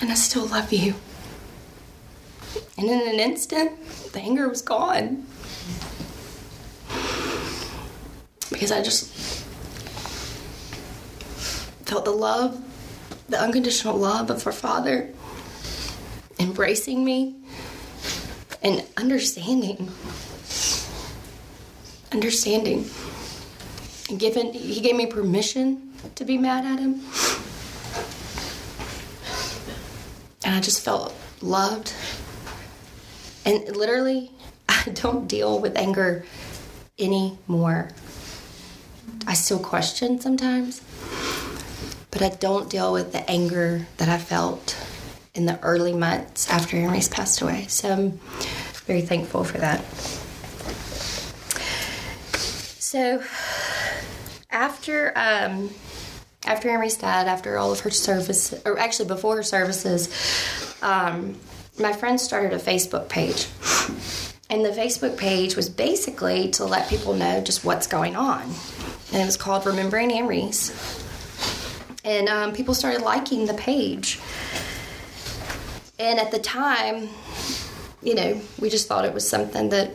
And 0.00 0.12
I 0.12 0.14
still 0.14 0.46
love 0.46 0.72
you. 0.72 0.94
And 2.78 2.88
in 2.88 3.00
an 3.00 3.18
instant, 3.18 3.84
the 4.12 4.20
anger 4.20 4.48
was 4.48 4.62
gone. 4.62 5.26
Because 8.48 8.70
I 8.70 8.80
just 8.80 9.10
felt 11.84 12.04
the 12.04 12.12
love, 12.12 12.62
the 13.28 13.40
unconditional 13.40 13.96
love 13.96 14.30
of 14.30 14.44
her 14.44 14.52
father 14.52 15.10
embracing 16.38 17.04
me 17.04 17.34
and 18.62 18.84
understanding. 18.96 19.90
Understanding. 22.12 22.88
Given 24.08 24.52
he 24.52 24.80
gave 24.80 24.94
me 24.94 25.06
permission 25.06 25.92
to 26.14 26.24
be 26.24 26.38
mad 26.38 26.64
at 26.64 26.78
him. 26.78 27.00
And 30.44 30.54
I 30.54 30.60
just 30.60 30.84
felt 30.84 31.12
loved. 31.42 31.92
And 33.44 33.76
literally, 33.76 34.30
I 34.68 34.90
don't 34.92 35.26
deal 35.26 35.58
with 35.58 35.76
anger 35.76 36.24
anymore. 36.98 37.90
I 39.26 39.34
still 39.34 39.58
question 39.58 40.20
sometimes, 40.20 40.80
but 42.12 42.22
I 42.22 42.28
don't 42.28 42.70
deal 42.70 42.92
with 42.92 43.10
the 43.10 43.28
anger 43.28 43.86
that 43.96 44.08
I 44.08 44.18
felt 44.18 44.76
in 45.34 45.46
the 45.46 45.60
early 45.60 45.92
months 45.92 46.48
after 46.48 46.76
Anne 46.76 46.92
Reese 46.92 47.08
passed 47.08 47.40
away. 47.40 47.66
So 47.68 47.90
I'm 47.90 48.10
very 48.86 49.02
thankful 49.02 49.42
for 49.42 49.58
that. 49.58 49.84
So 52.80 53.22
after 54.50 55.12
um, 55.16 55.70
after 56.46 56.70
Anne 56.70 56.80
Reese 56.80 56.96
died, 56.96 57.26
after 57.26 57.58
all 57.58 57.72
of 57.72 57.80
her 57.80 57.90
service, 57.90 58.54
or 58.64 58.78
actually 58.78 59.08
before 59.08 59.36
her 59.36 59.42
services, 59.42 60.08
um, 60.80 61.36
my 61.78 61.92
friends 61.92 62.22
started 62.22 62.52
a 62.52 62.58
Facebook 62.58 63.08
page. 63.08 63.48
And 64.48 64.64
the 64.64 64.70
Facebook 64.70 65.18
page 65.18 65.56
was 65.56 65.68
basically 65.68 66.50
to 66.52 66.64
let 66.64 66.88
people 66.88 67.14
know 67.14 67.40
just 67.40 67.64
what's 67.64 67.88
going 67.88 68.14
on. 68.14 68.42
And 69.12 69.20
it 69.20 69.26
was 69.26 69.36
called 69.36 69.66
Remembering 69.66 70.12
Anne 70.12 70.28
Reese. 70.28 70.70
And 72.04 72.28
um, 72.28 72.52
people 72.52 72.72
started 72.72 73.02
liking 73.02 73.46
the 73.46 73.54
page. 73.54 74.20
And 75.98 76.20
at 76.20 76.30
the 76.30 76.38
time, 76.38 77.08
you 78.02 78.14
know, 78.14 78.40
we 78.60 78.70
just 78.70 78.86
thought 78.86 79.04
it 79.04 79.12
was 79.12 79.28
something 79.28 79.70
that 79.70 79.90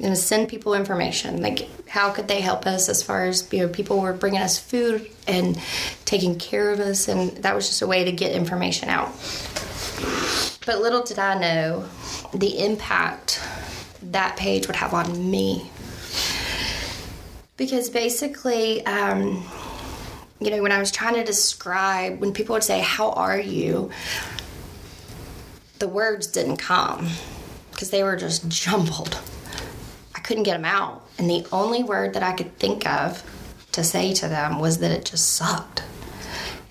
you 0.00 0.14
send 0.14 0.48
people 0.48 0.74
information. 0.74 1.42
Like, 1.42 1.68
how 1.88 2.10
could 2.10 2.28
they 2.28 2.40
help 2.40 2.66
us 2.66 2.88
as 2.88 3.02
far 3.02 3.26
as, 3.26 3.50
you 3.52 3.60
know, 3.60 3.68
people 3.68 4.00
were 4.00 4.12
bringing 4.12 4.40
us 4.40 4.58
food 4.58 5.10
and 5.28 5.58
taking 6.04 6.38
care 6.38 6.70
of 6.70 6.80
us, 6.80 7.08
and 7.08 7.30
that 7.38 7.54
was 7.54 7.68
just 7.68 7.82
a 7.82 7.86
way 7.86 8.04
to 8.04 8.12
get 8.12 8.32
information 8.32 8.88
out. 8.88 9.08
But 10.66 10.80
little 10.80 11.02
did 11.02 11.18
I 11.18 11.38
know 11.38 11.88
the 12.32 12.64
impact 12.64 13.40
that 14.02 14.36
page 14.36 14.66
would 14.66 14.76
have 14.76 14.94
on 14.94 15.30
me. 15.30 15.70
Because 17.56 17.90
basically, 17.90 18.84
um, 18.86 19.46
you 20.40 20.50
know, 20.50 20.62
when 20.62 20.72
I 20.72 20.78
was 20.78 20.90
trying 20.90 21.14
to 21.14 21.24
describe, 21.24 22.18
when 22.20 22.32
people 22.32 22.54
would 22.54 22.64
say, 22.64 22.80
How 22.80 23.10
are 23.10 23.38
you? 23.38 23.90
the 25.80 25.88
words 25.88 26.26
didn't 26.26 26.58
come 26.58 27.08
because 27.72 27.90
they 27.90 28.02
were 28.02 28.14
just 28.14 28.48
jumbled. 28.48 29.18
Couldn't 30.30 30.44
get 30.44 30.58
them 30.58 30.64
out. 30.64 31.04
And 31.18 31.28
the 31.28 31.44
only 31.50 31.82
word 31.82 32.14
that 32.14 32.22
I 32.22 32.30
could 32.30 32.56
think 32.56 32.86
of 32.86 33.20
to 33.72 33.82
say 33.82 34.12
to 34.12 34.28
them 34.28 34.60
was 34.60 34.78
that 34.78 34.92
it 34.92 35.04
just 35.04 35.32
sucked. 35.32 35.82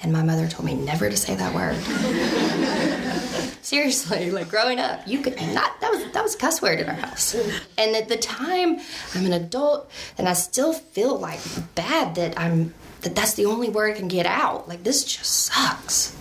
And 0.01 0.13
my 0.13 0.23
mother 0.23 0.47
told 0.47 0.65
me 0.65 0.75
never 0.75 1.09
to 1.09 1.17
say 1.17 1.35
that 1.35 1.53
word. 1.53 1.75
Seriously, 3.61 4.31
like 4.31 4.47
growing 4.47 4.79
up, 4.79 5.05
you 5.05 5.19
could 5.19 5.35
not 5.53 5.77
that 5.81 5.91
was 5.91 6.09
that 6.13 6.23
was 6.23 6.35
a 6.35 6.37
cuss 6.37 6.61
word 6.61 6.79
in 6.79 6.87
our 6.87 6.95
house. 6.95 7.35
And 7.77 7.97
at 7.97 8.07
the 8.07 8.15
time, 8.15 8.79
I'm 9.13 9.25
an 9.25 9.33
adult 9.33 9.91
and 10.17 10.29
I 10.29 10.33
still 10.33 10.71
feel 10.71 11.19
like 11.19 11.41
bad 11.75 12.15
that 12.15 12.39
I'm 12.39 12.73
that 13.01 13.13
that's 13.13 13.33
the 13.33 13.45
only 13.45 13.67
word 13.67 13.93
I 13.93 13.99
can 13.99 14.07
get 14.07 14.25
out. 14.25 14.69
Like 14.69 14.85
this 14.85 15.03
just 15.03 15.25
sucks. 15.29 16.15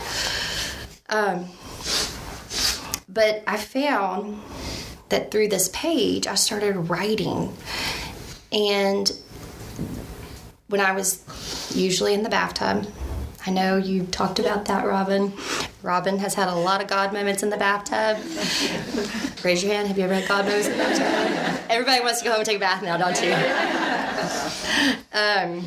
Um 1.09 1.47
but 3.09 3.45
I 3.47 3.59
found 3.59 4.43
that 5.09 5.30
through 5.30 5.48
this 5.48 5.68
page, 5.72 6.26
I 6.26 6.34
started 6.34 6.74
writing. 6.74 7.56
And 8.52 9.11
when 10.68 10.80
I 10.80 10.92
was 10.92 11.72
usually 11.74 12.14
in 12.14 12.22
the 12.22 12.28
bathtub, 12.28 12.86
I 13.46 13.50
know 13.50 13.76
you 13.76 14.04
talked 14.04 14.38
about 14.38 14.66
that, 14.66 14.84
Robin. 14.84 15.32
Robin 15.82 16.18
has 16.18 16.34
had 16.34 16.48
a 16.48 16.54
lot 16.54 16.82
of 16.82 16.88
God 16.88 17.12
moments 17.12 17.42
in 17.42 17.50
the 17.50 17.56
bathtub. 17.56 18.18
Raise 19.44 19.62
your 19.62 19.72
hand. 19.72 19.88
Have 19.88 19.96
you 19.96 20.04
ever 20.04 20.14
had 20.14 20.28
God 20.28 20.44
moments 20.44 20.66
in 20.66 20.72
the 20.72 20.78
bathtub? 20.78 21.64
Everybody 21.70 22.00
wants 22.02 22.18
to 22.18 22.24
go 22.24 22.32
home 22.32 22.40
and 22.40 22.46
take 22.46 22.56
a 22.56 22.61
bath 22.61 22.82
now, 22.82 22.96
don't 22.96 23.22
you? 23.22 23.32
Um, 25.12 25.64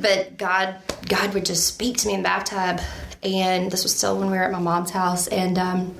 but 0.00 0.36
God, 0.36 0.76
God 1.08 1.34
would 1.34 1.44
just 1.44 1.66
speak 1.66 1.98
to 1.98 2.08
me 2.08 2.14
in 2.14 2.20
the 2.20 2.24
bathtub, 2.24 2.80
and 3.22 3.70
this 3.70 3.82
was 3.82 3.94
still 3.94 4.18
when 4.18 4.30
we 4.30 4.36
were 4.36 4.44
at 4.44 4.52
my 4.52 4.58
mom's 4.58 4.90
house, 4.90 5.26
and 5.28 5.58
um, 5.58 5.94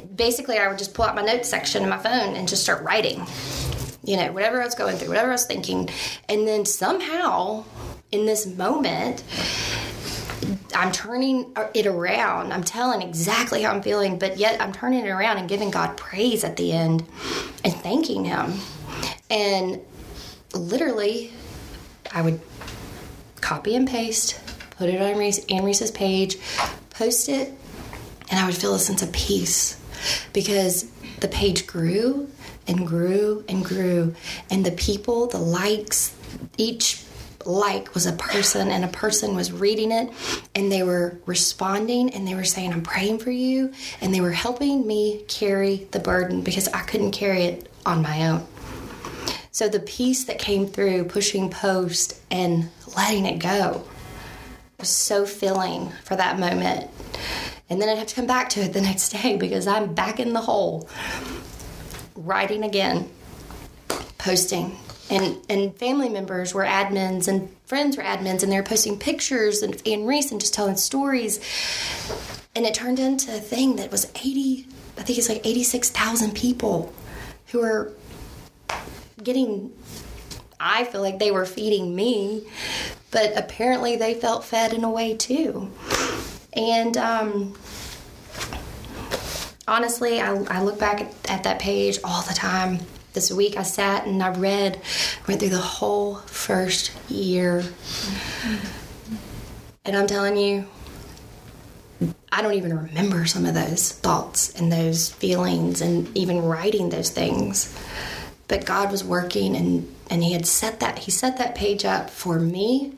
basically 0.00 0.58
I 0.58 0.68
would 0.68 0.78
just 0.78 0.94
pull 0.94 1.04
out 1.04 1.14
my 1.14 1.22
notes 1.22 1.48
section 1.48 1.82
in 1.82 1.88
my 1.88 1.98
phone 1.98 2.36
and 2.36 2.48
just 2.48 2.62
start 2.62 2.82
writing. 2.82 3.26
You 4.04 4.18
know, 4.18 4.32
whatever 4.32 4.60
I 4.60 4.64
was 4.64 4.74
going 4.74 4.96
through, 4.96 5.08
whatever 5.08 5.28
I 5.28 5.32
was 5.32 5.46
thinking. 5.46 5.88
And 6.28 6.46
then 6.46 6.66
somehow 6.66 7.64
in 8.12 8.26
this 8.26 8.46
moment, 8.46 9.24
I'm 10.74 10.92
turning 10.92 11.52
it 11.72 11.86
around. 11.86 12.52
I'm 12.52 12.64
telling 12.64 13.00
exactly 13.02 13.62
how 13.62 13.72
I'm 13.72 13.82
feeling, 13.82 14.18
but 14.18 14.36
yet 14.36 14.60
I'm 14.60 14.72
turning 14.72 15.06
it 15.06 15.08
around 15.08 15.38
and 15.38 15.48
giving 15.48 15.70
God 15.70 15.96
praise 15.96 16.44
at 16.44 16.56
the 16.56 16.72
end 16.72 17.06
and 17.64 17.72
thanking 17.74 18.24
Him. 18.24 18.54
And 19.30 19.80
literally, 20.52 21.32
I 22.12 22.22
would 22.22 22.40
copy 23.40 23.74
and 23.74 23.88
paste, 23.88 24.40
put 24.70 24.88
it 24.88 25.00
on 25.00 25.16
Reese's 25.18 25.90
page, 25.90 26.36
post 26.90 27.28
it, 27.28 27.52
and 28.30 28.38
I 28.38 28.46
would 28.46 28.56
feel 28.56 28.74
a 28.74 28.78
sense 28.78 29.02
of 29.02 29.12
peace 29.12 29.80
because 30.32 30.90
the 31.20 31.28
page 31.28 31.66
grew 31.66 32.28
and 32.66 32.86
grew 32.86 33.44
and 33.48 33.64
grew, 33.64 34.14
and 34.50 34.64
the 34.64 34.72
people, 34.72 35.26
the 35.26 35.38
likes, 35.38 36.14
each 36.56 37.02
like 37.44 37.92
was 37.92 38.06
a 38.06 38.12
person 38.12 38.70
and 38.70 38.86
a 38.86 38.88
person 38.88 39.36
was 39.36 39.52
reading 39.52 39.92
it 39.92 40.10
and 40.54 40.72
they 40.72 40.82
were 40.82 41.18
responding 41.26 42.08
and 42.14 42.26
they 42.26 42.34
were 42.34 42.42
saying 42.42 42.72
i'm 42.72 42.80
praying 42.80 43.18
for 43.18 43.30
you 43.30 43.70
and 44.00 44.14
they 44.14 44.20
were 44.22 44.32
helping 44.32 44.86
me 44.86 45.22
carry 45.28 45.86
the 45.90 45.98
burden 45.98 46.40
because 46.40 46.68
i 46.68 46.80
couldn't 46.80 47.10
carry 47.10 47.42
it 47.42 47.70
on 47.86 48.02
my 48.02 48.28
own. 48.28 48.46
So 49.50 49.68
the 49.68 49.80
peace 49.80 50.24
that 50.24 50.38
came 50.38 50.66
through 50.66 51.04
pushing 51.04 51.50
post 51.50 52.20
and 52.30 52.70
letting 52.96 53.26
it 53.26 53.38
go 53.38 53.84
was 54.78 54.88
so 54.88 55.26
filling 55.26 55.90
for 56.02 56.16
that 56.16 56.38
moment 56.38 56.90
and 57.70 57.80
then 57.80 57.88
I'd 57.88 57.98
have 57.98 58.08
to 58.08 58.14
come 58.14 58.26
back 58.26 58.50
to 58.50 58.60
it 58.60 58.72
the 58.72 58.80
next 58.80 59.10
day 59.10 59.36
because 59.36 59.66
I'm 59.66 59.94
back 59.94 60.20
in 60.20 60.32
the 60.32 60.40
hole. 60.40 60.88
Writing 62.14 62.62
again, 62.62 63.10
posting. 64.18 64.76
And, 65.10 65.36
and 65.48 65.76
family 65.76 66.08
members 66.08 66.54
were 66.54 66.64
admins 66.64 67.28
and 67.28 67.54
friends 67.66 67.96
were 67.96 68.02
admins 68.02 68.42
and 68.42 68.50
they 68.50 68.56
were 68.56 68.62
posting 68.62 68.98
pictures 68.98 69.62
and 69.62 69.80
Anne 69.86 70.06
Reese 70.06 70.30
and 70.30 70.40
just 70.40 70.54
telling 70.54 70.76
stories. 70.76 71.40
And 72.54 72.64
it 72.64 72.74
turned 72.74 72.98
into 72.98 73.34
a 73.34 73.40
thing 73.40 73.76
that 73.76 73.90
was 73.90 74.10
80, 74.14 74.66
I 74.96 75.02
think 75.02 75.18
it's 75.18 75.28
like 75.28 75.44
86,000 75.44 76.34
people 76.34 76.92
who 77.48 77.62
are 77.62 77.92
getting, 79.22 79.72
I 80.58 80.84
feel 80.84 81.02
like 81.02 81.18
they 81.18 81.30
were 81.30 81.44
feeding 81.44 81.94
me, 81.94 82.46
but 83.10 83.36
apparently 83.36 83.96
they 83.96 84.14
felt 84.14 84.44
fed 84.44 84.72
in 84.72 84.84
a 84.84 84.90
way 84.90 85.16
too. 85.16 85.70
And 86.56 86.96
um, 86.96 87.54
honestly, 89.66 90.20
I, 90.20 90.34
I 90.44 90.62
look 90.62 90.78
back 90.78 91.00
at, 91.00 91.30
at 91.30 91.42
that 91.44 91.58
page 91.58 91.98
all 92.04 92.22
the 92.22 92.34
time. 92.34 92.80
This 93.12 93.32
week 93.32 93.56
I 93.56 93.62
sat 93.62 94.06
and 94.06 94.22
I 94.22 94.30
read, 94.30 94.80
went 95.28 95.40
through 95.40 95.50
the 95.50 95.58
whole 95.58 96.16
first 96.16 96.92
year. 97.08 97.64
And 99.84 99.96
I'm 99.96 100.06
telling 100.06 100.36
you, 100.36 100.66
I 102.32 102.42
don't 102.42 102.54
even 102.54 102.76
remember 102.76 103.26
some 103.26 103.46
of 103.46 103.54
those 103.54 103.92
thoughts 103.92 104.58
and 104.58 104.72
those 104.72 105.10
feelings 105.10 105.80
and 105.80 106.16
even 106.16 106.42
writing 106.42 106.90
those 106.90 107.10
things. 107.10 107.76
But 108.48 108.66
God 108.66 108.90
was 108.90 109.04
working 109.04 109.54
and, 109.54 109.94
and 110.10 110.24
he 110.24 110.32
had 110.32 110.46
set 110.46 110.80
that 110.80 111.00
he 111.00 111.10
set 111.10 111.38
that 111.38 111.54
page 111.54 111.84
up 111.84 112.10
for 112.10 112.38
me 112.40 112.94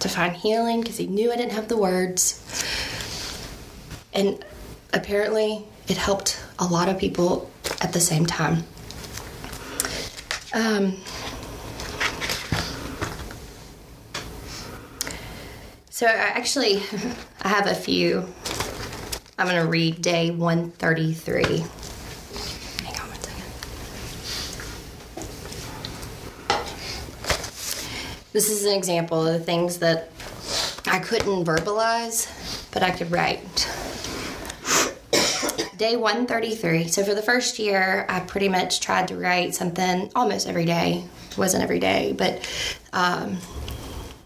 to 0.00 0.08
find 0.08 0.34
healing 0.34 0.80
because 0.80 0.96
he 0.96 1.06
knew 1.06 1.32
I 1.32 1.36
didn't 1.36 1.52
have 1.52 1.68
the 1.68 1.76
words. 1.76 2.42
And 4.12 4.44
apparently, 4.92 5.64
it 5.88 5.96
helped 5.96 6.40
a 6.58 6.66
lot 6.66 6.88
of 6.88 6.98
people 6.98 7.50
at 7.80 7.92
the 7.92 8.00
same 8.00 8.26
time. 8.26 8.64
Um, 10.52 10.96
so, 15.90 16.06
I 16.06 16.10
actually, 16.10 16.76
I 17.42 17.48
have 17.48 17.66
a 17.66 17.74
few. 17.74 18.26
I'm 19.38 19.46
going 19.46 19.62
to 19.62 19.68
read 19.68 20.02
day 20.02 20.30
133. 20.30 21.42
Hang 21.42 23.00
on 23.00 23.08
one 23.08 23.20
second. 23.20 23.44
This 28.32 28.48
is 28.48 28.64
an 28.64 28.72
example 28.72 29.26
of 29.26 29.32
the 29.32 29.44
things 29.44 29.78
that 29.78 30.08
I 30.86 31.00
couldn't 31.00 31.44
verbalize, 31.44 32.28
but 32.72 32.82
I 32.82 32.92
could 32.92 33.10
write 33.10 33.40
day 35.76 35.96
133. 35.96 36.86
So 36.86 37.02
for 37.02 37.14
the 37.14 37.22
first 37.22 37.58
year, 37.58 38.06
I 38.08 38.20
pretty 38.20 38.48
much 38.48 38.78
tried 38.78 39.08
to 39.08 39.16
write 39.16 39.56
something 39.56 40.12
almost 40.14 40.46
every 40.46 40.64
day. 40.64 41.04
It 41.30 41.38
wasn't 41.38 41.64
every 41.64 41.80
day, 41.80 42.14
but 42.16 42.48
um, 42.92 43.38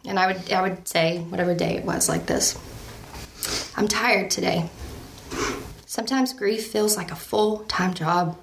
and 0.04 0.18
I 0.18 0.26
would 0.26 0.52
I 0.52 0.60
would 0.60 0.86
say 0.86 1.20
whatever 1.20 1.54
day 1.54 1.76
it 1.76 1.84
was 1.84 2.06
like 2.06 2.26
this. 2.26 2.58
I'm 3.74 3.88
tired 3.88 4.30
today. 4.30 4.68
Sometimes 5.86 6.34
grief 6.34 6.66
feels 6.66 6.96
like 6.96 7.10
a 7.10 7.16
full-time 7.16 7.94
job. 7.94 8.36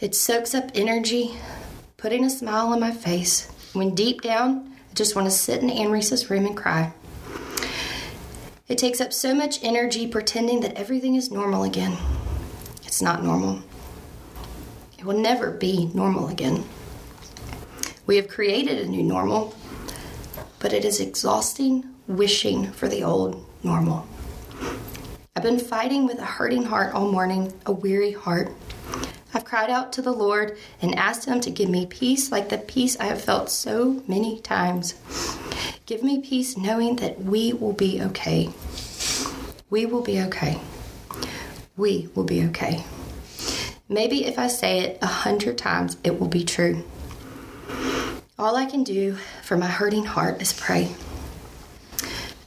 It 0.00 0.14
soaks 0.14 0.54
up 0.54 0.70
energy, 0.74 1.34
putting 1.96 2.24
a 2.24 2.30
smile 2.30 2.68
on 2.68 2.80
my 2.80 2.90
face, 2.90 3.50
when 3.74 3.94
deep 3.94 4.22
down 4.22 4.70
I 4.90 4.94
just 4.94 5.16
want 5.16 5.26
to 5.26 5.30
sit 5.32 5.60
in 5.60 5.70
Anne 5.70 5.90
Reese's 5.90 6.30
room 6.30 6.46
and 6.46 6.56
cry. 6.56 6.92
It 8.68 8.78
takes 8.78 9.00
up 9.00 9.12
so 9.12 9.34
much 9.34 9.62
energy 9.62 10.06
pretending 10.06 10.60
that 10.60 10.76
everything 10.76 11.16
is 11.16 11.32
normal 11.32 11.64
again. 11.64 11.98
It's 12.84 13.02
not 13.02 13.24
normal. 13.24 13.62
It 14.96 15.04
will 15.04 15.18
never 15.18 15.50
be 15.50 15.90
normal 15.92 16.28
again. 16.28 16.64
We 18.06 18.16
have 18.16 18.28
created 18.28 18.78
a 18.78 18.88
new 18.88 19.02
normal, 19.02 19.54
but 20.60 20.72
it 20.72 20.84
is 20.84 21.00
exhausting 21.00 21.84
wishing 22.06 22.70
for 22.70 22.88
the 22.88 23.02
old 23.02 23.44
normal. 23.64 24.06
I've 25.34 25.42
been 25.42 25.58
fighting 25.58 26.06
with 26.06 26.20
a 26.20 26.24
hurting 26.24 26.64
heart 26.64 26.94
all 26.94 27.10
morning, 27.10 27.52
a 27.66 27.72
weary 27.72 28.12
heart. 28.12 28.52
I've 29.34 29.44
cried 29.44 29.68
out 29.68 29.92
to 29.94 30.02
the 30.02 30.12
Lord 30.12 30.56
and 30.80 30.94
asked 30.94 31.24
Him 31.24 31.40
to 31.40 31.50
give 31.50 31.68
me 31.68 31.86
peace 31.86 32.30
like 32.30 32.50
the 32.50 32.58
peace 32.58 32.96
I 33.00 33.06
have 33.06 33.20
felt 33.20 33.50
so 33.50 34.00
many 34.06 34.38
times. 34.38 34.94
Give 35.86 36.04
me 36.04 36.20
peace 36.20 36.56
knowing 36.56 36.96
that 36.96 37.20
we 37.20 37.52
will 37.52 37.72
be 37.72 38.00
okay. 38.00 38.50
We 39.70 39.86
will 39.86 40.02
be 40.02 40.22
okay. 40.22 40.60
We 41.76 42.08
will 42.14 42.22
be 42.22 42.44
okay. 42.44 42.84
Maybe 43.88 44.24
if 44.24 44.38
I 44.38 44.46
say 44.46 44.78
it 44.80 44.98
a 45.02 45.06
hundred 45.06 45.58
times, 45.58 45.96
it 46.04 46.20
will 46.20 46.28
be 46.28 46.44
true. 46.44 46.84
All 48.38 48.54
I 48.54 48.66
can 48.66 48.84
do 48.84 49.16
for 49.42 49.56
my 49.56 49.66
hurting 49.66 50.04
heart 50.04 50.40
is 50.40 50.52
pray. 50.52 50.94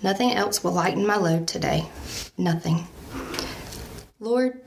Nothing 0.02 0.32
else 0.32 0.64
will 0.64 0.72
lighten 0.72 1.06
my 1.06 1.18
load 1.18 1.50
today. 1.50 1.90
Nothing. 2.38 2.88
Lord, 4.20 4.62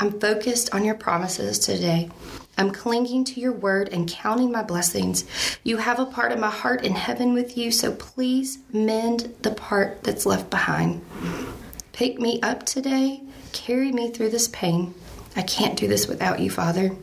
I'm 0.00 0.20
focused 0.20 0.72
on 0.72 0.84
your 0.84 0.94
promises 0.94 1.58
today. 1.58 2.08
I'm 2.56 2.70
clinging 2.70 3.24
to 3.24 3.40
your 3.40 3.52
word 3.52 3.88
and 3.88 4.08
counting 4.08 4.52
my 4.52 4.62
blessings. 4.62 5.24
You 5.64 5.78
have 5.78 5.98
a 5.98 6.06
part 6.06 6.30
of 6.30 6.38
my 6.38 6.50
heart 6.50 6.84
in 6.84 6.92
heaven 6.92 7.34
with 7.34 7.56
you, 7.56 7.72
so 7.72 7.92
please 7.92 8.58
mend 8.72 9.34
the 9.42 9.50
part 9.50 10.04
that's 10.04 10.24
left 10.24 10.50
behind. 10.50 11.04
Pick 11.92 12.20
me 12.20 12.40
up 12.42 12.64
today. 12.64 13.22
Carry 13.52 13.90
me 13.90 14.10
through 14.10 14.30
this 14.30 14.46
pain. 14.48 14.94
I 15.34 15.42
can't 15.42 15.76
do 15.76 15.88
this 15.88 16.06
without 16.06 16.38
you, 16.38 16.50
Father. 16.50 16.94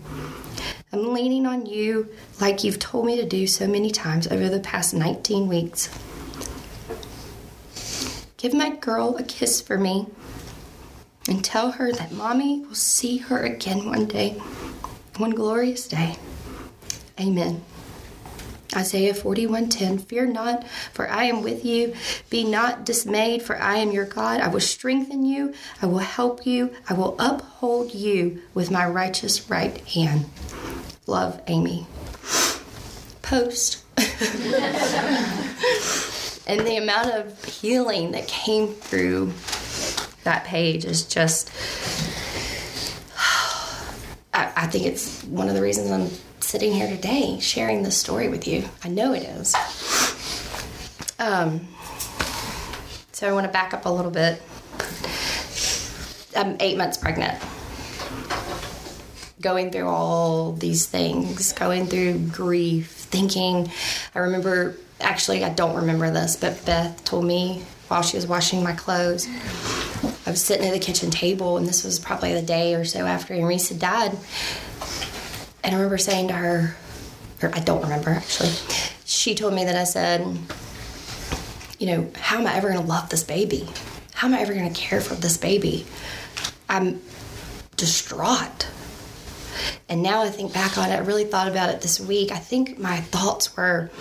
I'm 0.93 1.13
leaning 1.13 1.45
on 1.45 1.65
you 1.65 2.07
like 2.39 2.63
you've 2.63 2.79
told 2.79 3.05
me 3.05 3.17
to 3.17 3.27
do 3.27 3.45
so 3.45 3.67
many 3.67 3.91
times 3.91 4.25
over 4.27 4.47
the 4.47 4.61
past 4.61 4.93
19 4.93 5.49
weeks. 5.49 5.89
Give 8.37 8.53
my 8.53 8.69
girl 8.69 9.17
a 9.17 9.23
kiss 9.23 9.59
for 9.59 9.77
me 9.77 10.07
and 11.27 11.43
tell 11.43 11.71
her 11.71 11.91
that 11.91 12.11
mommy 12.11 12.59
will 12.61 12.75
see 12.75 13.17
her 13.17 13.39
again 13.39 13.85
one 13.85 14.05
day 14.05 14.41
one 15.17 15.31
glorious 15.31 15.87
day. 15.87 16.17
Amen. 17.19 17.63
Isaiah 18.75 19.13
41:10 19.13 19.99
Fear 19.99 20.27
not 20.27 20.67
for 20.91 21.09
I 21.09 21.25
am 21.25 21.41
with 21.41 21.63
you. 21.63 21.93
Be 22.29 22.43
not 22.43 22.85
dismayed 22.85 23.41
for 23.41 23.61
I 23.61 23.77
am 23.77 23.91
your 23.91 24.05
God. 24.05 24.41
I 24.41 24.49
will 24.49 24.59
strengthen 24.59 25.25
you. 25.25 25.53
I 25.81 25.85
will 25.85 25.99
help 25.99 26.45
you. 26.45 26.71
I 26.89 26.93
will 26.93 27.15
uphold 27.17 27.93
you 27.93 28.41
with 28.53 28.69
my 28.69 28.85
righteous 28.85 29.49
right 29.49 29.77
hand. 29.87 30.25
Love 31.07 31.41
Amy. 31.47 31.87
Post. 33.21 33.83
And 36.47 36.59
the 36.59 36.77
amount 36.77 37.09
of 37.09 37.43
healing 37.43 38.11
that 38.11 38.27
came 38.27 38.67
through 38.67 39.33
that 40.25 40.43
page 40.43 40.83
is 40.85 41.05
just 41.05 41.49
I, 44.33 44.51
I 44.55 44.67
think 44.67 44.85
it's 44.85 45.23
one 45.23 45.47
of 45.47 45.55
the 45.55 45.61
reasons 45.61 45.89
I'm 45.89 46.09
sitting 46.41 46.73
here 46.73 46.87
today 46.87 47.39
sharing 47.39 47.81
this 47.83 47.97
story 47.97 48.27
with 48.27 48.47
you. 48.47 48.65
I 48.83 48.89
know 48.89 49.13
it 49.13 49.23
is. 49.23 49.55
Um, 51.17 51.67
so 53.11 53.29
I 53.29 53.33
want 53.33 53.45
to 53.45 53.51
back 53.51 53.73
up 53.73 53.85
a 53.85 53.89
little 53.89 54.11
bit. 54.11 54.41
I'm 56.35 56.57
eight 56.59 56.77
months 56.77 56.97
pregnant. 56.97 57.41
Going 59.41 59.71
through 59.71 59.87
all 59.87 60.51
these 60.53 60.85
things, 60.85 61.53
going 61.53 61.87
through 61.87 62.19
grief, 62.27 62.91
thinking. 62.91 63.71
I 64.13 64.19
remember, 64.19 64.75
actually, 64.99 65.43
I 65.43 65.49
don't 65.49 65.75
remember 65.75 66.11
this, 66.11 66.35
but 66.35 66.63
Beth 66.65 67.03
told 67.05 67.25
me 67.25 67.63
while 67.87 68.01
she 68.01 68.17
was 68.17 68.27
washing 68.27 68.63
my 68.63 68.73
clothes 68.73 69.27
I 70.25 70.31
was 70.31 70.41
sitting 70.41 70.65
at 70.65 70.73
the 70.73 70.79
kitchen 70.79 71.11
table, 71.11 71.57
and 71.57 71.67
this 71.67 71.83
was 71.83 71.99
probably 71.99 72.33
the 72.33 72.41
day 72.41 72.73
or 72.73 72.83
so 72.83 73.05
after 73.05 73.33
Anne 73.33 73.43
Reese 73.43 73.69
had 73.69 73.79
died. 73.79 74.17
And 75.63 75.73
I 75.73 75.77
remember 75.77 75.97
saying 75.97 76.29
to 76.29 76.33
her, 76.33 76.75
or 77.41 77.51
I 77.53 77.59
don't 77.59 77.81
remember 77.81 78.09
actually, 78.09 78.51
she 79.05 79.35
told 79.35 79.53
me 79.53 79.65
that 79.65 79.75
I 79.75 79.83
said, 79.83 80.37
you 81.79 81.87
know, 81.87 82.11
how 82.15 82.39
am 82.39 82.47
I 82.47 82.55
ever 82.55 82.69
going 82.69 82.81
to 82.81 82.87
love 82.87 83.09
this 83.09 83.23
baby? 83.23 83.67
How 84.13 84.27
am 84.27 84.33
I 84.33 84.39
ever 84.39 84.53
going 84.53 84.71
to 84.71 84.79
care 84.79 85.01
for 85.01 85.13
this 85.15 85.37
baby? 85.37 85.85
I'm 86.69 87.01
distraught. 87.75 88.67
And 89.87 90.01
now 90.01 90.23
I 90.23 90.29
think 90.29 90.53
back 90.53 90.77
on 90.77 90.89
it, 90.89 90.93
I 90.93 90.99
really 90.99 91.25
thought 91.25 91.47
about 91.47 91.69
it 91.69 91.81
this 91.81 91.99
week. 91.99 92.31
I 92.31 92.39
think 92.39 92.79
my 92.79 93.01
thoughts 93.01 93.55
were, 93.55 93.91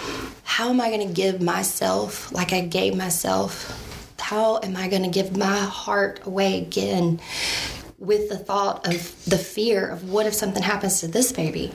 how 0.45 0.70
am 0.70 0.81
I 0.81 0.89
going 0.89 1.07
to 1.07 1.12
give 1.12 1.43
myself 1.43 2.33
like 2.33 2.53
I 2.53 2.61
gave 2.61 2.97
myself 2.97 3.84
how 4.25 4.59
am 4.62 4.75
I 4.75 4.89
going 4.89 5.03
to 5.03 5.11
give 5.11 5.37
my 5.37 5.59
heart 5.59 6.20
away 6.25 6.59
again 6.62 7.20
with 7.99 8.31
the 8.31 8.39
thought 8.39 8.87
of 8.87 9.22
the 9.27 9.37
fear 9.37 9.87
of 9.87 10.09
what 10.09 10.25
if 10.25 10.33
something 10.33 10.62
happens 10.62 11.01
to 11.01 11.09
this 11.09 11.31
baby? 11.31 11.72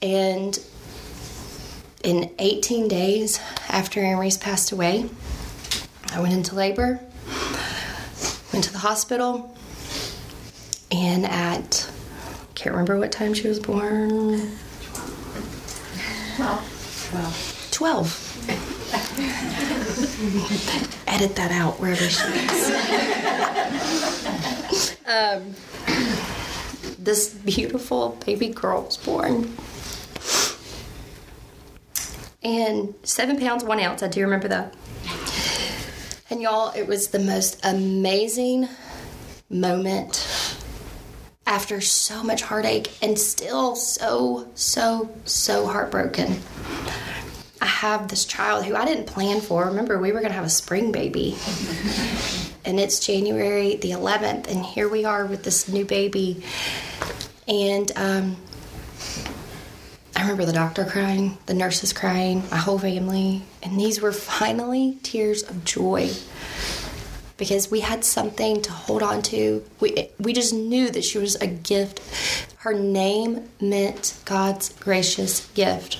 And 0.00 0.56
in 2.04 2.30
18 2.38 2.86
days 2.86 3.40
after 3.68 4.00
Anne 4.00 4.30
passed 4.40 4.70
away, 4.70 5.10
I 6.12 6.20
went 6.20 6.32
into 6.32 6.54
labor, 6.54 7.00
went 8.52 8.64
to 8.66 8.72
the 8.72 8.78
hospital, 8.78 9.52
and 10.92 11.26
at 11.26 11.90
can't 12.54 12.72
remember 12.72 13.00
what 13.00 13.10
time 13.10 13.34
she 13.34 13.48
was 13.48 13.58
born. 13.58 14.52
12. 16.36 17.68
12. 17.72 18.27
Edit 21.06 21.36
that 21.36 21.50
out 21.52 21.78
wherever 21.80 22.08
she 22.08 22.26
is. 22.28 22.70
um, 25.06 25.54
this 26.98 27.34
beautiful 27.34 28.18
baby 28.24 28.48
girl 28.48 28.82
was 28.82 28.96
born. 28.96 29.56
And 32.42 32.94
seven 33.02 33.38
pounds, 33.38 33.64
one 33.64 33.80
ounce. 33.80 34.02
I 34.02 34.08
do 34.08 34.22
remember 34.22 34.48
that. 34.48 34.74
And 36.30 36.42
y'all, 36.42 36.72
it 36.76 36.86
was 36.86 37.08
the 37.08 37.18
most 37.18 37.58
amazing 37.64 38.68
moment 39.50 40.26
after 41.46 41.80
so 41.80 42.22
much 42.22 42.42
heartache 42.42 42.92
and 43.02 43.18
still 43.18 43.74
so, 43.74 44.46
so, 44.54 45.08
so 45.24 45.66
heartbroken. 45.66 46.40
I 47.60 47.66
have 47.66 48.08
this 48.08 48.24
child 48.24 48.64
who 48.64 48.74
I 48.76 48.84
didn't 48.84 49.06
plan 49.06 49.40
for. 49.40 49.66
Remember, 49.66 49.98
we 49.98 50.12
were 50.12 50.20
going 50.20 50.30
to 50.30 50.36
have 50.36 50.44
a 50.44 50.50
spring 50.50 50.92
baby. 50.92 51.36
and 52.64 52.78
it's 52.78 53.00
January 53.00 53.76
the 53.76 53.92
11th, 53.92 54.48
and 54.48 54.64
here 54.64 54.88
we 54.88 55.04
are 55.04 55.26
with 55.26 55.42
this 55.42 55.68
new 55.68 55.84
baby. 55.84 56.42
And 57.46 57.90
um, 57.96 58.36
I 60.14 60.22
remember 60.22 60.44
the 60.44 60.52
doctor 60.52 60.84
crying, 60.84 61.38
the 61.46 61.54
nurses 61.54 61.92
crying, 61.92 62.42
my 62.50 62.56
whole 62.56 62.78
family, 62.78 63.42
and 63.62 63.78
these 63.78 64.00
were 64.00 64.12
finally 64.12 64.98
tears 65.02 65.42
of 65.42 65.64
joy 65.64 66.10
because 67.38 67.70
we 67.70 67.80
had 67.80 68.04
something 68.04 68.60
to 68.62 68.72
hold 68.72 69.02
on 69.02 69.22
to. 69.22 69.64
We 69.80 70.10
we 70.18 70.32
just 70.32 70.52
knew 70.52 70.90
that 70.90 71.04
she 71.04 71.18
was 71.18 71.36
a 71.36 71.46
gift. 71.46 72.00
Her 72.58 72.74
name 72.74 73.48
meant 73.60 74.20
God's 74.24 74.70
gracious 74.80 75.46
gift. 75.54 75.98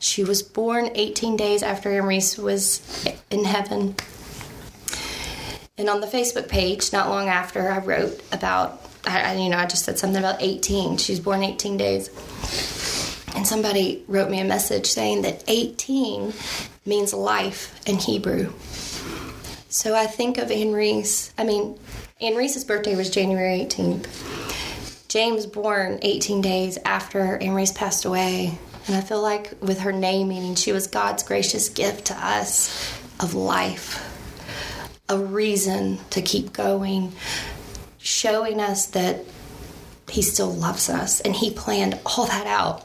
She 0.00 0.24
was 0.24 0.42
born 0.42 0.90
18 0.94 1.36
days 1.36 1.62
after 1.62 1.92
Anne 1.92 2.06
Reese 2.06 2.38
was 2.38 2.80
in 3.30 3.44
heaven. 3.44 3.94
And 5.76 5.90
on 5.90 6.00
the 6.00 6.06
Facebook 6.06 6.48
page, 6.48 6.90
not 6.90 7.10
long 7.10 7.28
after, 7.28 7.70
I 7.70 7.78
wrote 7.78 8.20
about, 8.32 8.80
I, 9.06 9.34
you 9.34 9.50
know, 9.50 9.58
I 9.58 9.66
just 9.66 9.84
said 9.84 9.98
something 9.98 10.18
about 10.18 10.40
18. 10.40 10.96
She's 10.96 11.20
born 11.20 11.42
18 11.42 11.76
days. 11.76 12.08
And 13.36 13.46
somebody 13.46 14.02
wrote 14.08 14.30
me 14.30 14.40
a 14.40 14.44
message 14.44 14.86
saying 14.86 15.20
that 15.22 15.44
18 15.46 16.32
means 16.86 17.12
life 17.12 17.78
in 17.86 17.96
Hebrew. 17.98 18.52
So 19.68 19.94
I 19.94 20.06
think 20.06 20.38
of 20.38 20.48
Reese. 20.48 21.32
I 21.36 21.44
mean, 21.44 21.78
Reese's 22.20 22.64
birthday 22.64 22.96
was 22.96 23.10
January 23.10 23.60
18th. 23.60 25.08
James 25.08 25.44
born 25.44 25.98
18 26.00 26.40
days 26.40 26.78
after 26.86 27.38
Reese 27.54 27.72
passed 27.72 28.06
away. 28.06 28.58
And 28.90 28.98
I 28.98 29.02
feel 29.02 29.22
like 29.22 29.52
with 29.60 29.78
her 29.82 29.92
name 29.92 30.30
meaning 30.30 30.56
she 30.56 30.72
was 30.72 30.88
God's 30.88 31.22
gracious 31.22 31.68
gift 31.68 32.06
to 32.06 32.14
us 32.14 32.92
of 33.20 33.34
life, 33.34 34.04
a 35.08 35.16
reason 35.16 36.00
to 36.10 36.20
keep 36.20 36.52
going, 36.52 37.12
showing 37.98 38.60
us 38.60 38.86
that 38.86 39.24
He 40.08 40.22
still 40.22 40.52
loves 40.52 40.90
us 40.90 41.20
and 41.20 41.36
He 41.36 41.52
planned 41.52 42.00
all 42.04 42.26
that 42.26 42.48
out. 42.48 42.84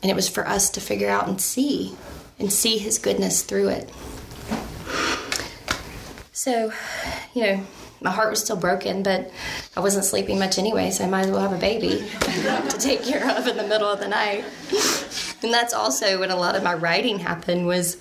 And 0.00 0.12
it 0.12 0.14
was 0.14 0.28
for 0.28 0.46
us 0.46 0.70
to 0.70 0.80
figure 0.80 1.10
out 1.10 1.26
and 1.26 1.40
see 1.40 1.96
and 2.38 2.52
see 2.52 2.78
His 2.78 2.98
goodness 2.98 3.42
through 3.42 3.70
it. 3.70 3.90
So, 6.30 6.72
you 7.34 7.42
know, 7.42 7.66
my 8.00 8.10
heart 8.10 8.30
was 8.30 8.40
still 8.42 8.56
broken, 8.56 9.02
but 9.02 9.30
I 9.76 9.80
wasn't 9.80 10.04
sleeping 10.04 10.38
much 10.38 10.58
anyway, 10.58 10.90
so 10.90 11.04
I 11.04 11.08
might 11.08 11.26
as 11.26 11.30
well 11.30 11.40
have 11.40 11.52
a 11.52 11.58
baby 11.58 12.04
to 12.20 12.76
take 12.78 13.04
care 13.04 13.36
of 13.36 13.46
in 13.46 13.56
the 13.56 13.66
middle 13.66 13.88
of 13.88 14.00
the 14.00 14.08
night. 14.08 14.44
And 15.42 15.52
that's 15.52 15.72
also 15.74 16.20
when 16.20 16.30
a 16.30 16.36
lot 16.36 16.56
of 16.56 16.62
my 16.62 16.74
writing 16.74 17.18
happened 17.18 17.66
was, 17.66 17.98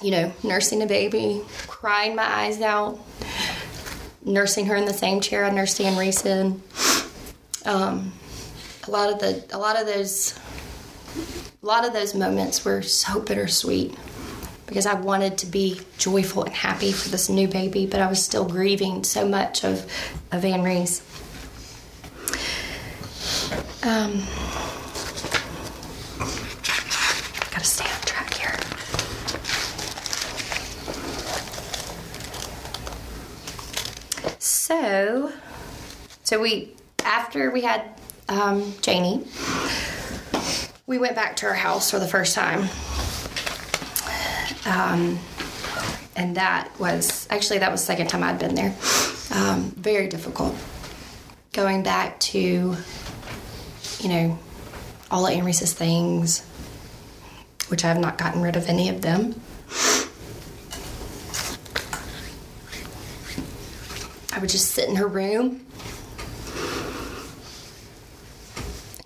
you 0.00 0.10
know, 0.10 0.32
nursing 0.42 0.82
a 0.82 0.86
baby, 0.86 1.42
crying 1.66 2.14
my 2.14 2.24
eyes 2.24 2.60
out, 2.60 2.98
nursing 4.24 4.66
her 4.66 4.76
in 4.76 4.84
the 4.84 4.94
same 4.94 5.20
chair 5.20 5.44
I 5.44 5.50
nursed 5.50 5.80
Anne 5.80 5.98
Reese 5.98 6.24
in. 6.24 6.62
Um, 7.64 8.12
a 8.86 8.90
lot 8.90 9.12
of 9.12 9.18
the, 9.18 9.44
a 9.52 9.58
lot 9.58 9.78
of 9.78 9.86
those, 9.86 10.38
a 11.62 11.66
lot 11.66 11.84
of 11.84 11.92
those 11.92 12.14
moments 12.14 12.64
were 12.64 12.82
so 12.82 13.20
bittersweet 13.20 13.96
because 14.68 14.84
I 14.84 14.94
wanted 14.94 15.38
to 15.38 15.46
be 15.46 15.80
joyful 15.96 16.44
and 16.44 16.52
happy 16.52 16.92
for 16.92 17.08
this 17.08 17.28
new 17.30 17.48
baby, 17.48 17.86
but 17.86 18.00
I 18.00 18.06
was 18.06 18.22
still 18.22 18.44
grieving 18.44 19.02
so 19.02 19.26
much 19.26 19.64
of, 19.64 19.90
of 20.30 20.44
Anne 20.44 20.62
Reese. 20.62 21.02
Um, 23.82 24.22
gotta 27.50 27.64
stay 27.64 27.86
on 27.86 28.00
track 28.02 28.34
here. 28.34 28.58
So, 34.38 35.32
so 36.24 36.40
we 36.40 36.74
after 37.04 37.50
we 37.50 37.62
had 37.62 37.98
um, 38.28 38.74
Janie, 38.82 39.26
we 40.86 40.98
went 40.98 41.14
back 41.14 41.36
to 41.36 41.46
our 41.46 41.54
house 41.54 41.90
for 41.90 41.98
the 41.98 42.06
first 42.06 42.34
time 42.34 42.68
um, 44.68 45.18
and 46.14 46.36
that 46.36 46.70
was 46.78 47.26
actually 47.30 47.60
that 47.60 47.72
was 47.72 47.80
the 47.80 47.86
second 47.86 48.08
time 48.08 48.22
I'd 48.22 48.38
been 48.38 48.54
there. 48.54 48.74
Um, 49.32 49.72
very 49.76 50.08
difficult. 50.08 50.54
Going 51.52 51.82
back 51.82 52.20
to, 52.20 52.76
you 54.00 54.08
know, 54.08 54.38
all 55.10 55.26
of 55.26 55.32
Anne 55.32 55.52
things, 55.52 56.44
which 57.68 57.84
I 57.84 57.88
have 57.88 57.98
not 57.98 58.18
gotten 58.18 58.42
rid 58.42 58.56
of 58.56 58.68
any 58.68 58.88
of 58.88 59.00
them. 59.00 59.40
I 64.32 64.40
would 64.40 64.50
just 64.50 64.72
sit 64.72 64.88
in 64.88 64.96
her 64.96 65.06
room. 65.06 65.64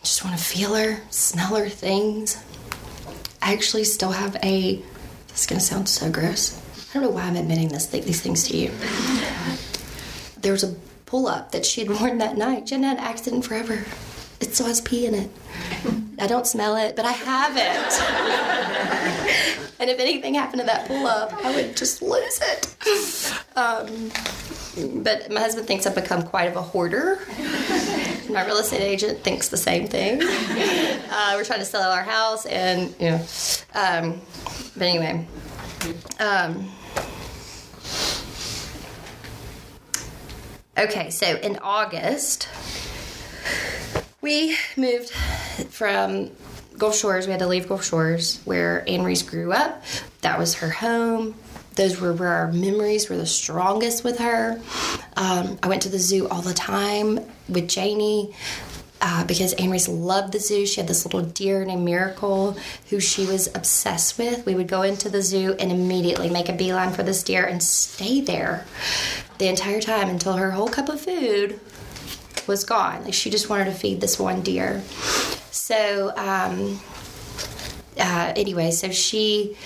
Just 0.03 0.25
want 0.25 0.37
to 0.37 0.45
feel 0.45 0.75
her, 0.75 1.01
smell 1.11 1.55
her 1.55 1.69
things. 1.69 2.43
I 3.41 3.55
actually 3.55 3.85
still 3.85 4.13
have 4.13 4.37
a 4.43 4.83
this 5.33 5.41
is 5.41 5.47
going 5.47 5.59
to 5.59 5.65
sound 5.65 5.89
so 5.89 6.11
gross. 6.11 6.61
I 6.91 6.95
don't 6.95 7.03
know 7.03 7.11
why 7.11 7.23
I'm 7.23 7.37
admitting 7.37 7.69
this, 7.69 7.87
these 7.87 8.21
things 8.21 8.47
to 8.49 8.57
you. 8.57 8.71
There 10.41 10.53
was 10.53 10.63
a 10.63 10.75
pull 11.07 11.27
up 11.27 11.53
that 11.53 11.65
she 11.65 11.81
had 11.81 11.91
worn 11.91 12.19
that 12.19 12.37
night. 12.37 12.67
Jen 12.67 12.83
had 12.83 12.99
an 12.99 13.03
accident 13.03 13.45
forever. 13.45 13.85
It 14.41 14.55
still 14.55 14.67
has 14.67 14.81
pee 14.81 15.07
in 15.07 15.15
it. 15.15 15.31
I 16.19 16.27
don't 16.27 16.47
smell 16.47 16.77
it, 16.77 16.97
but 16.97 17.05
I 17.05 17.13
have 17.13 17.57
it. 17.57 17.93
and 19.81 19.89
if 19.89 19.99
anything 19.99 20.35
happened 20.35 20.61
to 20.61 20.67
that 20.67 20.87
pull 20.87 21.07
up, 21.07 21.33
I 21.45 21.55
would 21.55 21.77
just 21.77 22.03
lose 22.03 22.41
it. 22.43 22.77
Um, 23.57 24.11
but 25.03 25.31
my 25.31 25.41
husband 25.41 25.67
thinks 25.67 25.87
I've 25.87 25.95
become 25.95 26.23
quite 26.23 26.49
of 26.49 26.57
a 26.57 26.63
hoarder. 26.63 27.21
My 28.29 28.45
real 28.45 28.57
estate 28.59 28.83
agent 28.83 29.21
thinks 29.21 29.49
the 29.49 29.57
same 29.57 29.87
thing. 29.87 30.21
Uh, 30.23 31.35
we're 31.37 31.45
trying 31.45 31.59
to 31.59 31.65
sell 31.65 31.91
our 31.91 32.03
house, 32.03 32.47
and 32.47 32.95
you 32.99 33.11
know, 33.11 33.23
um, 33.75 34.21
but 34.77 34.83
anyway. 34.83 35.27
Um, 36.21 36.71
okay, 40.79 41.11
so 41.11 41.37
in 41.37 41.59
August, 41.59 42.49
we 44.21 44.57
moved 44.77 45.11
from 45.11 46.31
Gulf 46.79 46.97
Shores. 46.97 47.27
We 47.27 47.33
had 47.33 47.41
to 47.41 47.47
leave 47.47 47.69
Gulf 47.69 47.85
Shores, 47.85 48.41
where 48.45 48.85
Anne 48.89 49.03
Reese 49.03 49.23
grew 49.23 49.53
up. 49.53 49.83
That 50.23 50.39
was 50.39 50.55
her 50.55 50.71
home. 50.71 51.35
Those 51.75 52.01
were 52.01 52.13
where 52.13 52.29
our 52.29 52.53
memories 52.53 53.09
were 53.09 53.17
the 53.17 53.27
strongest 53.27 54.05
with 54.05 54.19
her. 54.19 54.61
Um, 55.17 55.59
I 55.63 55.69
went 55.69 55.83
to 55.83 55.89
the 55.89 55.99
zoo 55.99 56.29
all 56.29 56.43
the 56.43 56.55
time 56.55 57.19
with 57.49 57.69
Janie 57.69 58.35
uh, 59.03 59.25
because 59.25 59.53
Reese 59.61 59.89
loved 59.89 60.33
the 60.33 60.39
zoo. 60.39 60.65
She 60.65 60.81
had 60.81 60.89
this 60.89 61.05
little 61.05 61.23
deer 61.23 61.65
named 61.65 61.85
Miracle 61.85 62.57
who 62.89 63.01
she 63.01 63.27
was 63.27 63.49
obsessed 63.49 64.17
with. 64.17 64.47
We 64.47 64.55
would 64.55 64.69
go 64.69 64.83
into 64.83 65.09
the 65.09 65.21
zoo 65.21 65.57
and 65.59 65.73
immediately 65.73 66.31
make 66.31 66.49
a 66.49 66.53
beeline 66.53 66.93
for 66.93 67.03
this 67.03 67.25
deer 67.25 67.45
and 67.45 67.61
stay 67.61 68.21
there 68.21 68.65
the 69.39 69.49
entire 69.49 69.81
time 69.81 70.09
until 70.09 70.35
her 70.35 70.53
whole 70.53 70.69
cup 70.69 70.89
of 70.89 71.01
food 71.01 71.59
was 72.47 72.63
gone. 72.65 73.05
Like 73.05 73.15
she 73.15 73.29
just 73.29 73.49
wanted 73.49 73.65
to 73.65 73.73
feed 73.73 74.01
this 74.01 74.21
one 74.21 74.41
deer. 74.41 74.81
So, 75.51 76.17
um, 76.17 76.81
uh, 77.99 78.33
anyway, 78.37 78.71
so 78.71 78.93
she, 78.93 79.57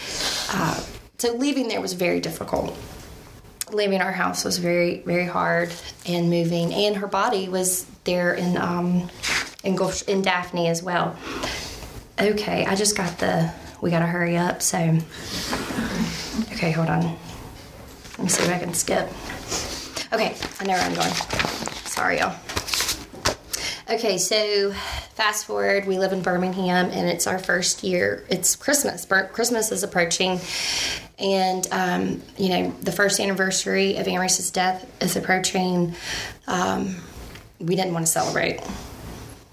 uh, 0.51 0.83
so 1.19 1.35
leaving 1.35 1.69
there 1.69 1.81
was 1.83 1.93
very 1.93 2.21
difficult 2.21 2.77
leaving 3.73 4.01
our 4.01 4.13
house 4.13 4.45
was 4.45 4.59
very 4.59 5.01
very 5.01 5.27
hard 5.27 5.73
and 6.07 6.31
moving 6.31 6.73
and 6.73 6.99
her 6.99 7.09
body 7.09 7.49
was 7.49 7.85
there 8.07 8.35
in 8.35 8.57
um 8.57 9.11
in 9.63 9.79
in 10.09 10.23
Daphne 10.23 10.69
as 10.69 10.83
well 10.83 11.17
okay 12.19 12.65
I 12.65 12.75
just 12.75 12.97
got 12.97 13.19
the 13.19 13.53
we 13.81 13.91
gotta 13.91 14.07
hurry 14.07 14.37
up 14.37 14.63
so 14.63 14.79
okay 16.53 16.71
hold 16.71 16.89
on 16.89 17.03
let 17.03 18.19
me 18.19 18.29
see 18.29 18.45
if 18.45 18.51
I 18.51 18.59
can 18.59 18.73
skip 18.73 19.09
okay 20.13 20.35
I 20.59 20.65
know 20.65 20.73
where 20.73 20.83
I'm 20.83 20.95
going 20.95 21.13
sorry 21.85 22.21
y'all 22.21 22.37
Okay, 23.89 24.19
so 24.19 24.73
fast 25.15 25.47
forward, 25.47 25.87
we 25.87 25.97
live 26.01 26.13
in 26.13 26.21
Birmingham 26.21 26.91
and 26.91 27.09
it's 27.09 27.29
our 27.29 27.39
first 27.39 27.85
year. 27.85 28.25
It's 28.29 28.57
Christmas. 28.57 29.07
Christmas 29.07 29.71
is 29.71 29.85
approaching. 29.85 30.41
And, 31.21 31.69
um, 31.71 32.23
you 32.37 32.49
know, 32.49 32.71
the 32.81 32.91
first 32.91 33.21
anniversary 33.21 33.97
of 33.97 34.09
Anne 34.09 34.29
death 34.53 34.91
is 35.01 35.15
approaching. 35.15 35.95
Um, 36.49 36.97
we 37.61 37.77
didn't 37.77 37.93
want 37.93 38.07
to 38.07 38.13
celebrate 38.13 38.61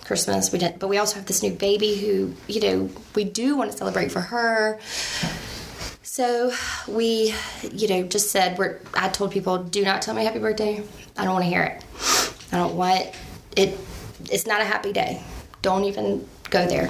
Christmas. 0.03 0.51
We 0.51 0.59
didn't, 0.59 0.79
but 0.79 0.87
we 0.87 0.97
also 0.97 1.15
have 1.15 1.25
this 1.25 1.41
new 1.43 1.51
baby 1.51 1.95
who, 1.95 2.33
you 2.47 2.61
know, 2.61 2.89
we 3.15 3.23
do 3.23 3.55
want 3.55 3.71
to 3.71 3.77
celebrate 3.77 4.11
for 4.11 4.21
her. 4.21 4.79
So 6.01 6.53
we, 6.87 7.33
you 7.71 7.87
know, 7.87 8.03
just 8.03 8.29
said 8.31 8.57
we're. 8.57 8.79
I 8.93 9.09
told 9.09 9.31
people, 9.31 9.63
do 9.63 9.83
not 9.83 10.01
tell 10.01 10.13
me 10.13 10.23
happy 10.23 10.39
birthday. 10.39 10.83
I 11.17 11.23
don't 11.23 11.33
want 11.33 11.45
to 11.45 11.49
hear 11.49 11.63
it. 11.63 11.83
I 12.51 12.57
don't 12.57 12.75
want 12.75 13.15
it 13.55 13.77
it's 14.31 14.45
not 14.45 14.61
a 14.61 14.65
happy 14.65 14.93
day. 14.93 15.21
Don't 15.61 15.85
even 15.85 16.27
go 16.49 16.65
there. 16.67 16.89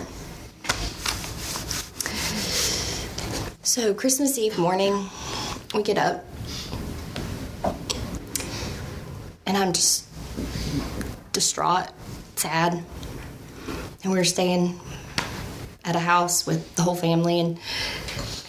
So, 3.64 3.94
Christmas 3.94 4.38
Eve 4.38 4.58
morning, 4.60 5.10
we 5.74 5.84
get 5.84 5.98
up, 5.98 6.26
and 9.46 9.58
I'm 9.58 9.74
just 9.74 10.06
distraught, 11.34 11.90
sad. 12.36 12.82
And 14.04 14.12
we 14.12 14.18
were 14.18 14.24
staying 14.24 14.80
at 15.84 15.96
a 15.96 16.00
house 16.00 16.48
with 16.48 16.76
the 16.76 16.82
whole 16.82 16.96
family, 16.96 17.40
and 17.40 17.60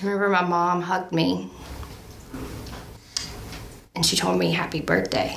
I 0.01 0.05
remember 0.07 0.28
my 0.28 0.43
mom 0.43 0.82
hugged 0.82 1.12
me 1.12 1.51
and 3.95 4.05
she 4.05 4.16
told 4.16 4.39
me 4.39 4.51
happy 4.51 4.80
birthday. 4.80 5.37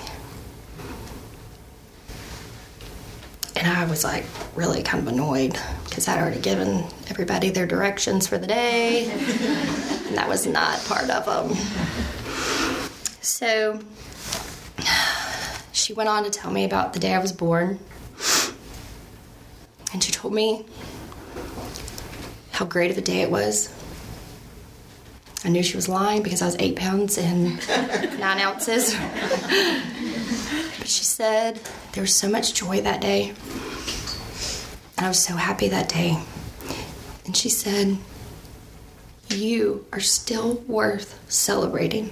And 3.55 3.67
I 3.67 3.85
was 3.85 4.03
like 4.03 4.25
really 4.55 4.83
kind 4.83 5.07
of 5.07 5.13
annoyed 5.13 5.57
because 5.85 6.07
I'd 6.07 6.19
already 6.19 6.41
given 6.41 6.83
everybody 7.09 7.49
their 7.49 7.65
directions 7.65 8.27
for 8.27 8.37
the 8.37 8.47
day, 8.47 9.09
and 9.09 9.21
that 10.17 10.27
was 10.27 10.45
not 10.45 10.83
part 10.85 11.09
of 11.09 11.25
them. 11.25 11.55
So 13.21 13.79
she 15.77 15.93
went 15.93 16.09
on 16.09 16.23
to 16.23 16.29
tell 16.29 16.51
me 16.51 16.65
about 16.65 16.93
the 16.93 16.99
day 16.99 17.13
I 17.13 17.19
was 17.19 17.31
born, 17.31 17.79
and 19.93 20.03
she 20.03 20.11
told 20.11 20.33
me 20.33 20.65
how 22.51 22.65
great 22.65 22.89
of 22.89 22.97
a 22.97 23.01
day 23.01 23.21
it 23.21 23.29
was. 23.29 23.71
I 25.45 25.49
knew 25.49 25.61
she 25.61 25.75
was 25.75 25.87
lying 25.87 26.23
because 26.23 26.41
I 26.41 26.45
was 26.45 26.55
eight 26.57 26.75
pounds 26.75 27.19
and 27.19 27.57
nine 28.19 28.39
ounces. 28.39 28.95
but 30.79 30.87
she 30.87 31.03
said 31.03 31.59
there 31.93 32.01
was 32.01 32.13
so 32.13 32.27
much 32.27 32.55
joy 32.55 32.81
that 32.81 32.99
day. 32.99 33.33
And 34.97 35.05
I 35.05 35.07
was 35.07 35.23
so 35.23 35.35
happy 35.35 35.67
that 35.67 35.89
day. 35.89 36.17
And 37.25 37.37
she 37.37 37.49
said, 37.49 37.97
You 39.29 39.85
are 39.93 39.99
still 39.99 40.55
worth 40.67 41.19
celebrating. 41.31 42.09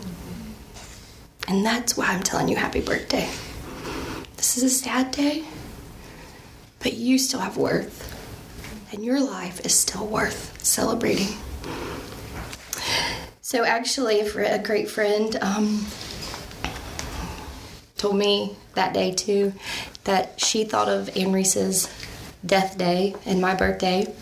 And 1.48 1.66
that's 1.66 1.98
why 1.98 2.06
I'm 2.08 2.22
telling 2.22 2.48
you 2.48 2.56
happy 2.56 2.82
birthday. 2.82 3.28
This 4.46 4.58
is 4.58 4.64
a 4.64 4.70
sad 4.70 5.10
day, 5.10 5.44
but 6.78 6.94
you 6.94 7.18
still 7.18 7.40
have 7.40 7.58
worth. 7.58 8.14
And 8.94 9.04
your 9.04 9.20
life 9.20 9.66
is 9.66 9.74
still 9.74 10.06
worth 10.06 10.64
celebrating. 10.64 11.36
So 13.42 13.66
actually, 13.66 14.20
a 14.20 14.60
great 14.60 14.88
friend 14.88 15.36
um, 15.42 15.88
told 17.98 18.18
me 18.18 18.56
that 18.76 18.94
day 18.94 19.14
too 19.14 19.52
that 20.04 20.40
she 20.40 20.64
thought 20.64 20.90
of 20.90 21.10
Anne 21.18 21.34
Reese's 21.34 21.90
death 22.46 22.78
day 22.78 23.16
and 23.26 23.42
my 23.42 23.56
birthday 23.56 24.14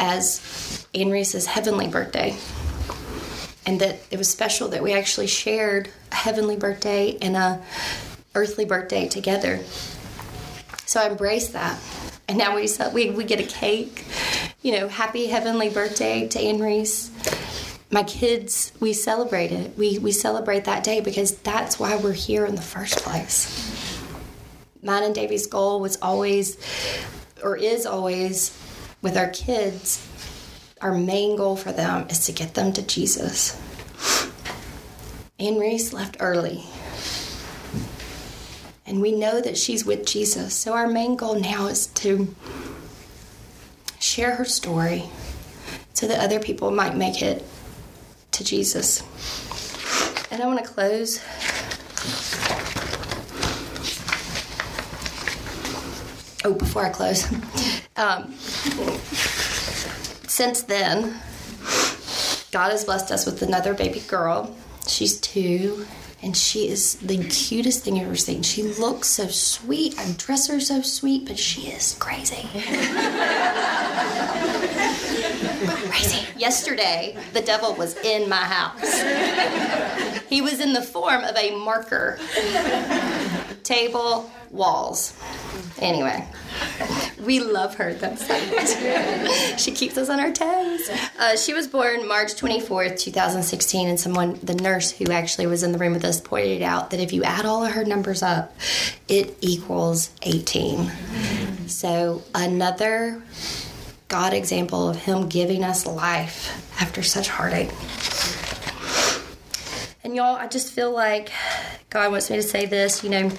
as 0.00 0.84
Anne 0.92 1.12
Reese's 1.12 1.46
heavenly 1.46 1.86
birthday. 1.86 2.36
And 3.64 3.80
that 3.80 4.00
it 4.10 4.18
was 4.18 4.28
special 4.28 4.66
that 4.70 4.82
we 4.82 4.94
actually 4.94 5.28
shared 5.28 5.90
a 6.10 6.16
heavenly 6.16 6.56
birthday 6.56 7.16
and 7.22 7.36
a 7.36 7.62
earthly 8.36 8.64
birthday 8.64 9.08
together. 9.08 9.60
So 10.84 11.00
I 11.00 11.08
embraced 11.08 11.54
that. 11.54 11.80
And 12.28 12.38
now 12.38 12.54
we, 12.54 12.68
we, 12.92 13.10
we 13.10 13.24
get 13.24 13.40
a 13.40 13.44
cake, 13.44 14.04
you 14.62 14.72
know, 14.78 14.88
happy 14.88 15.26
heavenly 15.26 15.70
birthday 15.70 16.28
to 16.28 16.40
Anne 16.40 16.60
Reese. 16.60 17.10
My 17.90 18.02
kids 18.02 18.72
we 18.80 18.92
celebrate 18.92 19.52
it. 19.52 19.76
We 19.78 19.98
we 19.98 20.10
celebrate 20.10 20.64
that 20.64 20.82
day 20.82 21.00
because 21.00 21.36
that's 21.38 21.78
why 21.78 21.96
we're 21.96 22.12
here 22.12 22.44
in 22.44 22.56
the 22.56 22.62
first 22.62 22.98
place. 22.98 24.02
Mine 24.82 25.04
and 25.04 25.14
davey's 25.14 25.46
goal 25.46 25.80
was 25.80 25.96
always 26.02 26.58
or 27.44 27.56
is 27.56 27.86
always 27.86 28.60
with 29.02 29.16
our 29.16 29.28
kids 29.28 30.04
our 30.82 30.92
main 30.92 31.36
goal 31.36 31.56
for 31.56 31.72
them 31.72 32.06
is 32.10 32.26
to 32.26 32.32
get 32.32 32.54
them 32.54 32.72
to 32.72 32.82
jesus. 32.82 33.60
Anne 35.38 35.58
reese 35.58 35.92
left 35.92 36.16
early 36.20 36.64
and 38.86 39.00
we 39.00 39.12
know 39.12 39.40
that 39.40 39.56
she's 39.56 39.84
with 39.84 40.06
jesus 40.06 40.54
so 40.54 40.72
our 40.72 40.86
main 40.86 41.16
goal 41.16 41.38
now 41.38 41.66
is 41.66 41.86
to 41.88 42.34
share 43.98 44.36
her 44.36 44.44
story 44.44 45.04
so 45.92 46.06
that 46.06 46.20
other 46.20 46.38
people 46.38 46.70
might 46.70 46.94
make 46.94 47.22
it 47.22 47.42
to 48.36 48.44
Jesus. 48.44 49.02
And 50.30 50.42
I 50.42 50.46
want 50.46 50.62
to 50.62 50.70
close. 50.70 51.20
Oh, 56.44 56.52
before 56.52 56.84
I 56.84 56.90
close, 56.90 57.26
um, 57.96 58.34
since 60.28 60.62
then, 60.62 61.18
God 62.52 62.70
has 62.70 62.84
blessed 62.84 63.10
us 63.10 63.24
with 63.24 63.40
another 63.40 63.72
baby 63.72 64.00
girl. 64.00 64.54
She's 64.86 65.18
two, 65.18 65.86
and 66.26 66.36
she 66.36 66.68
is 66.68 66.96
the 66.96 67.22
cutest 67.28 67.84
thing 67.84 67.94
you've 67.94 68.06
ever 68.06 68.16
seen. 68.16 68.42
She 68.42 68.64
looks 68.64 69.06
so 69.06 69.28
sweet. 69.28 69.96
I 69.96 70.10
dress 70.18 70.48
her 70.48 70.58
so 70.58 70.82
sweet, 70.82 71.24
but 71.24 71.38
she 71.38 71.68
is 71.68 71.94
crazy. 72.00 72.48
crazy. 75.88 76.26
Yesterday, 76.36 77.16
the 77.32 77.42
devil 77.42 77.74
was 77.74 77.96
in 77.98 78.28
my 78.28 78.42
house. 78.42 79.02
He 80.28 80.42
was 80.42 80.58
in 80.58 80.72
the 80.72 80.82
form 80.82 81.22
of 81.22 81.36
a 81.36 81.56
marker. 81.56 82.18
Table, 83.62 84.28
walls. 84.50 85.14
Anyway, 85.78 86.26
we 87.20 87.40
love 87.40 87.74
her. 87.76 87.94
That's 87.94 88.26
she 89.62 89.72
keeps 89.72 89.96
us 89.98 90.08
on 90.08 90.20
our 90.20 90.32
toes. 90.32 90.88
Uh, 91.18 91.36
she 91.36 91.52
was 91.52 91.66
born 91.66 92.06
March 92.08 92.34
24th, 92.34 92.98
2016, 92.98 93.88
and 93.88 94.00
someone, 94.00 94.38
the 94.42 94.54
nurse 94.54 94.90
who 94.90 95.10
actually 95.10 95.46
was 95.46 95.62
in 95.62 95.72
the 95.72 95.78
room 95.78 95.92
with 95.92 96.04
us, 96.04 96.20
pointed 96.20 96.62
out 96.62 96.90
that 96.90 97.00
if 97.00 97.12
you 97.12 97.24
add 97.24 97.44
all 97.44 97.64
of 97.64 97.72
her 97.72 97.84
numbers 97.84 98.22
up, 98.22 98.54
it 99.08 99.36
equals 99.40 100.10
18. 100.22 100.90
So 101.66 102.22
another 102.34 103.22
God 104.08 104.32
example 104.32 104.88
of 104.88 104.96
Him 104.96 105.28
giving 105.28 105.64
us 105.64 105.86
life 105.86 106.62
after 106.80 107.02
such 107.02 107.28
heartache. 107.28 107.70
And 110.04 110.14
y'all, 110.14 110.36
I 110.36 110.46
just 110.46 110.72
feel 110.72 110.92
like 110.92 111.32
God 111.90 112.12
wants 112.12 112.30
me 112.30 112.36
to 112.36 112.42
say 112.42 112.66
this. 112.66 113.02
You 113.02 113.10
know, 113.10 113.30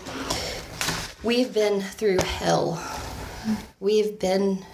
we've 1.27 1.53
been 1.53 1.81
through 1.81 2.19
hell. 2.19 2.81
We've 3.81 4.17
been, 4.17 4.65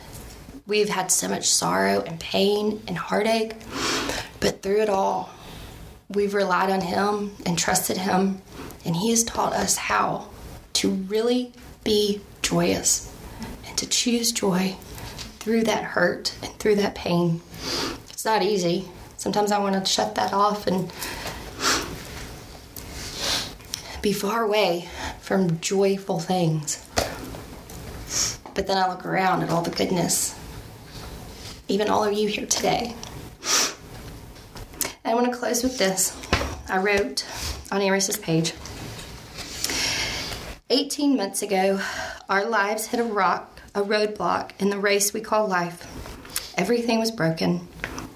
we've 0.68 0.88
had 0.88 1.12
so 1.12 1.28
much 1.28 1.50
sorrow 1.50 2.02
and 2.02 2.20
pain 2.20 2.80
and 2.88 2.96
heartache, 2.96 3.56
but 4.40 4.62
through 4.62 4.84
it 4.84 4.90
all, 4.90 5.32
we've 6.10 6.36
relied 6.36 6.70
on 6.70 6.82
Him 6.82 7.32
and 7.48 7.58
trusted 7.58 7.98
Him, 7.98 8.44
and 8.86 8.96
He 8.96 9.10
has 9.10 9.24
taught 9.24 9.54
us 9.54 9.78
how 9.78 10.28
to 10.74 10.92
really 10.92 11.54
be 11.84 12.22
joyous 12.44 13.12
and 13.68 13.76
to 13.80 13.90
choose 13.90 14.32
joy 14.32 14.76
through 15.40 15.64
that 15.64 15.84
hurt 15.84 16.36
and 16.44 16.54
through 16.60 16.76
that 16.76 16.94
pain. 16.94 17.42
It's 18.12 18.26
not 18.26 18.44
easy. 18.44 18.88
Sometimes 19.18 19.52
I 19.52 19.58
want 19.58 19.74
to 19.74 19.92
shut 19.92 20.14
that 20.16 20.34
off 20.34 20.68
and 20.68 20.94
be 24.04 24.14
far 24.14 24.44
away 24.44 24.88
from 25.20 25.60
joyful 25.62 26.20
things. 26.20 26.86
But 28.54 28.68
then 28.68 28.78
I 28.78 28.88
look 28.88 29.06
around 29.06 29.42
at 29.42 29.50
all 29.50 29.64
the 29.64 29.72
goodness, 29.72 30.38
even 31.68 31.90
all 31.90 32.04
of 32.04 32.14
you 32.14 32.28
here 32.28 32.46
today. 32.46 32.94
I 35.04 35.16
want 35.16 35.32
to 35.32 35.38
close 35.38 35.64
with 35.64 35.80
this. 35.80 36.16
I 36.70 36.78
wrote 36.78 37.26
on 37.72 37.82
Anne 37.82 37.92
Reese's 37.92 38.18
page 38.18 38.54
18 40.70 41.18
months 41.18 41.42
ago, 41.42 41.80
our 42.30 42.46
lives 42.46 42.88
hit 42.88 43.00
a 43.00 43.04
rock 43.04 43.50
a 43.76 43.82
roadblock 43.82 44.52
in 44.60 44.70
the 44.70 44.78
race 44.78 45.14
we 45.14 45.22
call 45.22 45.48
life. 45.48 45.88
Everything 46.58 47.00
was 47.00 47.10
broken 47.10 47.68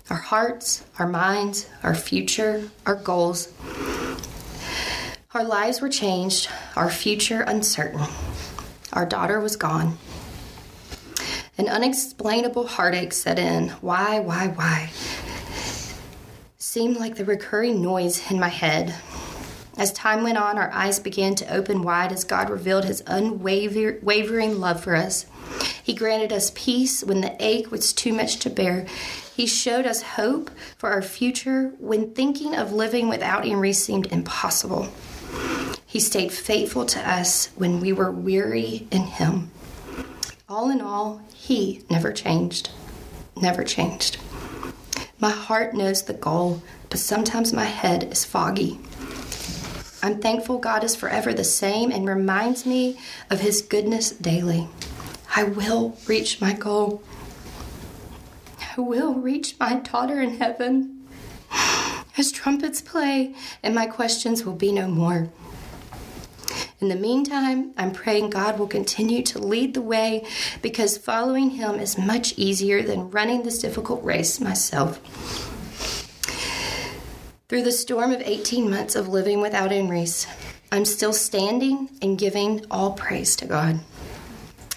our 0.10 0.18
hearts, 0.18 0.86
our 1.00 1.08
minds, 1.08 1.70
our 1.84 1.94
future, 1.94 2.70
our 2.86 2.96
goals. 2.96 3.52
Our 5.38 5.44
lives 5.44 5.82
were 5.82 5.90
changed, 5.90 6.50
our 6.76 6.90
future 6.90 7.42
uncertain. 7.42 8.02
Our 8.92 9.06
daughter 9.06 9.40
was 9.40 9.56
gone. 9.56 10.00
An 11.60 11.68
unexplainable 11.68 12.66
heartache 12.66 13.14
set 13.14 13.38
in. 13.38 13.70
Why, 13.82 14.18
why, 14.18 14.48
why? 14.48 14.90
Seemed 16.58 16.98
like 16.98 17.18
the 17.18 17.24
recurring 17.24 17.84
noise 17.84 18.32
in 18.32 18.40
my 18.40 18.48
head. 18.48 18.96
As 19.78 19.94
time 19.94 20.24
went 20.24 20.40
on, 20.40 20.58
our 20.58 20.72
eyes 20.72 21.00
began 21.00 21.36
to 21.36 21.54
open 21.54 21.84
wide 21.84 22.12
as 22.12 22.24
God 22.24 22.50
revealed 22.50 22.86
his 22.86 23.04
unwavering 23.06 24.60
love 24.60 24.84
for 24.84 24.96
us. 24.96 25.28
He 25.84 25.94
granted 25.94 26.34
us 26.34 26.52
peace 26.56 27.04
when 27.04 27.22
the 27.22 27.36
ache 27.40 27.70
was 27.70 27.94
too 27.94 28.12
much 28.12 28.38
to 28.40 28.50
bear. 28.50 28.88
He 29.36 29.46
showed 29.46 29.86
us 29.86 30.02
hope 30.02 30.50
for 30.80 30.90
our 30.90 31.04
future 31.04 31.76
when 31.78 32.16
thinking 32.16 32.56
of 32.56 32.74
living 32.74 33.08
without 33.08 33.46
Anne 33.46 33.58
Reese 33.58 33.84
seemed 33.84 34.08
impossible. 34.08 34.90
He 35.90 36.02
stayed 36.02 36.34
faithful 36.34 36.86
to 36.86 37.10
us 37.10 37.48
when 37.56 37.80
we 37.80 37.94
were 37.94 38.12
weary 38.12 38.86
in 38.92 39.04
Him. 39.04 39.52
All 40.50 40.70
in 40.70 40.82
all, 40.82 41.22
He 41.34 41.82
never 41.90 42.12
changed. 42.12 42.72
Never 43.38 43.64
changed. 43.64 44.18
My 45.18 45.30
heart 45.30 45.74
knows 45.74 46.04
the 46.04 46.14
goal, 46.14 46.62
but 46.90 47.00
sometimes 47.00 47.54
my 47.54 47.64
head 47.64 48.04
is 48.12 48.26
foggy. 48.26 48.80
I'm 50.04 50.20
thankful 50.20 50.58
God 50.58 50.84
is 50.84 50.94
forever 50.94 51.34
the 51.34 51.46
same 51.46 51.92
and 51.92 52.08
reminds 52.08 52.66
me 52.66 53.00
of 53.30 53.40
His 53.40 53.62
goodness 53.62 54.12
daily. 54.12 54.68
I 55.38 55.44
will 55.44 55.98
reach 56.06 56.42
my 56.42 56.52
goal. 56.52 57.02
I 58.78 58.82
will 58.82 59.14
reach 59.14 59.56
my 59.58 59.76
daughter 59.76 60.22
in 60.22 60.38
heaven. 60.38 61.08
As 62.18 62.32
trumpets 62.32 62.82
play, 62.82 63.36
and 63.64 63.74
my 63.74 63.86
questions 63.86 64.44
will 64.44 64.56
be 64.56 64.74
no 64.74 64.88
more. 64.88 65.30
In 66.80 66.90
the 66.90 66.96
meantime, 66.96 67.72
I'm 67.76 67.92
praying 67.92 68.30
God 68.30 68.60
will 68.60 68.68
continue 68.68 69.24
to 69.24 69.40
lead 69.40 69.74
the 69.74 69.82
way 69.82 70.24
because 70.62 70.96
following 70.96 71.52
Him 71.52 71.80
is 71.80 71.98
much 71.98 72.38
easier 72.38 72.84
than 72.84 73.10
running 73.10 73.42
this 73.42 73.58
difficult 73.58 74.04
race 74.04 74.40
myself. 74.40 75.00
Through 77.50 77.64
the 77.64 77.72
storm 77.72 78.12
of 78.12 78.22
18 78.22 78.70
months 78.70 78.96
of 78.96 79.08
living 79.08 79.42
without 79.42 79.72
Anne 79.72 79.90
Reese, 79.90 80.28
I'm 80.72 80.86
still 80.86 81.14
standing 81.14 81.90
and 82.02 82.18
giving 82.18 82.64
all 82.70 82.92
praise 82.92 83.36
to 83.38 83.48
God. 83.48 83.80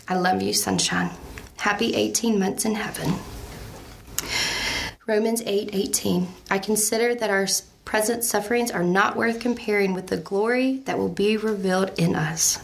I 0.08 0.14
love 0.14 0.40
you, 0.40 0.54
sunshine. 0.54 1.10
Happy 1.58 1.94
18 1.94 2.38
months 2.38 2.64
in 2.64 2.76
heaven. 2.76 3.12
Romans 5.06 5.42
8 5.44 5.70
18. 5.74 6.28
I 6.50 6.58
consider 6.58 7.14
that 7.14 7.28
our 7.28 7.46
present 7.90 8.22
sufferings 8.22 8.70
are 8.70 8.84
not 8.84 9.16
worth 9.16 9.40
comparing 9.40 9.92
with 9.92 10.06
the 10.06 10.16
glory 10.16 10.76
that 10.84 10.96
will 10.96 11.08
be 11.08 11.36
revealed 11.36 11.90
in 11.98 12.14
us. 12.14 12.58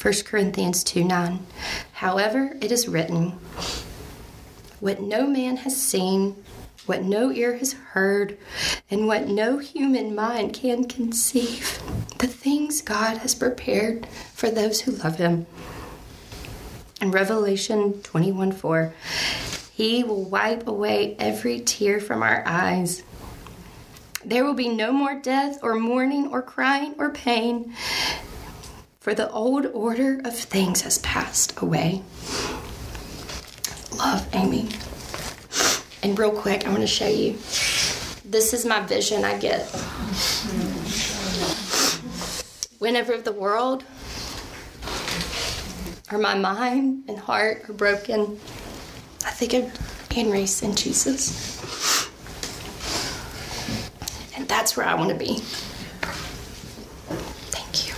1 0.00 0.14
Corinthians 0.24 0.84
2 0.84 1.02
9. 1.02 1.44
However, 1.94 2.56
it 2.60 2.70
is 2.70 2.86
written, 2.86 3.30
What 4.78 5.02
no 5.02 5.26
man 5.26 5.56
has 5.56 5.76
seen, 5.76 6.36
what 6.86 7.02
no 7.02 7.32
ear 7.32 7.56
has 7.56 7.72
heard, 7.72 8.38
and 8.88 9.08
what 9.08 9.26
no 9.26 9.58
human 9.58 10.14
mind 10.14 10.52
can 10.52 10.84
conceive, 10.84 11.82
the 12.18 12.28
things 12.28 12.80
God 12.80 13.16
has 13.16 13.34
prepared 13.34 14.06
for 14.34 14.50
those 14.50 14.82
who 14.82 14.92
love 14.92 15.16
Him. 15.16 15.48
In 17.00 17.10
Revelation 17.10 18.00
21 18.04 18.52
4, 18.52 18.94
He 19.74 20.04
will 20.04 20.22
wipe 20.22 20.68
away 20.68 21.16
every 21.18 21.58
tear 21.58 21.98
from 21.98 22.22
our 22.22 22.44
eyes. 22.46 23.02
There 24.28 24.44
will 24.44 24.52
be 24.52 24.68
no 24.68 24.92
more 24.92 25.18
death 25.18 25.58
or 25.62 25.76
mourning 25.76 26.28
or 26.30 26.42
crying 26.42 26.94
or 26.98 27.08
pain, 27.08 27.72
for 29.00 29.14
the 29.14 29.30
old 29.30 29.64
order 29.64 30.20
of 30.22 30.36
things 30.36 30.82
has 30.82 30.98
passed 30.98 31.58
away. 31.62 32.02
Love, 33.96 34.28
Amy. 34.34 34.68
And 36.02 36.18
real 36.18 36.30
quick, 36.30 36.66
I 36.66 36.68
want 36.68 36.82
to 36.82 36.86
show 36.86 37.08
you. 37.08 37.38
This 38.22 38.52
is 38.52 38.66
my 38.66 38.80
vision 38.80 39.24
I 39.24 39.38
get. 39.38 39.62
Whenever 42.80 43.16
the 43.16 43.32
world 43.32 43.82
or 46.12 46.18
my 46.18 46.34
mind 46.34 47.04
and 47.08 47.18
heart 47.18 47.64
are 47.70 47.72
broken, 47.72 48.38
I 49.24 49.30
think 49.30 49.54
of 49.54 50.14
Anne 50.14 50.30
Reese 50.30 50.62
and 50.62 50.76
Jesus. 50.76 51.57
That's 54.48 54.76
where 54.76 54.86
I 54.86 54.94
want 54.94 55.10
to 55.10 55.16
be. 55.16 55.38
Thank 57.50 57.86
you. 57.86 57.94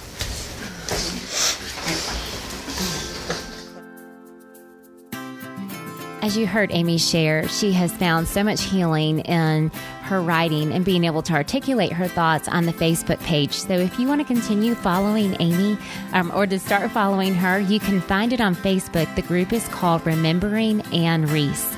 As 6.22 6.36
you 6.36 6.46
heard 6.46 6.70
Amy 6.72 6.98
share, 6.98 7.48
she 7.48 7.72
has 7.72 7.92
found 7.92 8.28
so 8.28 8.44
much 8.44 8.62
healing 8.62 9.20
in 9.20 9.70
her 10.02 10.20
writing 10.20 10.72
and 10.72 10.84
being 10.84 11.04
able 11.04 11.22
to 11.22 11.32
articulate 11.32 11.92
her 11.92 12.08
thoughts 12.08 12.48
on 12.48 12.66
the 12.66 12.72
Facebook 12.72 13.20
page. 13.20 13.52
So 13.52 13.74
if 13.74 13.98
you 13.98 14.08
want 14.08 14.20
to 14.20 14.26
continue 14.26 14.74
following 14.74 15.36
Amy 15.40 15.78
um, 16.12 16.32
or 16.34 16.48
to 16.48 16.58
start 16.58 16.90
following 16.90 17.32
her, 17.34 17.60
you 17.60 17.78
can 17.78 18.00
find 18.00 18.32
it 18.32 18.40
on 18.40 18.56
Facebook. 18.56 19.14
The 19.14 19.22
group 19.22 19.52
is 19.52 19.66
called 19.68 20.04
Remembering 20.04 20.82
Anne 20.92 21.26
Reese. 21.26 21.74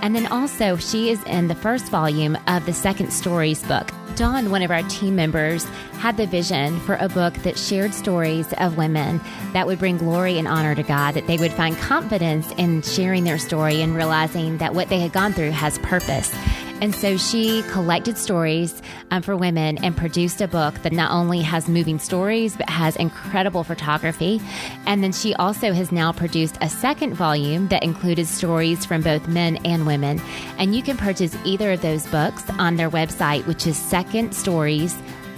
And 0.00 0.16
then 0.16 0.26
also, 0.26 0.76
she 0.76 1.10
is 1.10 1.22
in 1.24 1.48
the 1.48 1.54
first 1.54 1.90
volume 1.90 2.36
of 2.46 2.66
the 2.66 2.72
Second 2.72 3.12
Stories 3.12 3.62
book. 3.62 3.90
Dawn, 4.16 4.50
one 4.50 4.62
of 4.62 4.70
our 4.70 4.82
team 4.84 5.16
members, 5.16 5.64
had 5.98 6.16
the 6.16 6.26
vision 6.26 6.78
for 6.80 6.96
a 6.96 7.08
book 7.08 7.34
that 7.42 7.58
shared 7.58 7.92
stories 7.94 8.52
of 8.58 8.76
women 8.76 9.20
that 9.52 9.66
would 9.66 9.78
bring 9.78 9.98
glory 9.98 10.38
and 10.38 10.46
honor 10.46 10.74
to 10.74 10.82
God, 10.82 11.12
that 11.12 11.26
they 11.26 11.36
would 11.36 11.52
find 11.52 11.76
confidence 11.76 12.50
in 12.56 12.82
sharing 12.82 13.24
their 13.24 13.38
story 13.38 13.82
and 13.82 13.96
realizing 13.96 14.58
that 14.58 14.74
what 14.74 14.88
they 14.88 15.00
had 15.00 15.12
gone 15.12 15.32
through 15.32 15.50
has 15.50 15.78
purpose. 15.78 16.34
And 16.84 16.94
so 16.94 17.16
she 17.16 17.62
collected 17.70 18.18
stories 18.18 18.82
um, 19.10 19.22
for 19.22 19.34
women 19.38 19.82
and 19.82 19.96
produced 19.96 20.42
a 20.42 20.46
book 20.46 20.74
that 20.82 20.92
not 20.92 21.12
only 21.12 21.40
has 21.40 21.66
moving 21.66 21.98
stories, 21.98 22.58
but 22.58 22.68
has 22.68 22.94
incredible 22.96 23.64
photography. 23.64 24.38
And 24.84 25.02
then 25.02 25.12
she 25.12 25.32
also 25.36 25.72
has 25.72 25.90
now 25.90 26.12
produced 26.12 26.58
a 26.60 26.68
second 26.68 27.14
volume 27.14 27.68
that 27.68 27.82
included 27.82 28.26
stories 28.26 28.84
from 28.84 29.00
both 29.00 29.26
men 29.28 29.56
and 29.64 29.86
women. 29.86 30.20
And 30.58 30.76
you 30.76 30.82
can 30.82 30.98
purchase 30.98 31.34
either 31.46 31.72
of 31.72 31.80
those 31.80 32.06
books 32.08 32.44
on 32.58 32.76
their 32.76 32.90
website, 32.90 33.46
which 33.46 33.66
is 33.66 33.78
Second 33.78 34.34
Stories 34.34 34.94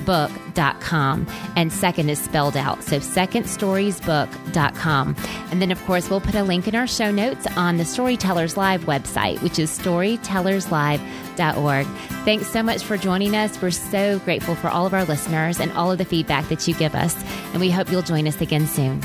book.com 0.07 1.27
and 1.57 1.71
second 1.73 2.09
is 2.09 2.19
spelled 2.19 2.57
out 2.57 2.83
so 2.83 2.99
secondstoriesbook.com 2.99 5.17
and 5.51 5.61
then 5.61 5.71
of 5.71 5.85
course 5.85 6.09
we'll 6.09 6.23
put 6.23 6.35
a 6.35 6.43
link 6.43 6.67
in 6.67 6.75
our 6.75 6.87
show 6.87 7.11
notes 7.11 7.47
on 7.57 7.77
the 7.77 7.85
storytellers 7.85 8.57
live 8.57 8.85
website 8.85 9.43
which 9.43 9.59
is 9.59 9.71
storytellerslive.org 9.79 11.87
thanks 12.25 12.47
so 12.49 12.63
much 12.63 12.83
for 12.83 12.97
joining 12.97 13.37
us. 13.37 13.61
We're 13.63 13.71
so 13.71 14.19
grateful 14.21 14.57
for 14.57 14.69
all 14.69 14.85
of 14.85 14.93
our 14.93 15.05
listeners 15.05 15.61
and 15.61 15.71
all 15.73 15.93
of 15.93 15.99
the 15.99 16.05
feedback 16.05 16.49
that 16.49 16.67
you 16.67 16.75
give 16.75 16.95
us. 16.95 17.15
And 17.53 17.61
we 17.61 17.71
hope 17.71 17.91
you'll 17.91 18.03
join 18.03 18.27
us 18.27 18.41
again 18.41 18.67
soon 18.67 19.01